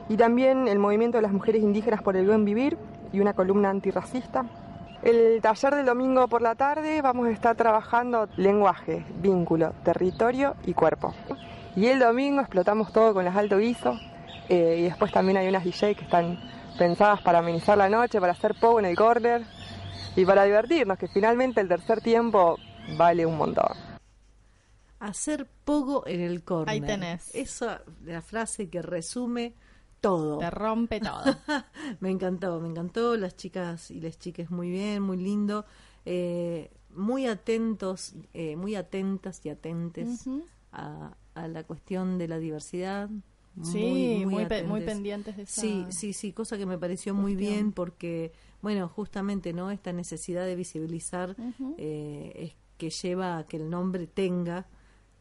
y 0.10 0.18
también 0.18 0.68
el 0.68 0.80
movimiento 0.80 1.18
de 1.18 1.22
las 1.22 1.32
mujeres 1.32 1.62
indígenas 1.62 2.02
por 2.02 2.16
el 2.16 2.28
buen 2.28 2.46
vivir 2.46 2.78
y 3.12 3.20
una 3.20 3.34
columna 3.34 3.70
antirracista. 3.70 4.46
El 5.02 5.42
taller 5.42 5.76
del 5.76 5.86
domingo 5.86 6.28
por 6.28 6.42
la 6.42 6.56
tarde 6.56 7.02
vamos 7.02 7.28
a 7.28 7.32
estar 7.32 7.56
trabajando 7.56 8.30
lenguaje, 8.38 9.06
vínculo, 9.22 9.74
territorio 9.84 10.56
y 10.66 10.74
cuerpo. 10.74 11.14
Y 11.76 11.88
el 11.88 12.00
domingo 12.00 12.42
explotamos 12.42 12.94
todo 12.94 13.14
con 13.14 13.26
las 13.26 13.36
alto 13.36 13.58
guiso 13.58 14.00
eh, 14.50 14.78
y 14.80 14.84
después 14.84 15.12
también 15.12 15.38
hay 15.38 15.48
unas 15.48 15.64
DJ 15.64 15.96
que 15.96 16.04
están 16.04 16.40
pensadas 16.78 17.22
para 17.22 17.40
amenizar 17.40 17.78
la 17.78 17.90
noche, 17.90 18.20
para 18.20 18.34
hacer 18.34 18.56
pogo 18.60 18.80
en 18.80 18.86
el 18.86 18.96
corner 18.96 19.44
y 20.16 20.26
para 20.26 20.44
divertirnos, 20.44 20.98
que 20.98 21.08
finalmente 21.08 21.62
el 21.62 21.68
tercer 21.68 22.02
tiempo 22.02 22.58
vale 22.98 23.26
un 23.26 23.38
montón. 23.38 23.76
Hacer 25.00 25.48
pogo 25.66 26.06
en 26.08 26.22
el 26.22 26.44
corner. 26.44 26.70
Ahí 26.70 26.82
tenés. 26.82 27.34
Esa 27.36 27.82
la 28.06 28.22
frase 28.22 28.70
que 28.70 28.82
resume 28.82 29.54
todo. 30.04 30.38
Te 30.40 30.50
rompe 30.52 31.00
todo. 31.00 31.24
me 32.02 32.12
encantó, 32.12 32.60
me 32.60 32.68
encantó. 32.70 33.16
Las 33.18 33.36
chicas 33.36 33.90
y 33.90 34.00
las 34.02 34.20
chicas 34.20 34.52
muy 34.52 34.70
bien, 34.70 35.02
muy 35.02 35.18
lindo. 35.18 35.66
Eh, 36.06 36.70
muy 36.94 37.26
atentos, 37.26 38.14
eh, 38.34 38.56
muy 38.56 38.76
atentas 38.76 39.44
y 39.46 39.50
atentes 39.50 40.26
a, 40.74 41.16
a 41.34 41.48
la 41.48 41.64
cuestión 41.64 42.18
de 42.18 42.28
la 42.28 42.38
diversidad. 42.38 43.10
Sí, 43.62 44.24
muy 44.26 44.46
pe- 44.46 44.64
muy 44.64 44.80
atentes. 44.82 44.86
pendientes 44.96 45.38
de 45.38 45.44
esa- 45.44 45.62
Sí, 45.62 45.86
sí, 45.92 46.12
sí, 46.14 46.34
cosa 46.34 46.58
que 46.58 46.66
me 46.66 46.78
pareció 46.78 47.14
muy 47.14 47.36
bien 47.36 47.72
porque, 47.72 48.32
bueno, 48.62 48.90
justamente, 48.90 49.54
¿no? 49.54 49.72
Esta 49.72 49.94
necesidad 49.94 50.46
de 50.46 50.56
visibilizar 50.56 51.36
eh, 51.78 52.32
es 52.36 52.54
que 52.78 52.90
lleva 52.90 53.38
a 53.38 53.46
que 53.46 53.58
el 53.58 53.70
nombre 53.70 54.08
tenga 54.08 54.66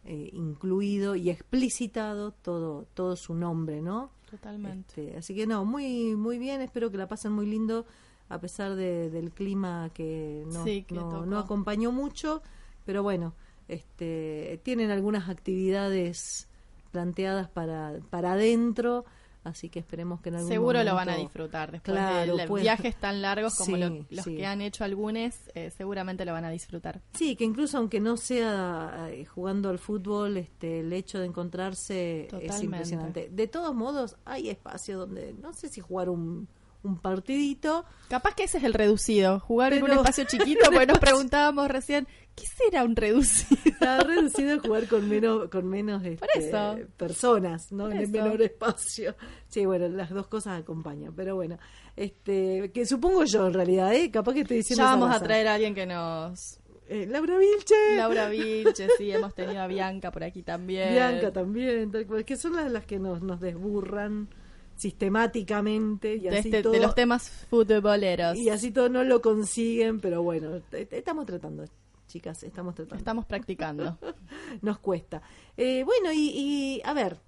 eh, 0.05 0.31
incluido 0.33 1.15
y 1.15 1.31
explicitado 1.31 2.33
todo, 2.33 2.87
todo 2.95 3.15
su 3.17 3.35
nombre, 3.35 3.81
¿no? 3.83 4.11
Totalmente. 4.33 5.03
Este, 5.05 5.19
así 5.19 5.35
que 5.35 5.47
no, 5.47 5.65
muy, 5.67 6.17
muy 6.17 6.39
bien, 6.39 6.63
espero 6.63 6.91
que 6.91 6.97
la 6.97 7.07
pasen 7.07 7.33
muy 7.33 7.45
lindo 7.47 7.85
a 8.31 8.39
pesar 8.41 8.75
de- 8.77 9.11
del 9.11 9.31
clima 9.31 9.91
que 9.93 10.43
no, 10.47 10.65
Sí, 10.65 10.85
que 10.85 10.95
no, 10.95 11.27
no 11.27 11.39
acompañó 11.39 11.93
mucho, 11.93 12.43
pero 12.87 13.03
bueno, 13.03 13.35
este, 13.69 14.59
tienen 14.65 14.91
algunas 14.91 15.29
actividades 15.29 16.49
planteadas 16.93 17.49
para, 17.51 17.99
para 18.09 18.33
adentro, 18.33 19.05
así 19.45 19.69
que 19.69 19.79
esperemos 19.81 20.21
que 20.21 20.29
en 20.29 20.37
algún 20.37 20.49
Seguro 20.51 20.83
lo 20.85 20.95
van 20.95 21.09
a 21.09 21.17
disfrutar 21.17 21.73
después 21.73 21.95
Claro, 21.97 22.37
de 22.37 22.47
pues. 22.47 22.63
viajes 22.63 22.95
tan 22.97 23.21
largos 23.23 23.55
como 23.57 23.77
Sí, 23.77 23.83
lo- 23.83 24.05
los 24.11 24.25
sí. 24.25 24.37
que 24.37 24.47
han 24.47 24.61
hecho 24.61 24.85
algunos, 24.85 25.35
eh, 25.55 25.71
seguramente 25.77 26.25
lo 26.25 26.33
van 26.33 26.45
a 26.45 26.51
disfrutar. 26.51 27.01
Sí, 27.15 27.35
que 27.37 27.45
incluso 27.45 27.79
aunque 27.79 27.99
no 28.01 28.17
sea 28.17 29.09
eh, 29.11 29.25
jugando 29.25 29.69
al 29.71 29.79
fútbol, 29.79 30.37
este, 30.37 30.81
el 30.81 30.93
hecho 30.93 31.19
de 31.19 31.27
encontrarse 31.27 32.29
es 32.41 32.63
impresionante. 32.63 33.29
De 33.31 33.47
todos 33.49 33.75
modos, 33.75 34.17
hay 34.25 34.49
espacio 34.49 34.99
donde 34.99 35.33
no 35.35 35.53
sé 35.53 35.69
si 35.69 35.81
jugar 35.81 36.09
un, 36.09 36.49
un 36.85 36.99
partidito. 36.99 37.85
Capaz 38.09 38.35
que 38.35 38.45
ese 38.45 38.59
es 38.59 38.65
el 38.65 38.75
reducido, 38.75 39.39
jugar 39.41 39.73
en 39.73 39.83
un 39.85 39.91
espacio 39.93 40.25
chiquito, 40.25 40.61
porque 40.73 40.87
nos 40.87 40.99
preguntábamos 40.99 41.69
recién, 41.69 42.07
¿qué 42.35 42.47
será 42.47 42.85
un 42.85 42.97
reducido? 42.97 43.61
Está 43.65 44.01
reducido 44.01 44.57
a 44.57 44.59
jugar 44.59 44.87
con 44.89 45.09
menos, 45.09 45.49
con 45.49 45.69
menos 45.69 46.05
este, 46.05 46.27
eso. 46.35 46.79
personas, 46.97 47.73
¿no? 47.73 47.85
Por 47.85 47.93
en 47.95 47.99
el 47.99 48.09
menor 48.09 48.43
espacio. 48.43 49.15
Sí, 49.49 49.67
bueno, 49.67 49.89
las 49.89 50.11
dos 50.11 50.27
cosas 50.29 50.61
acompañan, 50.61 51.15
pero 51.15 51.35
bueno, 51.35 51.59
este, 51.97 52.71
que 52.73 52.87
supongo 52.87 53.25
yo 53.25 53.47
en 53.47 53.55
realidad, 53.55 53.95
¿eh? 53.95 54.11
Capaz 54.11 54.35
que 54.35 54.41
estoy 54.41 54.59
diciendo 54.59 54.85
Ya 54.85 54.91
vamos 54.91 55.15
a 55.15 55.23
traer 55.23 55.49
a 55.49 55.55
alguien 55.55 55.75
que 55.75 55.87
nos... 55.87 56.59
Eh, 56.89 57.07
Laura 57.07 57.39
Vilche. 57.39 57.97
Laura 57.97 58.29
Vilche, 58.29 58.89
sí, 58.99 59.11
hemos 59.13 59.35
tenido 59.35 59.63
a 59.63 59.67
Bianca 59.67 60.11
por 60.11 60.25
aquí 60.25 60.43
también. 60.43 60.93
Bianca 60.93 61.33
también, 61.33 61.91
que 62.27 62.37
son 62.37 62.57
las, 62.57 62.71
las 62.71 62.85
que 62.85 62.99
nos, 62.99 63.23
nos 63.23 63.41
desburran 63.41 64.29
sistemáticamente 64.77 66.17
y 66.17 66.21
de, 66.21 66.29
así 66.31 66.49
este- 66.49 66.63
todo, 66.63 66.73
de 66.73 66.81
los 66.81 66.95
temas 66.95 67.47
futboleros. 67.49 68.37
y 68.37 68.49
así 68.49 68.73
todo 68.73 68.89
no 68.89 69.05
lo 69.05 69.23
consiguen, 69.23 70.01
pero 70.01 70.23
bueno, 70.23 70.61
estamos 70.73 71.27
tratando, 71.27 71.65
chicas, 72.13 72.43
estamos 72.43 72.75
tratando. 72.75 72.99
Estamos 72.99 73.25
practicando. 73.25 73.99
Nos 74.61 74.79
cuesta. 74.79 75.23
Eh, 75.57 75.83
bueno, 75.85 76.13
y, 76.13 76.29
y, 76.29 76.83
a 76.85 76.93
ver, 76.93 77.19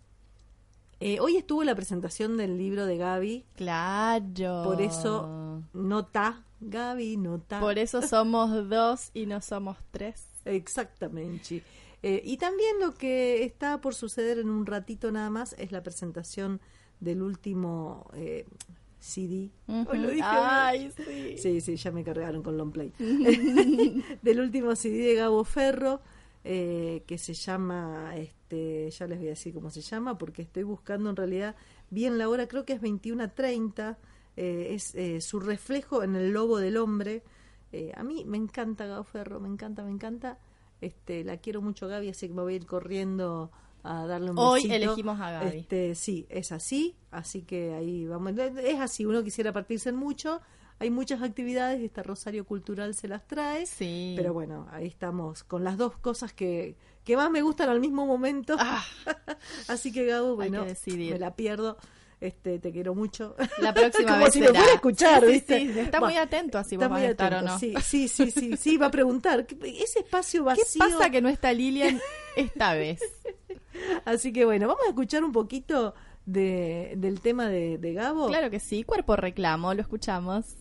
eh, 1.00 1.20
hoy 1.20 1.38
estuvo 1.38 1.64
la 1.64 1.74
presentación 1.74 2.36
del 2.36 2.58
libro 2.58 2.84
de 2.84 2.98
Gaby. 2.98 3.46
Claro. 3.56 4.62
Por 4.62 4.82
eso 4.82 5.62
nota, 5.72 6.44
Gaby, 6.60 7.16
nota. 7.16 7.60
Por 7.60 7.78
eso 7.78 8.02
somos 8.06 8.68
dos 8.68 9.10
y 9.14 9.24
no 9.24 9.40
somos 9.40 9.78
tres. 9.90 10.26
Exactamente. 10.44 11.62
Eh, 12.02 12.20
y 12.22 12.36
también 12.36 12.78
lo 12.78 12.92
que 12.92 13.42
está 13.44 13.80
por 13.80 13.94
suceder 13.94 14.38
en 14.38 14.50
un 14.50 14.66
ratito 14.66 15.10
nada 15.10 15.30
más 15.30 15.54
es 15.58 15.72
la 15.72 15.82
presentación 15.82 16.60
del 17.00 17.22
último 17.22 18.10
CD. 19.04 19.50
Hoy 19.68 19.98
lo 19.98 20.08
dije 20.08 20.22
Ay, 20.24 20.90
sí. 20.96 21.36
Sí, 21.36 21.60
sí, 21.60 21.76
ya 21.76 21.92
me 21.92 22.02
cargaron 22.02 22.42
con 22.42 22.56
long 22.56 22.72
play. 22.72 22.90
del 24.22 24.40
último 24.40 24.74
CD 24.74 25.04
de 25.04 25.14
Gabo 25.16 25.44
Ferro, 25.44 26.00
eh, 26.42 27.02
que 27.06 27.18
se 27.18 27.34
llama, 27.34 28.16
este, 28.16 28.90
ya 28.90 29.06
les 29.06 29.18
voy 29.18 29.26
a 29.26 29.30
decir 29.30 29.52
cómo 29.52 29.70
se 29.70 29.82
llama, 29.82 30.16
porque 30.16 30.40
estoy 30.40 30.62
buscando 30.62 31.10
en 31.10 31.16
realidad 31.16 31.54
bien 31.90 32.16
la 32.16 32.30
hora, 32.30 32.48
creo 32.48 32.64
que 32.64 32.72
es 32.72 32.80
21.30, 32.80 33.98
eh, 34.36 34.68
es 34.70 34.94
eh, 34.94 35.20
su 35.20 35.38
reflejo 35.38 36.02
en 36.02 36.16
el 36.16 36.32
lobo 36.32 36.58
del 36.58 36.78
hombre. 36.78 37.22
Eh, 37.72 37.92
a 37.94 38.02
mí 38.04 38.24
me 38.24 38.38
encanta 38.38 38.86
Gabo 38.86 39.04
Ferro, 39.04 39.38
me 39.38 39.48
encanta, 39.48 39.84
me 39.84 39.90
encanta. 39.90 40.38
Este, 40.80 41.24
la 41.24 41.36
quiero 41.36 41.60
mucho 41.60 41.88
Gaby, 41.88 42.08
así 42.08 42.28
que 42.28 42.34
me 42.34 42.42
voy 42.42 42.54
a 42.54 42.56
ir 42.56 42.66
corriendo 42.66 43.50
a 43.84 44.06
darle 44.06 44.30
un 44.32 44.38
Hoy 44.38 44.62
besito. 44.66 44.74
elegimos 44.74 45.20
a 45.20 45.30
Gaby. 45.30 45.58
Este, 45.58 45.94
sí, 45.94 46.26
es 46.30 46.50
así, 46.52 46.96
así 47.10 47.42
que 47.42 47.74
ahí 47.74 48.06
vamos. 48.06 48.32
Es 48.38 48.80
así, 48.80 49.04
uno 49.06 49.22
quisiera 49.22 49.52
partirse 49.52 49.90
en 49.90 49.96
mucho. 49.96 50.40
Hay 50.80 50.90
muchas 50.90 51.22
actividades, 51.22 51.80
esta 51.82 52.02
Rosario 52.02 52.44
Cultural 52.44 52.94
se 52.94 53.06
las 53.06 53.26
trae. 53.28 53.64
Sí. 53.66 54.14
Pero 54.16 54.32
bueno, 54.32 54.66
ahí 54.72 54.86
estamos 54.88 55.44
con 55.44 55.62
las 55.62 55.76
dos 55.76 55.96
cosas 55.98 56.32
que, 56.32 56.76
que 57.04 57.16
más 57.16 57.30
me 57.30 57.42
gustan 57.42 57.68
al 57.68 57.78
mismo 57.78 58.06
momento. 58.06 58.56
así 59.68 59.92
que 59.92 60.04
Gabo, 60.06 60.34
bueno, 60.34 60.64
me 60.86 61.18
la 61.18 61.36
pierdo. 61.36 61.76
Este, 62.20 62.58
te 62.58 62.72
quiero 62.72 62.94
mucho. 62.94 63.36
La 63.58 63.74
próxima 63.74 64.08
Como 64.12 64.24
vez 64.24 64.32
si 64.32 64.40
me 64.40 64.46
será. 64.46 64.58
fuera 64.60 64.72
a 64.72 64.74
escuchar, 64.76 65.20
Sí, 65.20 65.26
sí, 65.26 65.32
¿viste? 65.32 65.60
sí, 65.74 65.78
está 65.80 66.00
muy 66.00 66.16
atento 66.16 66.56
a 66.58 66.64
si 66.64 66.76
vos 66.78 66.88
vas 66.88 67.02
a 67.02 67.10
estar 67.10 67.32
o 67.34 67.36
atento, 67.36 67.52
no. 67.52 67.58
Sí, 67.58 67.74
sí, 67.82 68.08
sí, 68.08 68.30
sí, 68.30 68.56
sí, 68.56 68.76
va 68.78 68.86
a 68.86 68.90
preguntar. 68.90 69.46
¿qué- 69.46 69.58
Ese 69.82 69.98
espacio 69.98 70.40
¿Qué 70.44 70.46
vacío. 70.62 70.78
pasa 70.78 71.10
que 71.10 71.20
no 71.20 71.28
está 71.28 71.52
Lilian 71.52 72.00
esta 72.36 72.72
vez? 72.74 73.00
Así 74.04 74.32
que 74.32 74.44
bueno, 74.44 74.66
vamos 74.68 74.82
a 74.86 74.90
escuchar 74.90 75.24
un 75.24 75.32
poquito 75.32 75.94
de, 76.26 76.94
del 76.96 77.20
tema 77.20 77.48
de, 77.48 77.78
de 77.78 77.92
Gabo. 77.92 78.28
Claro 78.28 78.50
que 78.50 78.60
sí, 78.60 78.84
cuerpo 78.84 79.16
reclamo, 79.16 79.74
lo 79.74 79.80
escuchamos. 79.80 80.56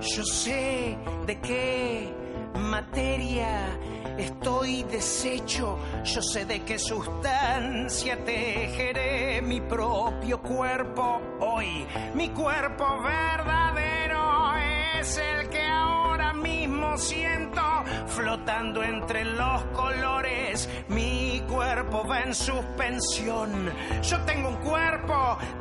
Yo 0.00 0.24
sé 0.24 0.96
de 1.26 1.40
qué 1.40 2.17
materia 2.58 3.78
estoy 4.18 4.82
deshecho. 4.84 5.78
Yo 6.04 6.22
sé 6.22 6.44
de 6.44 6.62
qué 6.64 6.78
sustancia 6.78 8.24
tejeré 8.24 9.40
mi 9.42 9.60
propio 9.60 10.40
cuerpo 10.42 11.20
hoy. 11.40 11.86
Mi 12.14 12.28
cuerpo 12.30 12.84
verdadero 13.02 14.54
es 15.00 15.16
el 15.18 15.48
que 15.48 15.62
ahora 15.62 16.32
mismo 16.34 16.98
siento 16.98 17.62
flotando 18.06 18.82
entre 18.82 19.24
los 19.24 19.62
colores. 19.66 20.68
Mi 20.88 21.40
cuerpo 21.48 22.04
va 22.06 22.22
en 22.22 22.34
suspensión. 22.34 23.70
Yo 24.02 24.18
tengo 24.24 24.48
un 24.48 24.56
cuerpo, 24.56 24.97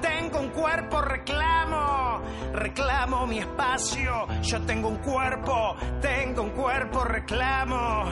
tengo 0.02 0.40
un 0.40 0.50
cuerpo, 0.50 1.02
reclamo, 1.02 2.22
reclamo 2.54 3.26
mi 3.26 3.40
espacio. 3.40 4.28
Yo 4.42 4.62
tengo 4.62 4.88
un 4.90 4.98
cuerpo, 4.98 5.76
tengo 6.02 6.42
un 6.44 6.52
cuerpo, 6.52 7.04
reclamo, 7.04 8.06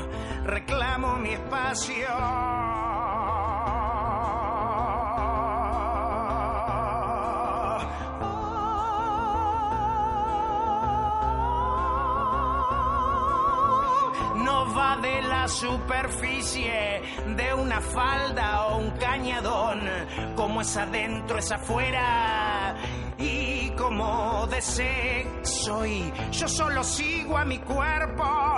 reclamo 0.44 1.18
mi 1.18 1.34
espacio. 1.34 2.66
va 14.76 14.98
de 15.02 15.22
la 15.22 15.48
superficie 15.48 17.02
de 17.36 17.54
una 17.54 17.82
falda 17.82 18.68
o 18.68 18.78
un 18.78 18.92
cañadón, 18.92 19.82
como 20.36 20.62
es 20.62 20.78
adentro, 20.78 21.38
es 21.38 21.52
afuera. 21.52 22.76
Y 23.18 23.70
como 23.72 24.46
de 24.48 24.62
sexo 24.62 25.86
y 25.86 26.12
yo 26.32 26.48
solo 26.48 26.84
sigo 26.84 27.38
a 27.38 27.46
mi 27.46 27.60
cuerpo, 27.60 28.58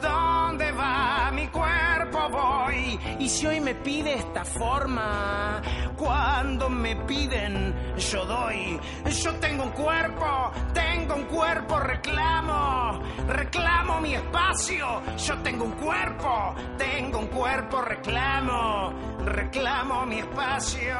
¿dónde 0.00 0.72
va 0.72 1.30
mi 1.32 1.46
cuerpo? 1.48 1.89
Voy. 2.10 2.98
Y 3.18 3.28
si 3.28 3.46
hoy 3.46 3.60
me 3.60 3.74
pide 3.74 4.14
esta 4.14 4.44
forma, 4.44 5.62
cuando 5.96 6.68
me 6.68 6.96
piden, 6.96 7.94
yo 7.96 8.24
doy. 8.24 8.80
Yo 9.22 9.34
tengo 9.36 9.64
un 9.64 9.70
cuerpo, 9.70 10.50
tengo 10.72 11.14
un 11.14 11.24
cuerpo, 11.24 11.78
reclamo, 11.78 13.00
reclamo 13.28 14.00
mi 14.00 14.14
espacio. 14.14 15.02
Yo 15.16 15.38
tengo 15.38 15.64
un 15.64 15.72
cuerpo, 15.72 16.54
tengo 16.76 17.18
un 17.18 17.26
cuerpo, 17.28 17.80
reclamo, 17.80 18.92
reclamo 19.24 20.06
mi 20.06 20.18
espacio. 20.18 20.96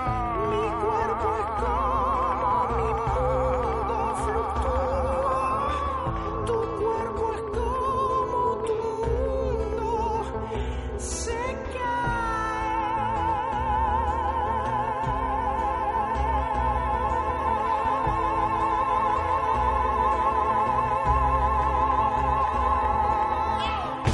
Mi 0.50 0.68
cuerpo 0.80 1.36
es 1.38 2.09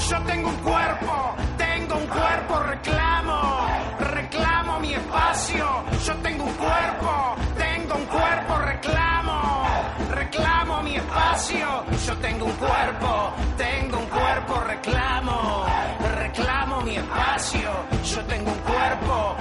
Yo 0.08 0.22
tengo 0.22 0.48
un 0.50 0.56
cuerpo, 0.58 1.34
tengo 1.56 1.96
un 1.96 2.06
cuerpo, 2.06 2.60
reclamo, 2.60 3.66
reclamo 3.98 4.78
mi 4.78 4.94
espacio. 4.94 5.66
Yo 6.04 6.14
tengo 6.22 6.44
un 6.44 6.52
cuerpo, 6.54 7.34
tengo 7.56 7.94
un 7.96 8.06
cuerpo, 8.06 8.56
reclamo, 8.58 9.66
reclamo 10.10 10.82
mi 10.82 10.96
espacio. 10.96 11.84
Yo 12.06 12.16
tengo 12.18 12.44
un 12.44 12.52
cuerpo, 12.52 13.32
tengo 13.56 13.98
un 13.98 14.06
cuerpo, 14.06 14.60
reclamo, 14.60 15.64
reclamo 16.14 16.80
mi 16.82 16.96
espacio. 16.96 17.70
Yo 18.04 18.24
tengo 18.26 18.52
un 18.52 18.58
cuerpo, 18.60 19.36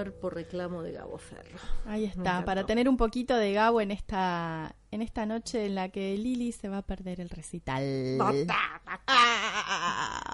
cuerpo 0.00 0.30
reclamo 0.30 0.82
de 0.82 0.92
Gabo 0.92 1.18
Ferro. 1.18 1.58
Ahí 1.86 2.02
Me 2.02 2.06
está, 2.06 2.44
para 2.44 2.64
tener 2.64 2.88
un 2.88 2.96
poquito 2.96 3.36
de 3.36 3.52
Gabo 3.52 3.80
en 3.82 3.90
esta 3.90 4.74
en 4.90 5.02
esta 5.02 5.26
noche 5.26 5.66
en 5.66 5.74
la 5.74 5.90
que 5.90 6.16
Lili 6.16 6.52
se 6.52 6.68
va 6.70 6.78
a 6.78 6.82
perder 6.82 7.20
el 7.20 7.28
recital. 7.28 7.82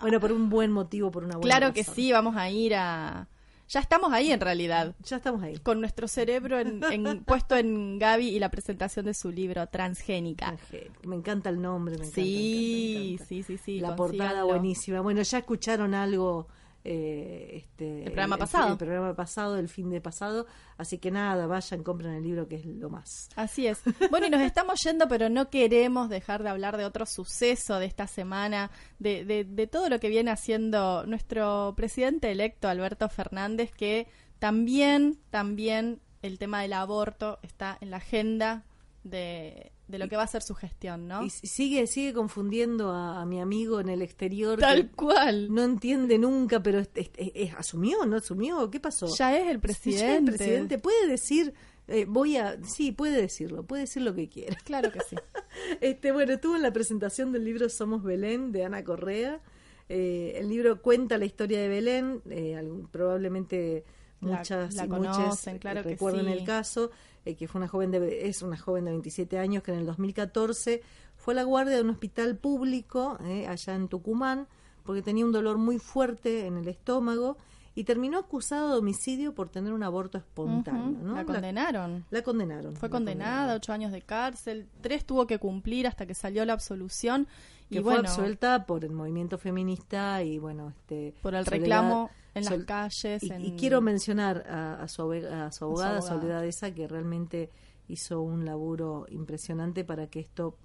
Bueno, 0.01 0.21
por 0.21 0.33
un 0.33 0.49
buen 0.49 0.71
motivo, 0.71 1.11
por 1.11 1.25
una 1.25 1.37
buena 1.37 1.57
Claro 1.57 1.73
que 1.75 1.81
razón. 1.83 1.95
sí, 1.95 2.13
vamos 2.13 2.37
a 2.37 2.49
ir 2.51 2.75
a 2.75 3.29
ya 3.69 3.81
estamos 3.81 4.13
ahí 4.13 4.31
en 4.31 4.41
realidad. 4.41 4.95
Ya 5.03 5.17
estamos 5.17 5.43
ahí. 5.43 5.57
Con 5.59 5.81
nuestro 5.81 6.07
cerebro 6.07 6.61
en- 6.61 6.85
en- 6.85 7.25
puesto 7.25 7.57
en 7.57 7.99
Gaby 7.99 8.29
y 8.29 8.39
la 8.39 8.49
presentación 8.51 9.07
de 9.07 9.15
su 9.15 9.33
libro 9.33 9.67
Transgénica. 9.67 10.57
Me 11.03 11.17
encanta 11.17 11.51
el 11.51 11.61
nombre, 11.61 11.95
me 11.99 12.05
encanta. 12.05 12.15
Sí, 12.15 13.19
sí, 13.27 13.43
sí, 13.43 13.59
sí. 13.59 13.81
la 13.81 13.97
portada 13.97 14.45
buenísima. 14.45 15.01
Bueno, 15.01 15.23
ya 15.23 15.39
escucharon 15.39 15.95
algo 15.95 16.47
eh, 16.89 17.51
este, 17.57 17.99
El 17.99 18.05
programa 18.05 18.37
pasado. 18.37 18.73
El 18.73 18.79
programa 18.79 19.15
pasado, 19.15 19.59
el 19.59 19.69
fin 19.69 19.91
de 19.91 20.01
pasado. 20.01 20.47
Así 20.79 20.99
que 20.99 21.11
nada, 21.11 21.49
vayan, 21.49 21.83
compren 21.83 22.15
el 22.15 22.23
libro 22.23 22.47
que 22.47 22.57
es 22.57 22.65
lo 22.65 22.89
más. 22.91 23.29
Así 23.35 23.67
es. 23.67 23.81
Bueno, 24.11 24.29
y 24.29 24.31
nos 24.31 24.41
estamos 24.43 24.79
yendo, 24.85 25.09
pero 25.09 25.29
no 25.29 25.51
queremos 25.51 26.09
dejar 26.09 26.45
de 26.45 26.49
hablar 26.49 26.77
de 26.77 26.85
otro 26.85 27.05
suceso 27.05 27.81
de 27.81 27.87
esta 27.87 28.07
semana, 28.07 28.71
de, 29.01 29.25
de, 29.25 29.43
de 29.43 29.67
todo 29.67 29.89
lo 29.89 29.99
que 29.99 30.09
viene 30.09 30.31
haciendo 30.31 31.05
nuestro 31.07 31.75
presidente 31.77 32.31
electo, 32.31 32.69
Alberto 32.69 33.09
Fernández, 33.09 33.73
que 33.73 34.07
también, 34.39 35.19
también 35.31 36.01
el 36.23 36.39
tema 36.39 36.63
del 36.63 36.75
aborto 36.75 37.41
está 37.43 37.79
en 37.81 37.91
la 37.91 37.97
agenda 37.97 38.63
de, 39.03 39.73
de 39.89 39.99
lo 39.99 40.09
que 40.09 40.17
va 40.17 40.25
a 40.25 40.27
ser 40.27 40.43
su 40.43 40.55
gestión, 40.55 41.07
¿no? 41.07 41.23
Y 41.25 41.31
sigue, 41.31 41.87
sigue 41.87 42.13
confundiendo 42.13 42.91
a, 42.91 43.21
a 43.23 43.27
mi 43.27 43.41
amigo 43.41 43.79
en 43.81 43.89
el 43.89 44.03
exterior. 44.03 44.59
Tal 44.59 44.89
que 44.91 44.97
cual. 44.97 45.55
No 45.55 45.63
entiende 45.63 46.19
nunca, 46.19 46.63
pero 46.63 46.81
es- 46.81 46.91
es- 46.95 47.11
es- 47.17 47.55
asumió, 47.55 48.05
¿no 48.07 48.17
asumió? 48.17 48.69
¿Qué 48.71 48.81
pasó? 48.81 49.07
Ya 49.17 49.37
es 49.37 49.43
el 49.43 49.47
Ya 49.47 49.51
el 49.53 49.61
presidente. 49.61 50.33
presidente 50.33 50.79
puede 50.79 51.07
decir, 51.07 51.55
eh, 51.89 52.05
voy 52.09 52.37
a, 52.37 52.59
sí, 52.65 52.91
puede 52.91 53.21
decirlo, 53.21 53.63
puede 53.65 53.83
decir 53.83 54.03
lo 54.03 54.13
que 54.15 54.29
quiera. 54.29 54.57
Claro 54.65 54.91
que 54.91 55.01
sí. 55.01 55.17
Este, 55.81 56.13
bueno, 56.13 56.33
estuvo 56.35 56.57
en 56.57 56.63
la 56.63 56.73
presentación 56.73 57.33
del 57.33 57.45
libro 57.45 57.69
Somos 57.69 58.03
Belén 58.03 58.53
de 58.53 58.65
Ana 58.65 58.83
Correa. 58.85 59.41
Eh, 59.89 60.33
el 60.37 60.49
libro 60.49 60.83
cuenta 60.83 61.17
la 61.17 61.25
historia 61.27 61.61
de 61.61 61.69
Belén, 61.69 62.21
eh, 62.29 62.57
algún- 62.57 62.89
probablemente 62.89 63.85
La- 64.21 64.39
muchas 64.39 64.75
la 64.75 64.87
muchas, 64.87 65.17
conocen, 65.17 65.57
eh, 65.57 65.59
claro 65.61 65.83
que 65.85 65.91
recuerdan 65.91 66.27
sí. 66.27 66.33
el 66.33 66.45
caso, 66.45 66.91
eh, 67.27 67.35
que 67.35 67.49
fue 67.49 67.59
una 67.59 67.69
joven 67.69 67.91
de, 67.91 68.29
es 68.29 68.41
una 68.43 68.57
joven 68.57 68.85
de 68.85 68.93
27 68.93 69.39
años 69.39 69.63
que 69.63 69.73
en 69.73 69.81
el 69.81 69.87
2014 69.87 70.81
fue 71.17 71.35
a 71.35 71.37
la 71.37 71.43
guardia 71.43 71.77
de 71.77 71.83
un 71.83 71.91
hospital 71.91 72.37
público 72.37 73.19
eh, 73.25 73.47
allá 73.47 73.75
en 73.75 73.89
Tucumán 73.89 74.47
porque 74.85 75.03
tenía 75.03 75.27
un 75.27 75.33
dolor 75.33 75.59
muy 75.59 75.79
fuerte 75.79 76.47
en 76.47 76.57
el 76.57 76.69
estómago 76.69 77.37
y 77.75 77.85
terminó 77.85 78.19
acusado 78.19 78.71
de 78.71 78.79
homicidio 78.79 79.35
por 79.35 79.51
tener 79.51 79.73
un 79.73 79.83
aborto 79.83 80.17
espontáneo. 80.17 81.15
La 81.15 81.25
condenaron. 81.25 82.07
La, 82.11 82.23
condenaron. 82.23 82.75
Fue 82.75 82.89
la 82.89 82.93
condenada, 82.93 83.55
ocho 83.55 83.73
años 83.73 83.93
de 83.93 84.01
cárcel, 84.01 84.67
tres 84.81 85.05
tuvo 85.05 85.27
que 85.27 85.39
cumplir 85.39 85.87
hasta 85.87 86.07
que 86.07 86.15
salió 86.15 86.45
la 86.47 86.55
absolución. 86.55 87.27
Que 87.71 87.79
y 87.79 87.83
fue 87.83 87.95
bueno, 87.95 88.09
absuelta 88.09 88.65
por 88.67 88.85
el 88.85 88.93
movimiento 88.93 89.39
feminista 89.39 90.23
y 90.23 90.39
bueno 90.39 90.69
este 90.71 91.15
por 91.23 91.35
el 91.35 91.45
Soledad- 91.45 91.61
reclamo 91.61 92.11
en 92.35 92.45
las 92.45 92.55
Sol- 92.55 92.67
calles. 92.67 93.23
y, 93.23 93.33
en- 93.33 93.45
y 93.45 93.53
quiero 93.57 93.81
mencionar 93.81 94.45
a, 94.49 94.83
a 94.83 94.89
su, 94.89 95.03
a 95.11 95.51
su 95.53 95.65
abogada, 95.65 95.97
abogada. 95.97 96.03
Soledad 96.03 96.45
esa 96.45 96.71
que 96.73 96.87
realmente 96.87 97.51
hizo 97.89 98.21
un 98.21 98.45
laburo 98.45 99.07
impresionante 99.11 99.85
para 99.85 100.09
que 100.09 100.21
esto 100.21 100.57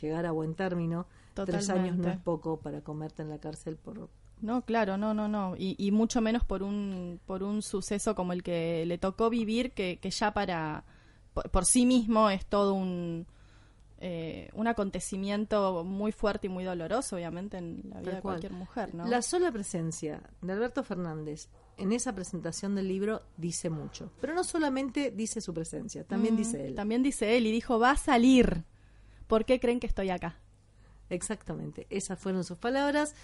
llegara 0.00 0.28
a 0.30 0.32
buen 0.32 0.54
término 0.54 1.06
tres 1.34 1.68
años 1.70 1.96
no 1.96 2.08
es 2.08 2.18
poco 2.18 2.58
para 2.60 2.80
comerte 2.80 3.22
en 3.22 3.28
la 3.30 3.38
cárcel 3.38 3.76
por 3.76 4.08
No, 4.40 4.62
claro, 4.62 4.96
no, 4.96 5.14
no, 5.14 5.28
no. 5.28 5.54
Y, 5.56 5.76
y 5.78 5.90
mucho 5.92 6.20
menos 6.20 6.44
por 6.44 6.62
un, 6.62 7.20
por 7.26 7.42
un 7.42 7.62
suceso 7.62 8.14
como 8.14 8.32
el 8.32 8.42
que 8.42 8.84
le 8.86 8.98
tocó 8.98 9.30
vivir, 9.30 9.72
que, 9.72 9.98
que 10.00 10.10
ya 10.10 10.32
para, 10.34 10.84
por, 11.34 11.50
por 11.50 11.64
sí 11.66 11.86
mismo 11.86 12.30
es 12.30 12.44
todo 12.46 12.74
un, 12.74 13.26
eh, 13.98 14.50
un 14.52 14.66
acontecimiento 14.66 15.82
muy 15.84 16.12
fuerte 16.12 16.48
y 16.48 16.50
muy 16.50 16.64
doloroso, 16.64 17.16
obviamente, 17.16 17.56
en 17.56 17.82
la 17.90 18.00
vida 18.00 18.16
de 18.16 18.20
cual. 18.20 18.34
cualquier 18.34 18.52
mujer, 18.52 18.94
¿no? 18.94 19.06
La 19.06 19.22
sola 19.22 19.50
presencia 19.50 20.22
de 20.42 20.52
Alberto 20.52 20.82
Fernández 20.82 21.48
en 21.78 21.92
esa 21.92 22.14
presentación 22.14 22.74
del 22.74 22.88
libro 22.88 23.22
dice 23.36 23.70
mucho. 23.70 24.10
Pero 24.20 24.34
no 24.34 24.44
solamente 24.44 25.10
dice 25.10 25.40
su 25.40 25.52
presencia, 25.54 26.04
también 26.04 26.34
Mm, 26.34 26.38
dice 26.38 26.66
él. 26.66 26.74
También 26.74 27.02
dice 27.02 27.36
él 27.36 27.46
y 27.46 27.52
dijo, 27.52 27.78
va 27.78 27.92
a 27.92 27.96
salir. 27.96 28.64
¿Por 29.26 29.44
qué 29.44 29.60
creen 29.60 29.80
que 29.80 29.86
estoy 29.86 30.10
acá? 30.10 30.38
Exactamente, 31.08 31.86
esas 31.90 32.18
fueron 32.18 32.44
sus 32.44 32.58
palabras. 32.58 33.14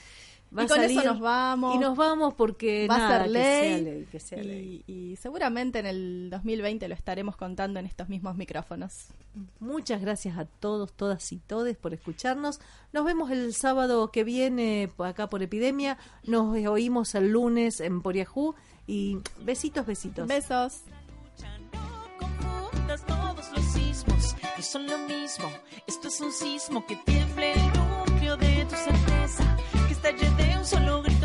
Va 0.57 0.63
y 0.63 0.65
a 0.67 0.69
con 0.69 0.77
salir- 0.79 0.99
eso 0.99 1.09
nos 1.13 1.21
vamos. 1.21 1.75
Y 1.75 1.79
nos 1.79 1.97
vamos 1.97 2.35
porque 2.35 2.87
va 2.87 2.99
nada, 2.99 3.17
a 3.17 3.19
ser 3.25 3.27
que 3.27 3.33
ley. 3.33 3.71
sea 3.71 3.79
ley, 3.93 4.07
que 4.11 4.21
sea 4.21 4.39
y, 4.43 4.47
ley. 4.47 4.85
y 4.87 5.17
seguramente 5.17 5.79
en 5.79 5.87
el 5.87 6.29
2020 6.31 6.89
lo 6.89 6.95
estaremos 6.95 7.37
contando 7.37 7.81
en 7.81 7.87
estos 7.87 8.09
mismos 8.09 8.37
micrófonos. 8.37 9.07
Muchas 9.61 10.01
gracias 10.03 10.37
a 10.37 10.45
todos, 10.45 10.93
todas 10.93 11.33
y 11.33 11.39
todes 11.39 11.77
por 11.79 11.95
escucharnos. 11.95 12.61
Nos 12.93 13.05
vemos 13.05 13.31
el 13.31 13.55
sábado 13.55 14.11
que 14.11 14.25
viene 14.25 14.91
acá 14.99 15.31
por 15.31 15.43
Epidemia. 15.43 15.97
Nos 16.25 16.55
oímos 16.67 17.15
el 17.15 17.31
lunes 17.33 17.81
en 17.81 18.03
Poriajú. 18.03 18.55
Y 18.87 19.19
besitos, 19.43 19.87
besitos. 19.87 20.27
Besos. 20.29 20.83
todos 23.07 23.51
los 23.57 23.65
sismos, 23.73 24.37
no 24.57 24.63
son 24.63 24.87
lo 24.87 24.99
mismo. 24.99 25.51
Esto 25.87 26.09
es 26.09 26.21
un 26.21 26.33
sismo 26.33 26.85
que 26.87 26.97
tiemble 26.97 27.53
el 27.53 27.61
núcleo 27.73 28.37
de 28.37 28.65
tu 28.67 28.75
certeza, 28.77 29.52
que 30.03 30.09
estalle 30.09 30.31
de 30.35 30.59
un 30.59 30.65
solo 30.65 31.01
grito 31.03 31.22